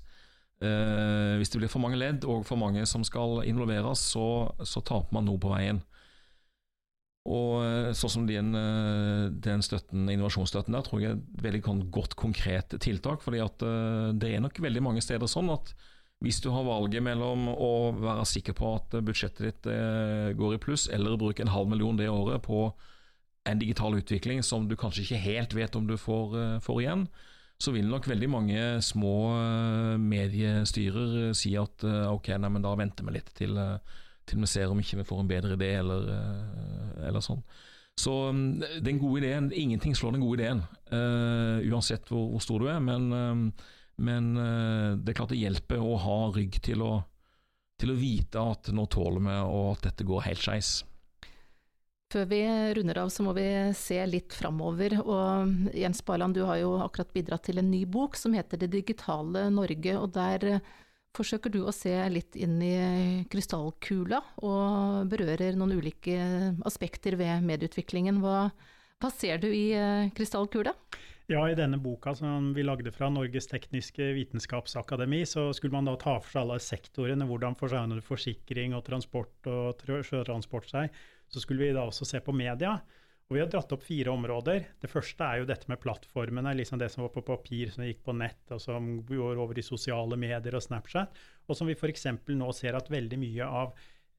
Eh, 0.58 1.34
hvis 1.38 1.52
det 1.52 1.60
blir 1.60 1.70
for 1.70 1.82
mange 1.84 2.00
ledd 2.00 2.26
og 2.26 2.46
for 2.48 2.60
mange 2.60 2.82
som 2.90 3.04
skal 3.06 3.44
involveres, 3.46 4.02
så, 4.14 4.48
så 4.66 4.82
taper 4.82 5.14
man 5.14 5.28
noe 5.28 5.40
på 5.42 5.52
veien. 5.52 5.82
Og 7.28 7.92
sånn 7.92 8.12
som 8.14 8.24
den, 8.24 8.54
den 9.44 9.60
støtten, 9.60 10.06
innovasjonsstøtten 10.08 10.72
der, 10.72 10.84
tror 10.86 11.02
jeg 11.02 11.10
er 11.10 11.18
et 11.18 11.42
veldig 11.44 11.90
godt 11.92 12.14
konkret 12.16 12.72
tiltak. 12.80 13.20
fordi 13.20 13.42
at 13.44 13.60
det 14.16 14.30
er 14.32 14.40
nok 14.40 14.56
veldig 14.64 14.80
mange 14.86 15.02
steder 15.04 15.28
sånn 15.28 15.50
at 15.52 15.74
hvis 16.24 16.40
du 16.42 16.50
har 16.50 16.66
valget 16.66 17.04
mellom 17.04 17.46
å 17.52 17.72
være 17.94 18.26
sikker 18.26 18.56
på 18.58 18.72
at 18.74 18.96
budsjettet 19.06 19.44
ditt 19.44 19.68
eh, 19.70 20.34
går 20.38 20.56
i 20.56 20.62
pluss, 20.62 20.88
eller 20.90 21.18
bruke 21.20 21.44
en 21.44 21.52
halv 21.54 21.70
million 21.70 21.98
det 21.98 22.08
året 22.10 22.42
på 22.42 22.72
en 23.48 23.60
digital 23.60 23.94
utvikling 24.00 24.42
som 24.42 24.66
du 24.68 24.74
kanskje 24.76 25.04
ikke 25.04 25.22
helt 25.22 25.54
vet 25.54 25.78
om 25.78 25.86
du 25.86 25.94
får, 26.00 26.34
eh, 26.40 26.56
får 26.64 26.80
igjen, 26.82 27.04
så 27.58 27.72
vil 27.74 27.88
nok 27.90 28.06
veldig 28.06 28.28
mange 28.30 28.66
små 28.86 29.14
eh, 29.36 29.94
mediestyrer 29.98 31.32
si 31.36 31.56
at 31.58 31.82
ok, 31.84 32.34
nei, 32.38 32.52
men 32.54 32.64
da 32.64 32.74
venter 32.78 33.06
vi 33.08 33.16
litt 33.16 33.32
til, 33.38 33.58
til 34.28 34.44
vi 34.44 34.50
ser 34.50 34.70
om 34.70 34.78
ikke 34.78 35.00
vi 35.00 35.08
får 35.08 35.24
en 35.24 35.32
bedre 35.32 35.58
idé, 35.58 35.72
eller, 35.80 36.06
eller 37.08 37.24
sånn. 37.24 37.42
Så 37.98 38.12
mm, 38.30 38.82
den 38.86 39.00
gode 39.02 39.24
ideen, 39.24 39.50
ingenting 39.50 39.96
slår 39.98 40.14
den 40.14 40.22
gode 40.22 40.38
ideen, 40.38 40.62
uh, 40.92 41.58
uansett 41.66 42.06
hvor, 42.06 42.28
hvor, 42.30 42.44
stor 42.44 42.62
du 42.62 42.68
er. 42.70 42.78
men 42.78 43.10
uh, 43.10 43.66
men 43.98 44.36
uh, 44.38 44.94
det 44.94 45.12
er 45.12 45.18
klart 45.18 45.32
det 45.34 45.40
hjelper 45.40 45.82
å 45.82 45.96
ha 45.98 46.18
rygg 46.34 46.60
til 46.62 46.84
å, 46.86 46.92
til 47.80 47.92
å 47.92 47.98
vite 47.98 48.42
at 48.52 48.70
nå 48.74 48.86
tåler 48.92 49.24
vi, 49.24 49.34
og 49.42 49.72
at 49.72 49.88
dette 49.90 50.06
går 50.06 50.26
helt 50.28 50.44
skeis. 50.44 50.70
Før 52.08 52.24
vi 52.24 52.40
runder 52.72 53.02
av, 53.02 53.10
så 53.12 53.20
må 53.20 53.34
vi 53.36 53.44
se 53.76 53.98
litt 54.08 54.32
framover. 54.32 54.94
Og 55.02 55.74
Jens 55.76 56.00
Barland, 56.06 56.38
du 56.38 56.46
har 56.48 56.56
jo 56.62 56.78
akkurat 56.80 57.10
bidratt 57.12 57.44
til 57.50 57.60
en 57.60 57.68
ny 57.68 57.82
bok 57.84 58.16
som 58.16 58.32
heter 58.32 58.62
Det 58.62 58.70
digitale 58.72 59.50
Norge. 59.52 59.92
og 59.98 60.14
Der 60.14 60.46
eh, 60.48 60.70
forsøker 61.12 61.52
du 61.52 61.66
å 61.66 61.74
se 61.74 61.92
litt 62.08 62.38
inn 62.40 62.56
i 62.64 62.72
krystallkula, 63.28 64.22
og 64.40 65.12
berører 65.12 65.58
noen 65.60 65.76
ulike 65.76 66.16
aspekter 66.68 67.18
ved 67.20 67.44
medieutviklingen. 67.44 68.22
Hva, 68.24 68.48
hva 69.04 69.12
ser 69.12 69.44
du 69.44 69.50
i 69.52 69.68
eh, 69.76 70.08
krystallkula? 70.16 70.72
Ja, 71.28 71.42
i 71.44 71.58
denne 71.58 71.76
boka 71.76 72.14
som 72.16 72.54
vi 72.56 72.64
lagde 72.64 72.88
fra 72.88 73.10
Norges 73.12 73.50
tekniske 73.50 74.14
vitenskapsakademi, 74.16 75.26
så 75.28 75.50
skulle 75.52 75.76
man 75.76 75.92
da 75.92 75.98
ta 76.00 76.16
for 76.22 76.32
seg 76.32 76.46
alle 76.46 76.56
sektorene, 76.56 77.28
hvordan 77.28 77.58
forsigner 77.60 78.00
forsikring 78.00 78.72
og 78.72 78.86
transport 78.88 79.52
og 79.52 79.84
sjøtransport 80.08 80.72
seg. 80.72 81.02
Så 81.28 81.42
skulle 81.44 81.66
vi 81.66 81.74
da 81.76 81.84
også 81.86 82.08
se 82.08 82.20
på 82.24 82.34
media. 82.36 82.78
Og 83.28 83.36
vi 83.36 83.42
har 83.42 83.50
dratt 83.52 83.72
opp 83.76 83.84
fire 83.84 84.12
områder. 84.14 84.64
Det 84.80 84.88
første 84.88 85.26
er 85.26 85.42
jo 85.42 85.48
dette 85.48 85.68
med 85.68 85.80
plattformene, 85.82 86.54
liksom 86.56 86.80
det 86.80 86.88
som 86.94 87.04
var 87.04 87.12
på 87.12 87.26
papir, 87.28 87.68
som 87.74 87.84
gikk 87.84 88.00
på 88.06 88.16
nett, 88.16 88.40
og 88.56 88.62
som 88.64 88.94
går 89.08 89.36
over 89.36 89.60
i 89.60 89.66
sosiale 89.66 90.16
medier 90.16 90.56
og 90.56 90.64
Snapchat. 90.64 91.20
Og 91.44 91.58
som 91.58 91.68
vi 91.68 91.76
f.eks. 91.76 92.06
nå 92.32 92.52
ser 92.56 92.78
at 92.78 92.88
veldig 92.88 93.18
mye 93.20 93.48
av 93.60 93.74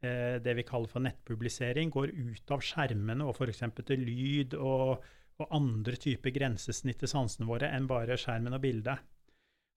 eh, 0.06 0.38
det 0.46 0.54
vi 0.60 0.68
kaller 0.68 0.92
for 0.92 1.02
nettpublisering, 1.02 1.90
går 1.90 2.14
ut 2.14 2.54
av 2.54 2.62
skjermene 2.62 3.26
og 3.26 3.34
f.eks. 3.34 3.66
til 3.82 4.06
lyd 4.06 4.60
og 4.60 5.00
og 5.40 5.56
andre 5.56 5.96
typer 6.00 6.34
grensesnitt 6.36 7.00
til 7.00 7.12
sansene 7.12 7.48
våre 7.48 7.72
enn 7.76 7.88
bare 7.90 8.18
skjermen 8.20 8.56
og 8.58 8.64
bildet. 8.64 9.00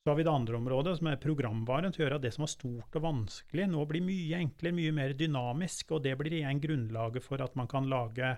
Så 0.02 0.10
har 0.10 0.16
vi 0.18 0.24
det 0.26 0.32
andre 0.34 0.56
området, 0.58 0.96
som 0.98 1.08
er 1.12 1.20
programvaren, 1.22 1.92
å 1.94 2.00
gjøre 2.00 2.16
at 2.18 2.24
det 2.24 2.32
som 2.34 2.42
var 2.42 2.50
stort 2.50 2.96
og 2.98 3.04
vanskelig, 3.04 3.68
nå 3.70 3.84
blir 3.86 4.02
mye 4.02 4.40
enklere, 4.40 4.74
mye 4.74 4.94
mer 4.96 5.14
dynamisk, 5.14 5.94
og 5.94 6.02
det 6.02 6.16
blir 6.18 6.40
igjen 6.40 6.62
grunnlaget 6.62 7.22
for 7.22 7.44
at 7.44 7.54
man 7.58 7.70
kan 7.70 7.86
lage 7.90 8.32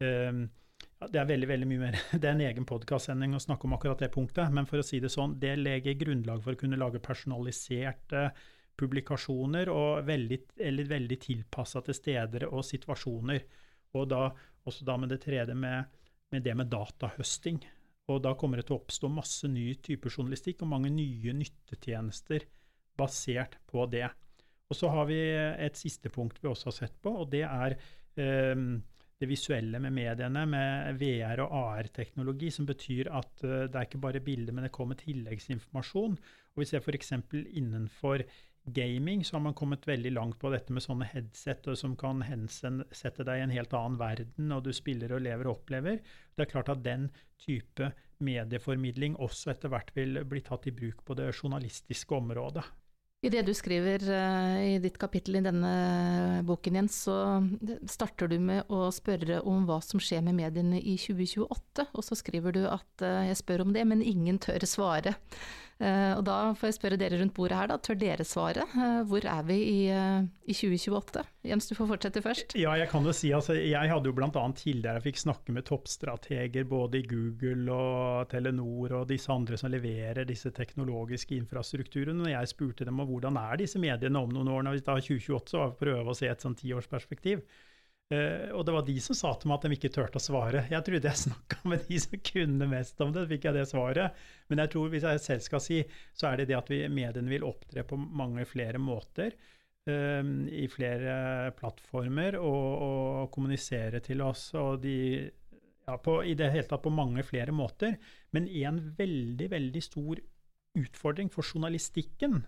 um, 0.00 0.46
ja, 1.02 1.10
Det 1.12 1.20
er 1.20 1.28
veldig, 1.28 1.50
veldig 1.50 1.68
mye 1.68 1.82
mer 1.82 1.98
Det 2.22 2.24
er 2.24 2.32
en 2.32 2.46
egen 2.46 2.68
podkastsending 2.68 3.36
å 3.36 3.42
snakke 3.44 3.68
om 3.68 3.76
akkurat 3.76 4.00
det 4.00 4.12
punktet, 4.14 4.48
men 4.56 4.68
for 4.70 4.80
å 4.80 4.86
si 4.86 5.02
det 5.04 5.12
sånn, 5.12 5.36
det 5.42 5.52
legger 5.60 6.00
grunnlag 6.00 6.40
for 6.44 6.56
å 6.56 6.62
kunne 6.64 6.80
lage 6.80 7.02
personaliserte 7.04 8.30
publikasjoner 8.80 9.68
og 9.68 10.06
veldig, 10.08 10.38
eller 10.64 10.88
veldig 10.88 11.18
tilpassa 11.20 11.84
til 11.84 11.98
steder 11.98 12.48
og 12.48 12.64
situasjoner. 12.64 13.44
Og 14.00 14.08
da, 14.08 14.30
også 14.64 14.88
da 14.88 14.96
med 14.96 15.12
det 15.12 15.20
tredje 15.26 15.52
med 15.52 16.00
med 16.32 16.42
det 16.42 16.54
med 16.56 16.70
datahøsting. 16.72 17.60
Og 18.12 18.22
da 18.24 18.34
kommer 18.38 18.60
det 18.60 18.68
til 18.68 18.76
å 18.76 18.82
oppstå 18.82 19.10
masse 19.12 19.48
ny 19.50 19.72
type 19.84 20.10
journalistikk 20.12 20.64
og 20.64 20.72
mange 20.74 20.92
nye 20.92 21.34
nyttetjenester 21.36 22.46
basert 22.98 23.58
på 23.70 23.86
det. 23.92 24.06
Og 24.72 24.78
så 24.78 24.88
har 24.92 25.08
vi 25.08 25.18
et 25.20 25.76
siste 25.76 26.12
punkt 26.12 26.40
vi 26.40 26.48
også 26.48 26.70
har 26.70 26.78
sett 26.78 26.94
på, 27.04 27.12
og 27.22 27.28
det 27.32 27.44
er 27.44 27.76
um, 28.56 28.78
det 29.20 29.28
visuelle 29.30 29.78
med 29.82 29.94
mediene, 29.94 30.46
med 30.48 30.96
VR- 31.00 31.44
og 31.44 31.52
AR-teknologi, 31.58 32.48
som 32.50 32.66
betyr 32.68 33.10
at 33.12 33.44
uh, 33.44 33.66
det 33.68 33.76
er 33.76 33.88
ikke 33.88 34.00
bare 34.02 34.24
bilder, 34.24 34.56
men 34.56 34.66
det 34.66 34.72
kommer 34.74 34.98
tilleggsinformasjon. 35.00 36.16
Og 36.52 36.64
vi 36.64 36.68
ser 36.68 36.80
f.eks. 36.80 37.12
innenfor 37.52 38.24
gaming 38.64 39.24
så 39.24 39.36
har 39.36 39.42
man 39.44 39.54
kommet 39.54 39.86
veldig 39.88 40.12
langt 40.12 40.38
på 40.38 40.50
dette 40.52 40.72
med 40.74 40.84
sånne 40.84 41.08
headset 41.10 41.66
som 41.78 41.96
kan 41.98 42.22
hensette 42.26 43.26
deg 43.26 43.40
i 43.40 43.44
en 43.46 43.54
helt 43.54 43.74
annen 43.76 43.98
verden, 44.00 44.52
og 44.54 44.64
du 44.66 44.72
spiller 44.76 45.16
og 45.16 45.24
lever 45.24 45.48
og 45.48 45.58
opplever. 45.60 45.98
Det 46.36 46.46
er 46.46 46.52
klart 46.52 46.70
at 46.72 46.84
den 46.84 47.10
type 47.42 47.92
medieformidling 48.22 49.18
også 49.18 49.54
etter 49.54 49.72
hvert 49.72 49.90
vil 49.96 50.22
bli 50.28 50.44
tatt 50.46 50.68
i 50.70 50.76
bruk 50.76 51.02
på 51.06 51.18
det 51.18 51.32
journalistiske 51.34 52.14
området. 52.14 52.64
I 53.22 53.30
det 53.30 53.44
du 53.46 53.52
skriver 53.54 54.02
uh, 54.02 54.58
i 54.58 54.78
ditt 54.82 54.96
kapittel 54.98 55.38
i 55.38 55.44
denne 55.44 55.72
boken, 56.42 56.80
Jens, 56.80 57.04
så 57.04 57.14
starter 57.86 58.26
du 58.32 58.40
med 58.42 58.66
å 58.66 58.88
spørre 58.90 59.38
om 59.46 59.62
hva 59.68 59.76
som 59.84 60.02
skjer 60.02 60.24
med 60.26 60.40
mediene 60.40 60.80
i 60.80 60.96
2028. 60.98 61.86
Og 61.94 62.02
så 62.02 62.18
skriver 62.18 62.56
du 62.56 62.64
at 62.66 63.04
uh, 63.06 63.22
jeg 63.28 63.38
spør 63.38 63.62
om 63.62 63.76
det, 63.76 63.86
men 63.86 64.02
ingen 64.02 64.42
tør 64.42 64.66
svare. 64.66 65.14
Uh, 65.82 66.14
og 66.14 66.22
da 66.28 66.36
får 66.54 66.68
jeg 66.70 66.76
spørre 66.78 66.98
dere 67.00 67.18
rundt 67.18 67.34
bordet 67.34 67.58
her, 67.58 67.70
da. 67.72 67.78
Tør 67.82 67.98
dere 67.98 68.26
svare? 68.26 68.66
hvor 69.08 69.24
er 69.26 69.42
vi 69.48 69.56
i, 69.66 69.78
i, 69.90 70.54
2028? 70.54 71.24
Jens, 71.50 71.66
du 71.66 71.74
får 71.74 71.88
fortsette 71.90 72.22
først. 72.22 72.54
Ja, 72.58 72.76
jeg 72.78 72.88
kan 72.92 73.06
jo 73.06 73.14
si 73.16 73.32
altså, 73.34 73.56
jeg 73.58 73.90
hadde 73.90 74.08
jo 74.10 74.14
bl.a. 74.14 74.30
tidligere 74.56 75.00
jeg 75.00 75.06
fikk 75.08 75.20
snakke 75.24 75.54
med 75.56 75.66
toppstrateger 75.66 76.68
både 76.70 77.00
i 77.00 77.06
Google 77.10 77.74
og 77.74 78.30
Telenor 78.30 78.96
og 79.00 79.10
disse 79.10 79.32
andre 79.34 79.58
som 79.58 79.72
leverer 79.72 80.22
disse 80.28 80.52
teknologiske 80.54 81.34
infrastrukturene. 81.40 82.28
Og 82.28 82.32
jeg 82.34 82.52
spurte 82.52 82.86
dem 82.88 83.02
om 83.02 83.10
hvordan 83.10 83.40
er 83.42 83.60
disse 83.64 83.82
mediene 83.82 84.22
om 84.22 84.30
noen 84.32 84.54
år, 84.54 84.64
når 84.68 84.78
vi 84.78 84.86
tar 84.86 85.02
2028, 85.02 85.52
så 85.52 85.68
prøve 85.78 86.12
å 86.12 86.16
se 86.16 86.30
et 86.30 86.44
sånn 86.44 86.58
tiårsperspektiv. 86.58 87.42
Uh, 88.12 88.50
og 88.58 88.66
det 88.68 88.74
var 88.74 88.84
de 88.84 88.94
som 89.00 89.16
sa 89.16 89.30
til 89.40 89.48
meg 89.48 89.56
at 89.56 89.64
de 89.64 89.76
ikke 89.78 89.90
turte 89.94 90.20
å 90.20 90.22
svare. 90.22 90.66
Jeg 90.68 90.84
trodde 90.84 91.08
jeg 91.08 91.20
snakka 91.26 91.60
med 91.70 91.86
de 91.88 92.00
som 92.02 92.20
kunne 92.28 92.68
mest 92.68 93.00
om 93.00 93.14
det, 93.14 93.24
så 93.24 93.30
fikk 93.30 93.48
jeg 93.48 93.56
det 93.56 93.66
svaret. 93.70 94.22
Men 94.52 94.62
jeg 94.64 94.72
tror, 94.74 94.90
hvis 94.92 95.06
jeg 95.08 95.24
selv 95.24 95.46
skal 95.46 95.64
si, 95.64 95.80
så 96.18 96.28
er 96.28 96.42
det 96.42 96.50
det 96.50 96.58
at 96.58 96.72
vi, 96.72 96.82
mediene 96.92 97.32
vil 97.32 97.46
opptre 97.48 97.86
på 97.88 97.96
mange 98.02 98.44
flere 98.48 98.82
måter. 98.82 99.36
Uh, 99.88 100.22
I 100.52 100.66
flere 100.70 101.52
plattformer 101.58 102.36
og, 102.38 102.66
og, 102.88 103.30
kommunisere 103.34 104.02
til 104.04 104.20
oss. 104.26 104.50
Og 104.60 104.82
de 104.84 104.96
ja, 105.22 105.96
på, 105.96 106.20
I 106.28 106.36
det 106.38 106.52
hele 106.52 106.68
tatt 106.68 106.84
på 106.84 106.92
mange 106.94 107.24
flere 107.26 107.54
måter. 107.54 107.96
Men 108.36 108.50
en 108.50 108.82
veldig, 108.98 109.48
veldig 109.56 109.82
stor 109.88 110.20
utfordring 110.78 111.32
for 111.32 111.44
journalistikken 111.44 112.42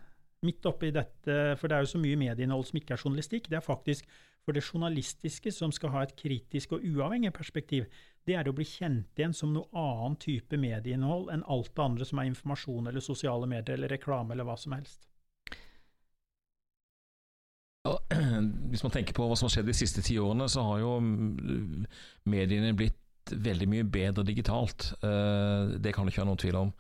midt 0.45 0.67
oppi 0.69 0.93
dette, 0.93 1.35
for 1.57 1.69
det 1.69 1.77
er 1.77 1.85
jo 1.85 1.93
så 1.95 2.01
mye 2.01 2.21
medieinnhold 2.21 2.67
som 2.69 2.79
ikke 2.81 2.97
er 2.97 3.01
journalistikk, 3.01 3.49
det 3.49 3.59
er 3.59 3.65
faktisk 3.65 4.09
for 4.45 4.57
det 4.57 4.65
journalistiske 4.65 5.53
som 5.53 5.73
skal 5.73 5.93
ha 5.95 6.03
et 6.05 6.15
kritisk 6.19 6.77
og 6.77 6.85
uavhengig 6.85 7.33
perspektiv, 7.37 7.89
det 8.25 8.37
er 8.39 8.49
å 8.49 8.55
bli 8.57 8.65
kjent 8.69 9.19
igjen 9.19 9.37
som 9.37 9.53
noe 9.53 9.69
annen 9.77 10.17
type 10.21 10.57
medieinnhold 10.61 11.31
enn 11.33 11.45
alt 11.51 11.73
det 11.75 11.85
andre 11.85 12.09
som 12.09 12.21
er 12.21 12.31
informasjon 12.31 12.89
eller 12.89 13.05
sosiale 13.05 13.49
medier 13.51 13.77
eller 13.79 13.93
reklame 13.93 14.37
eller 14.37 14.49
hva 14.49 14.57
som 14.61 14.77
helst. 14.77 15.09
Hvis 18.73 18.85
man 18.85 18.93
tenker 18.95 19.17
på 19.17 19.27
hva 19.29 19.37
som 19.37 19.49
har 19.49 19.57
skjedd 19.59 19.69
de 19.69 19.77
siste 19.77 20.05
ti 20.05 20.17
årene, 20.21 20.49
så 20.49 20.65
har 20.65 20.81
jo 20.81 20.99
mm, 21.05 21.89
mediene 22.33 22.77
blitt 22.77 23.01
veldig 23.33 23.69
mye 23.71 23.87
bedre 23.89 24.25
digitalt. 24.27 24.93
Eh, 25.05 25.75
det 25.81 25.93
kan 25.95 26.05
det 26.05 26.13
ikke 26.13 26.25
være 26.25 26.31
noen 26.33 26.45
tvil 26.45 26.61
om. 26.61 26.73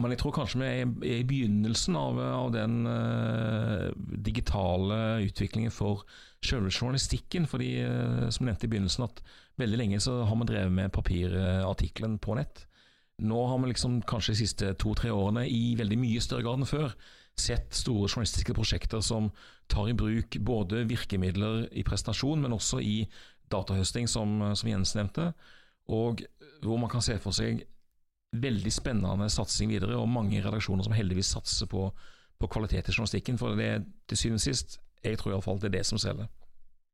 Men 0.00 0.14
jeg 0.14 0.22
tror 0.22 0.32
kanskje 0.32 0.62
vi 0.62 0.68
er 1.10 1.18
i 1.20 1.26
begynnelsen 1.28 1.96
av, 2.00 2.20
den 2.54 2.86
uh, 2.88 3.90
digitale 4.34 4.98
utviklingen 5.24 5.72
for 5.72 6.04
selve 6.44 6.72
journalistikken. 6.74 7.46
fordi, 7.46 7.78
uh, 7.86 8.28
som 8.28 8.44
jeg 8.44 8.52
nevnte 8.52 8.66
i 8.66 8.72
begynnelsen, 8.74 9.08
at 9.08 9.22
veldig 9.56 9.78
lenge 9.78 10.00
så 10.02 10.24
har 10.26 10.36
vi 10.36 10.50
drevet 10.50 10.72
med 10.72 10.92
papirartikkelen 10.92 12.18
på 12.18 12.34
nett. 12.34 12.66
Nå 13.22 13.46
har 13.46 13.58
vi 13.62 13.70
liksom 13.70 14.02
kanskje 14.02 14.34
de 14.34 14.40
siste 14.42 14.72
to-tre 14.74 15.12
årene 15.14 15.46
i 15.46 15.76
veldig 15.78 15.98
mye 15.98 16.22
større 16.22 16.42
grad 16.42 16.58
enn 16.58 16.66
før 16.66 16.96
sett 17.38 17.74
store 17.74 18.08
journalistiske 18.08 18.54
prosjekter 18.54 19.02
som 19.02 19.30
tar 19.70 19.88
i 19.90 19.96
bruk 19.98 20.36
både 20.42 20.84
virkemidler 20.90 21.68
i 21.74 21.84
presentasjon, 21.86 22.42
men 22.42 22.54
også 22.54 22.80
i 22.82 23.04
datahøsting, 23.52 24.08
som, 24.10 24.40
som 24.54 24.70
Jens 24.70 24.94
nevnte. 24.98 25.32
Og 25.94 26.24
hvor 26.64 26.80
man 26.80 26.90
kan 26.90 27.04
se 27.04 27.16
for 27.22 27.34
seg 27.36 27.64
veldig 28.34 28.72
spennende 28.72 29.28
satsing 29.30 29.70
videre, 29.70 29.98
og 29.98 30.10
mange 30.10 30.42
redaksjoner 30.42 30.86
som 30.86 30.94
heldigvis 30.96 31.34
satser 31.36 31.70
på, 31.70 31.88
på 32.44 32.52
kvalitet 32.56 32.88
i 32.88 32.94
journalistikken. 32.94 33.40
For 33.40 33.58
det 33.58 33.74
til 34.10 34.20
syvende 34.20 34.42
og 34.42 34.46
sist, 34.46 34.78
jeg 35.04 35.20
tror 35.20 35.34
iallfall 35.34 35.60
det 35.62 35.72
er 35.72 35.78
det 35.78 35.86
som 35.88 36.00
selger. 36.00 36.30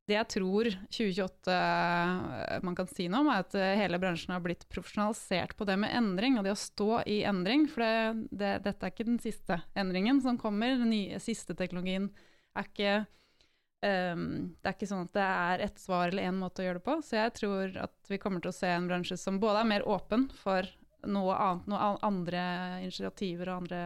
Det 0.09 0.17
jeg 0.17 0.29
tror 0.33 0.67
2028 0.91 1.53
eh, 1.53 2.55
man 2.65 2.75
kan 2.75 2.89
si 2.89 3.05
noe 3.07 3.21
om, 3.21 3.29
er 3.31 3.45
at 3.45 3.53
eh, 3.55 3.77
hele 3.79 3.99
bransjen 4.01 4.33
har 4.33 4.41
blitt 4.43 4.65
profesjonalisert 4.71 5.53
på 5.55 5.67
det 5.69 5.77
med 5.79 5.93
endring, 5.95 6.39
og 6.39 6.47
det 6.47 6.55
å 6.55 6.59
stå 6.59 7.03
i 7.05 7.21
endring. 7.29 7.67
For 7.71 7.85
det, 7.85 8.27
det, 8.33 8.51
dette 8.65 8.87
er 8.87 8.93
ikke 8.95 9.07
den 9.07 9.21
siste 9.23 9.61
endringen 9.77 10.19
som 10.25 10.39
kommer. 10.41 10.79
Den 10.81 10.91
nye, 10.91 11.21
siste 11.23 11.55
teknologien 11.57 12.09
er 12.57 12.67
ikke 12.67 12.95
um, 13.85 14.25
det 14.57 14.67
er 14.67 14.75
ikke 14.75 14.89
sånn 14.89 15.05
at 15.05 15.13
det 15.15 15.27
er 15.27 15.65
ett 15.69 15.79
svar 15.79 16.09
eller 16.09 16.27
én 16.27 16.41
måte 16.41 16.63
å 16.63 16.67
gjøre 16.67 16.81
det 16.81 16.87
på. 16.89 16.97
Så 17.05 17.19
jeg 17.21 17.35
tror 17.37 17.77
at 17.85 18.11
vi 18.11 18.19
kommer 18.19 18.43
til 18.43 18.51
å 18.51 18.57
se 18.57 18.73
en 18.73 18.89
bransje 18.89 19.19
som 19.21 19.39
både 19.43 19.61
er 19.61 19.71
mer 19.75 19.87
åpen 19.87 20.27
for 20.41 20.67
noe 21.07 21.37
annet, 21.37 21.69
noe 21.71 21.93
andre 22.05 22.43
initiativer 22.81 23.53
og 23.53 23.63
andre 23.63 23.85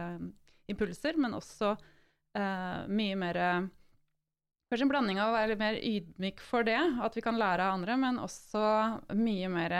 impulser, 0.72 1.18
men 1.20 1.36
også 1.38 1.74
uh, 1.76 2.86
mye 2.88 3.18
mer 3.18 3.42
Kanskje 4.66 4.82
en 4.82 4.90
blanding 4.90 5.18
av 5.22 5.28
å 5.30 5.34
være 5.36 5.48
litt 5.52 5.60
mer 5.60 5.76
ydmyk 5.78 6.40
for 6.42 6.66
det, 6.66 6.80
at 7.06 7.14
vi 7.14 7.22
kan 7.22 7.36
lære 7.38 7.68
av 7.68 7.76
andre, 7.76 7.94
men 8.02 8.16
også 8.18 8.62
mye 9.14 9.46
mer 9.46 9.74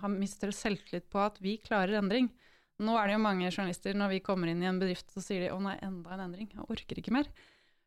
ha 0.00 0.08
mister 0.08 0.48
selvtillit 0.56 1.10
på 1.12 1.20
at 1.20 1.36
vi 1.44 1.58
klarer 1.60 1.98
endring. 1.98 2.30
Nå 2.80 2.96
er 2.96 3.10
det 3.10 3.18
jo 3.18 3.20
mange 3.20 3.50
journalister, 3.50 3.92
når 4.00 4.14
vi 4.14 4.22
kommer 4.24 4.48
inn 4.48 4.64
i 4.64 4.68
en 4.70 4.80
bedrift, 4.80 5.12
så 5.12 5.20
sier 5.20 5.44
de 5.44 5.52
'å 5.52 5.60
nei, 5.60 5.76
enda 5.84 6.16
en 6.16 6.24
endring', 6.24 6.48
jeg 6.54 6.64
orker 6.72 7.02
ikke 7.02 7.12
mer'. 7.12 7.28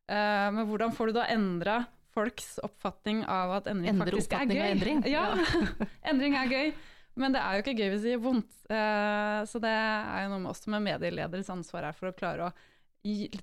Uh, 0.05 0.53
men 0.53 0.67
hvordan 0.69 0.93
får 0.93 1.09
du 1.09 1.13
da 1.17 1.26
endra 1.32 1.78
folks 2.13 2.59
oppfatning 2.61 3.24
av 3.26 3.55
at 3.57 3.69
endring 3.71 3.95
Endre 3.95 4.11
faktisk 4.11 4.36
er 4.38 4.45
gøy? 4.45 4.65
endring. 4.69 5.01
Ja, 5.15 5.34
endring 6.11 6.36
er 6.38 6.51
gøy. 6.51 6.74
Men 7.20 7.36
det 7.36 7.43
er 7.43 7.55
jo 7.55 7.64
ikke 7.64 7.78
gøy 7.78 7.91
hvis 7.93 8.03
det 8.05 8.14
gjør 8.16 8.26
vondt. 8.26 8.57
Uh, 8.72 9.39
så 9.49 9.61
det 9.61 9.72
er 9.74 10.26
jo 10.26 10.34
noe 10.34 10.43
med 10.45 10.51
oss 10.53 10.64
som 10.66 10.76
er 10.78 10.86
medielederes 10.88 11.51
ansvar 11.53 11.89
her 11.89 11.97
for 11.97 12.09
å 12.09 12.18
klare 12.18 12.49
å 12.49 12.53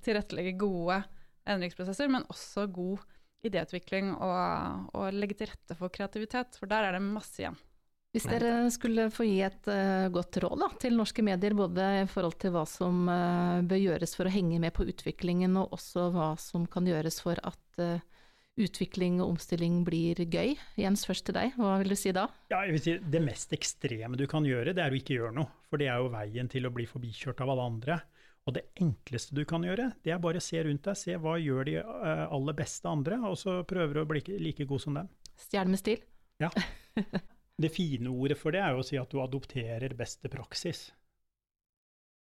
tilrettelegge 0.01 0.57
gode 0.59 1.01
endringsprosesser, 1.49 2.09
men 2.11 2.25
også 2.31 2.67
god 2.73 3.01
idéutvikling 3.45 4.13
og, 4.13 4.87
og 4.97 5.17
legge 5.17 5.39
til 5.39 5.49
rette 5.49 5.77
for 5.77 5.93
kreativitet, 5.93 6.57
for 6.59 6.69
der 6.69 6.87
er 6.87 6.97
det 6.97 7.03
masse 7.05 7.41
igjen. 7.41 7.57
Hvis 8.11 8.25
dere 8.27 8.65
skulle 8.75 9.05
få 9.13 9.23
gi 9.23 9.37
et 9.45 9.67
uh, 9.71 10.09
godt 10.11 10.41
råd 10.43 10.59
da, 10.59 10.67
til 10.83 10.97
norske 10.99 11.23
medier, 11.23 11.55
både 11.55 11.85
i 12.01 12.07
forhold 12.11 12.35
til 12.43 12.51
hva 12.51 12.65
som 12.67 13.05
uh, 13.07 13.63
bør 13.63 13.79
gjøres 13.79 14.17
for 14.17 14.27
å 14.27 14.33
henge 14.33 14.59
med 14.59 14.75
på 14.75 14.83
utviklingen, 14.91 15.55
og 15.61 15.77
også 15.77 16.09
hva 16.11 16.33
som 16.41 16.65
kan 16.67 16.89
gjøres 16.89 17.21
for 17.23 17.39
at 17.39 17.79
uh, 17.79 18.03
utvikling 18.59 19.21
og 19.21 19.35
omstilling 19.35 19.81
blir 19.87 20.19
gøy. 20.25 20.55
Jens, 20.79 21.05
først 21.07 21.27
til 21.27 21.37
deg, 21.37 21.53
hva 21.57 21.77
vil 21.81 21.93
du 21.93 21.97
si 21.99 22.13
da? 22.15 22.27
Ja, 22.51 22.63
jeg 22.65 22.75
vil 22.75 22.83
si 22.83 22.95
Det 23.13 23.21
mest 23.23 23.53
ekstreme 23.55 24.19
du 24.19 24.25
kan 24.31 24.45
gjøre, 24.47 24.75
det 24.75 24.83
er 24.83 24.91
å 24.91 24.99
ikke 24.99 25.17
gjøre 25.17 25.35
noe. 25.37 25.51
For 25.71 25.81
det 25.81 25.87
er 25.91 26.01
jo 26.01 26.11
veien 26.13 26.51
til 26.51 26.67
å 26.67 26.73
bli 26.73 26.87
forbikjørt 26.89 27.41
av 27.43 27.53
alle 27.53 27.67
andre. 27.73 27.99
Og 28.49 28.55
det 28.57 28.65
enkleste 28.81 29.35
du 29.37 29.43
kan 29.45 29.63
gjøre, 29.63 29.91
det 30.03 30.15
er 30.15 30.21
bare 30.21 30.41
å 30.41 30.43
se 30.43 30.61
rundt 30.65 30.87
deg, 30.87 30.97
se 30.97 31.17
hva 31.21 31.35
gjør 31.37 31.67
de 31.67 31.75
aller 31.83 32.57
beste 32.57 32.89
andre, 32.89 33.19
og 33.29 33.37
så 33.37 33.59
prøver 33.69 33.99
du 33.99 34.01
å 34.01 34.09
bli 34.09 34.23
like 34.41 34.65
god 34.69 34.81
som 34.81 34.97
dem. 34.97 35.11
Stjel 35.41 35.69
med 35.69 35.81
stil? 35.81 36.01
Ja. 36.41 36.49
Det 37.61 37.69
fine 37.69 38.09
ordet 38.09 38.39
for 38.39 38.49
det 38.55 38.61
er 38.63 38.73
jo 38.73 38.81
å 38.81 38.85
si 38.85 38.97
at 38.97 39.11
du 39.11 39.19
adopterer 39.21 39.93
beste 39.93 40.31
praksis. 40.33 40.87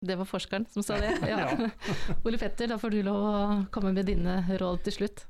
Det 0.01 0.16
var 0.16 0.29
forskeren 0.29 0.64
som 0.72 0.85
sa 0.87 0.97
det. 1.03 1.12
Ja. 1.29 1.51
Ole 2.24 2.41
Petter, 2.41 2.70
da 2.72 2.79
får 2.81 2.95
du 2.95 3.03
lov 3.05 3.20
å 3.20 3.35
komme 3.74 3.93
med 3.93 4.09
dine 4.09 4.39
råd 4.57 4.87
til 4.87 4.97
slutt. 5.01 5.27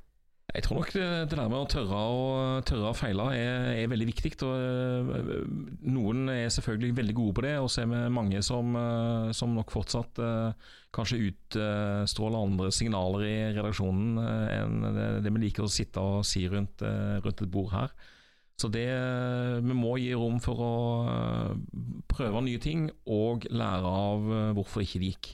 Jeg 0.55 0.63
tror 0.63 0.79
nok 0.79 0.93
det, 0.95 1.07
det 1.29 1.37
der 1.37 1.49
med 1.51 1.59
å 1.59 1.69
tørre 1.69 2.01
å, 2.01 2.27
tørre 2.65 2.93
å 2.93 2.97
feile 2.97 3.27
er, 3.35 3.65
er, 3.83 3.91
veldig 3.91 4.07
viktig. 4.09 4.31
Og, 4.47 4.55
øh, 4.57 5.41
noen 5.91 6.31
er 6.33 6.53
selvfølgelig 6.55 6.97
veldig 7.01 7.17
gode 7.19 7.37
på 7.37 7.45
det, 7.45 7.55
og 7.61 7.69
så 7.73 7.83
er 7.83 7.91
vi 7.91 8.03
mange 8.15 8.41
som, 8.47 8.71
øh, 8.79 9.33
som 9.37 9.53
nok 9.59 9.75
fortsatt 9.75 10.23
uh, 10.23 10.73
kanskje 10.97 11.19
utstråler 11.29 12.39
andre 12.41 12.71
signaler 12.73 13.27
i 13.27 13.37
redaksjonen 13.59 14.21
enn 14.23 14.87
det, 14.87 15.09
det, 15.27 15.35
vi 15.35 15.43
liker 15.49 15.67
å 15.67 15.73
sitte 15.73 16.01
og 16.01 16.23
si 16.25 16.47
rundt, 16.49 16.87
rundt 17.27 17.43
et 17.43 17.53
bord 17.53 17.75
her. 17.75 17.93
Så 18.57 18.71
det, 18.73 18.87
vi 19.65 19.75
må 19.77 19.99
gi 20.01 20.15
rom 20.17 20.39
for 20.41 20.61
å 20.65 20.77
eh, 21.13 21.57
prøve 22.09 22.41
nye 22.47 22.61
ting 22.63 22.87
og 23.05 23.45
lære 23.53 23.91
av 23.91 24.31
eh, 24.33 24.53
hvorfor 24.57 24.85
ikke 24.85 25.03
det 25.03 25.11
gikk. 25.13 25.29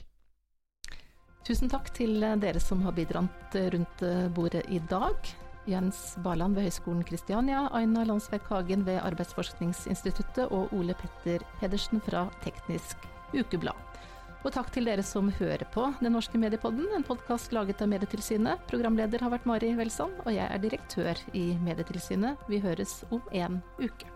Tusen 1.43 1.67
takk 1.67 1.89
til 1.91 2.23
dere 2.39 2.59
som 2.63 2.85
har 2.85 2.95
bidratt 2.95 3.55
rundt 3.73 4.03
bordet 4.31 4.63
i 4.71 4.77
dag. 4.87 5.33
Jens 5.67 6.15
Barland 6.23 6.55
ved 6.55 6.69
Høgskolen 6.69 7.03
Kristiania, 7.07 7.65
Aina 7.75 8.05
Landsverk 8.07 8.47
Hagen 8.51 8.85
ved 8.87 9.01
Arbeidsforskningsinstituttet 9.03 10.51
og 10.55 10.71
Ole 10.75 10.95
Petter 10.99 11.43
Pedersen 11.59 11.99
fra 12.03 12.25
Teknisk 12.43 13.03
Ukeblad. 13.35 13.99
Og 14.43 14.51
takk 14.55 14.71
til 14.75 14.87
dere 14.87 15.03
som 15.07 15.31
hører 15.35 15.63
på 15.71 15.89
Den 15.99 16.15
norske 16.15 16.39
mediepodden, 16.39 16.87
en 16.95 17.07
podkast 17.07 17.55
laget 17.55 17.83
av 17.83 17.91
Medietilsynet. 17.91 18.63
Programleder 18.71 19.23
har 19.23 19.35
vært 19.35 19.47
Mari 19.47 19.75
Welsand, 19.75 20.19
og 20.23 20.31
jeg 20.35 20.47
er 20.47 20.63
direktør 20.63 21.27
i 21.35 21.45
Medietilsynet. 21.63 22.43
Vi 22.51 22.63
høres 22.63 23.01
om 23.11 23.23
en 23.35 23.59
uke. 23.83 24.12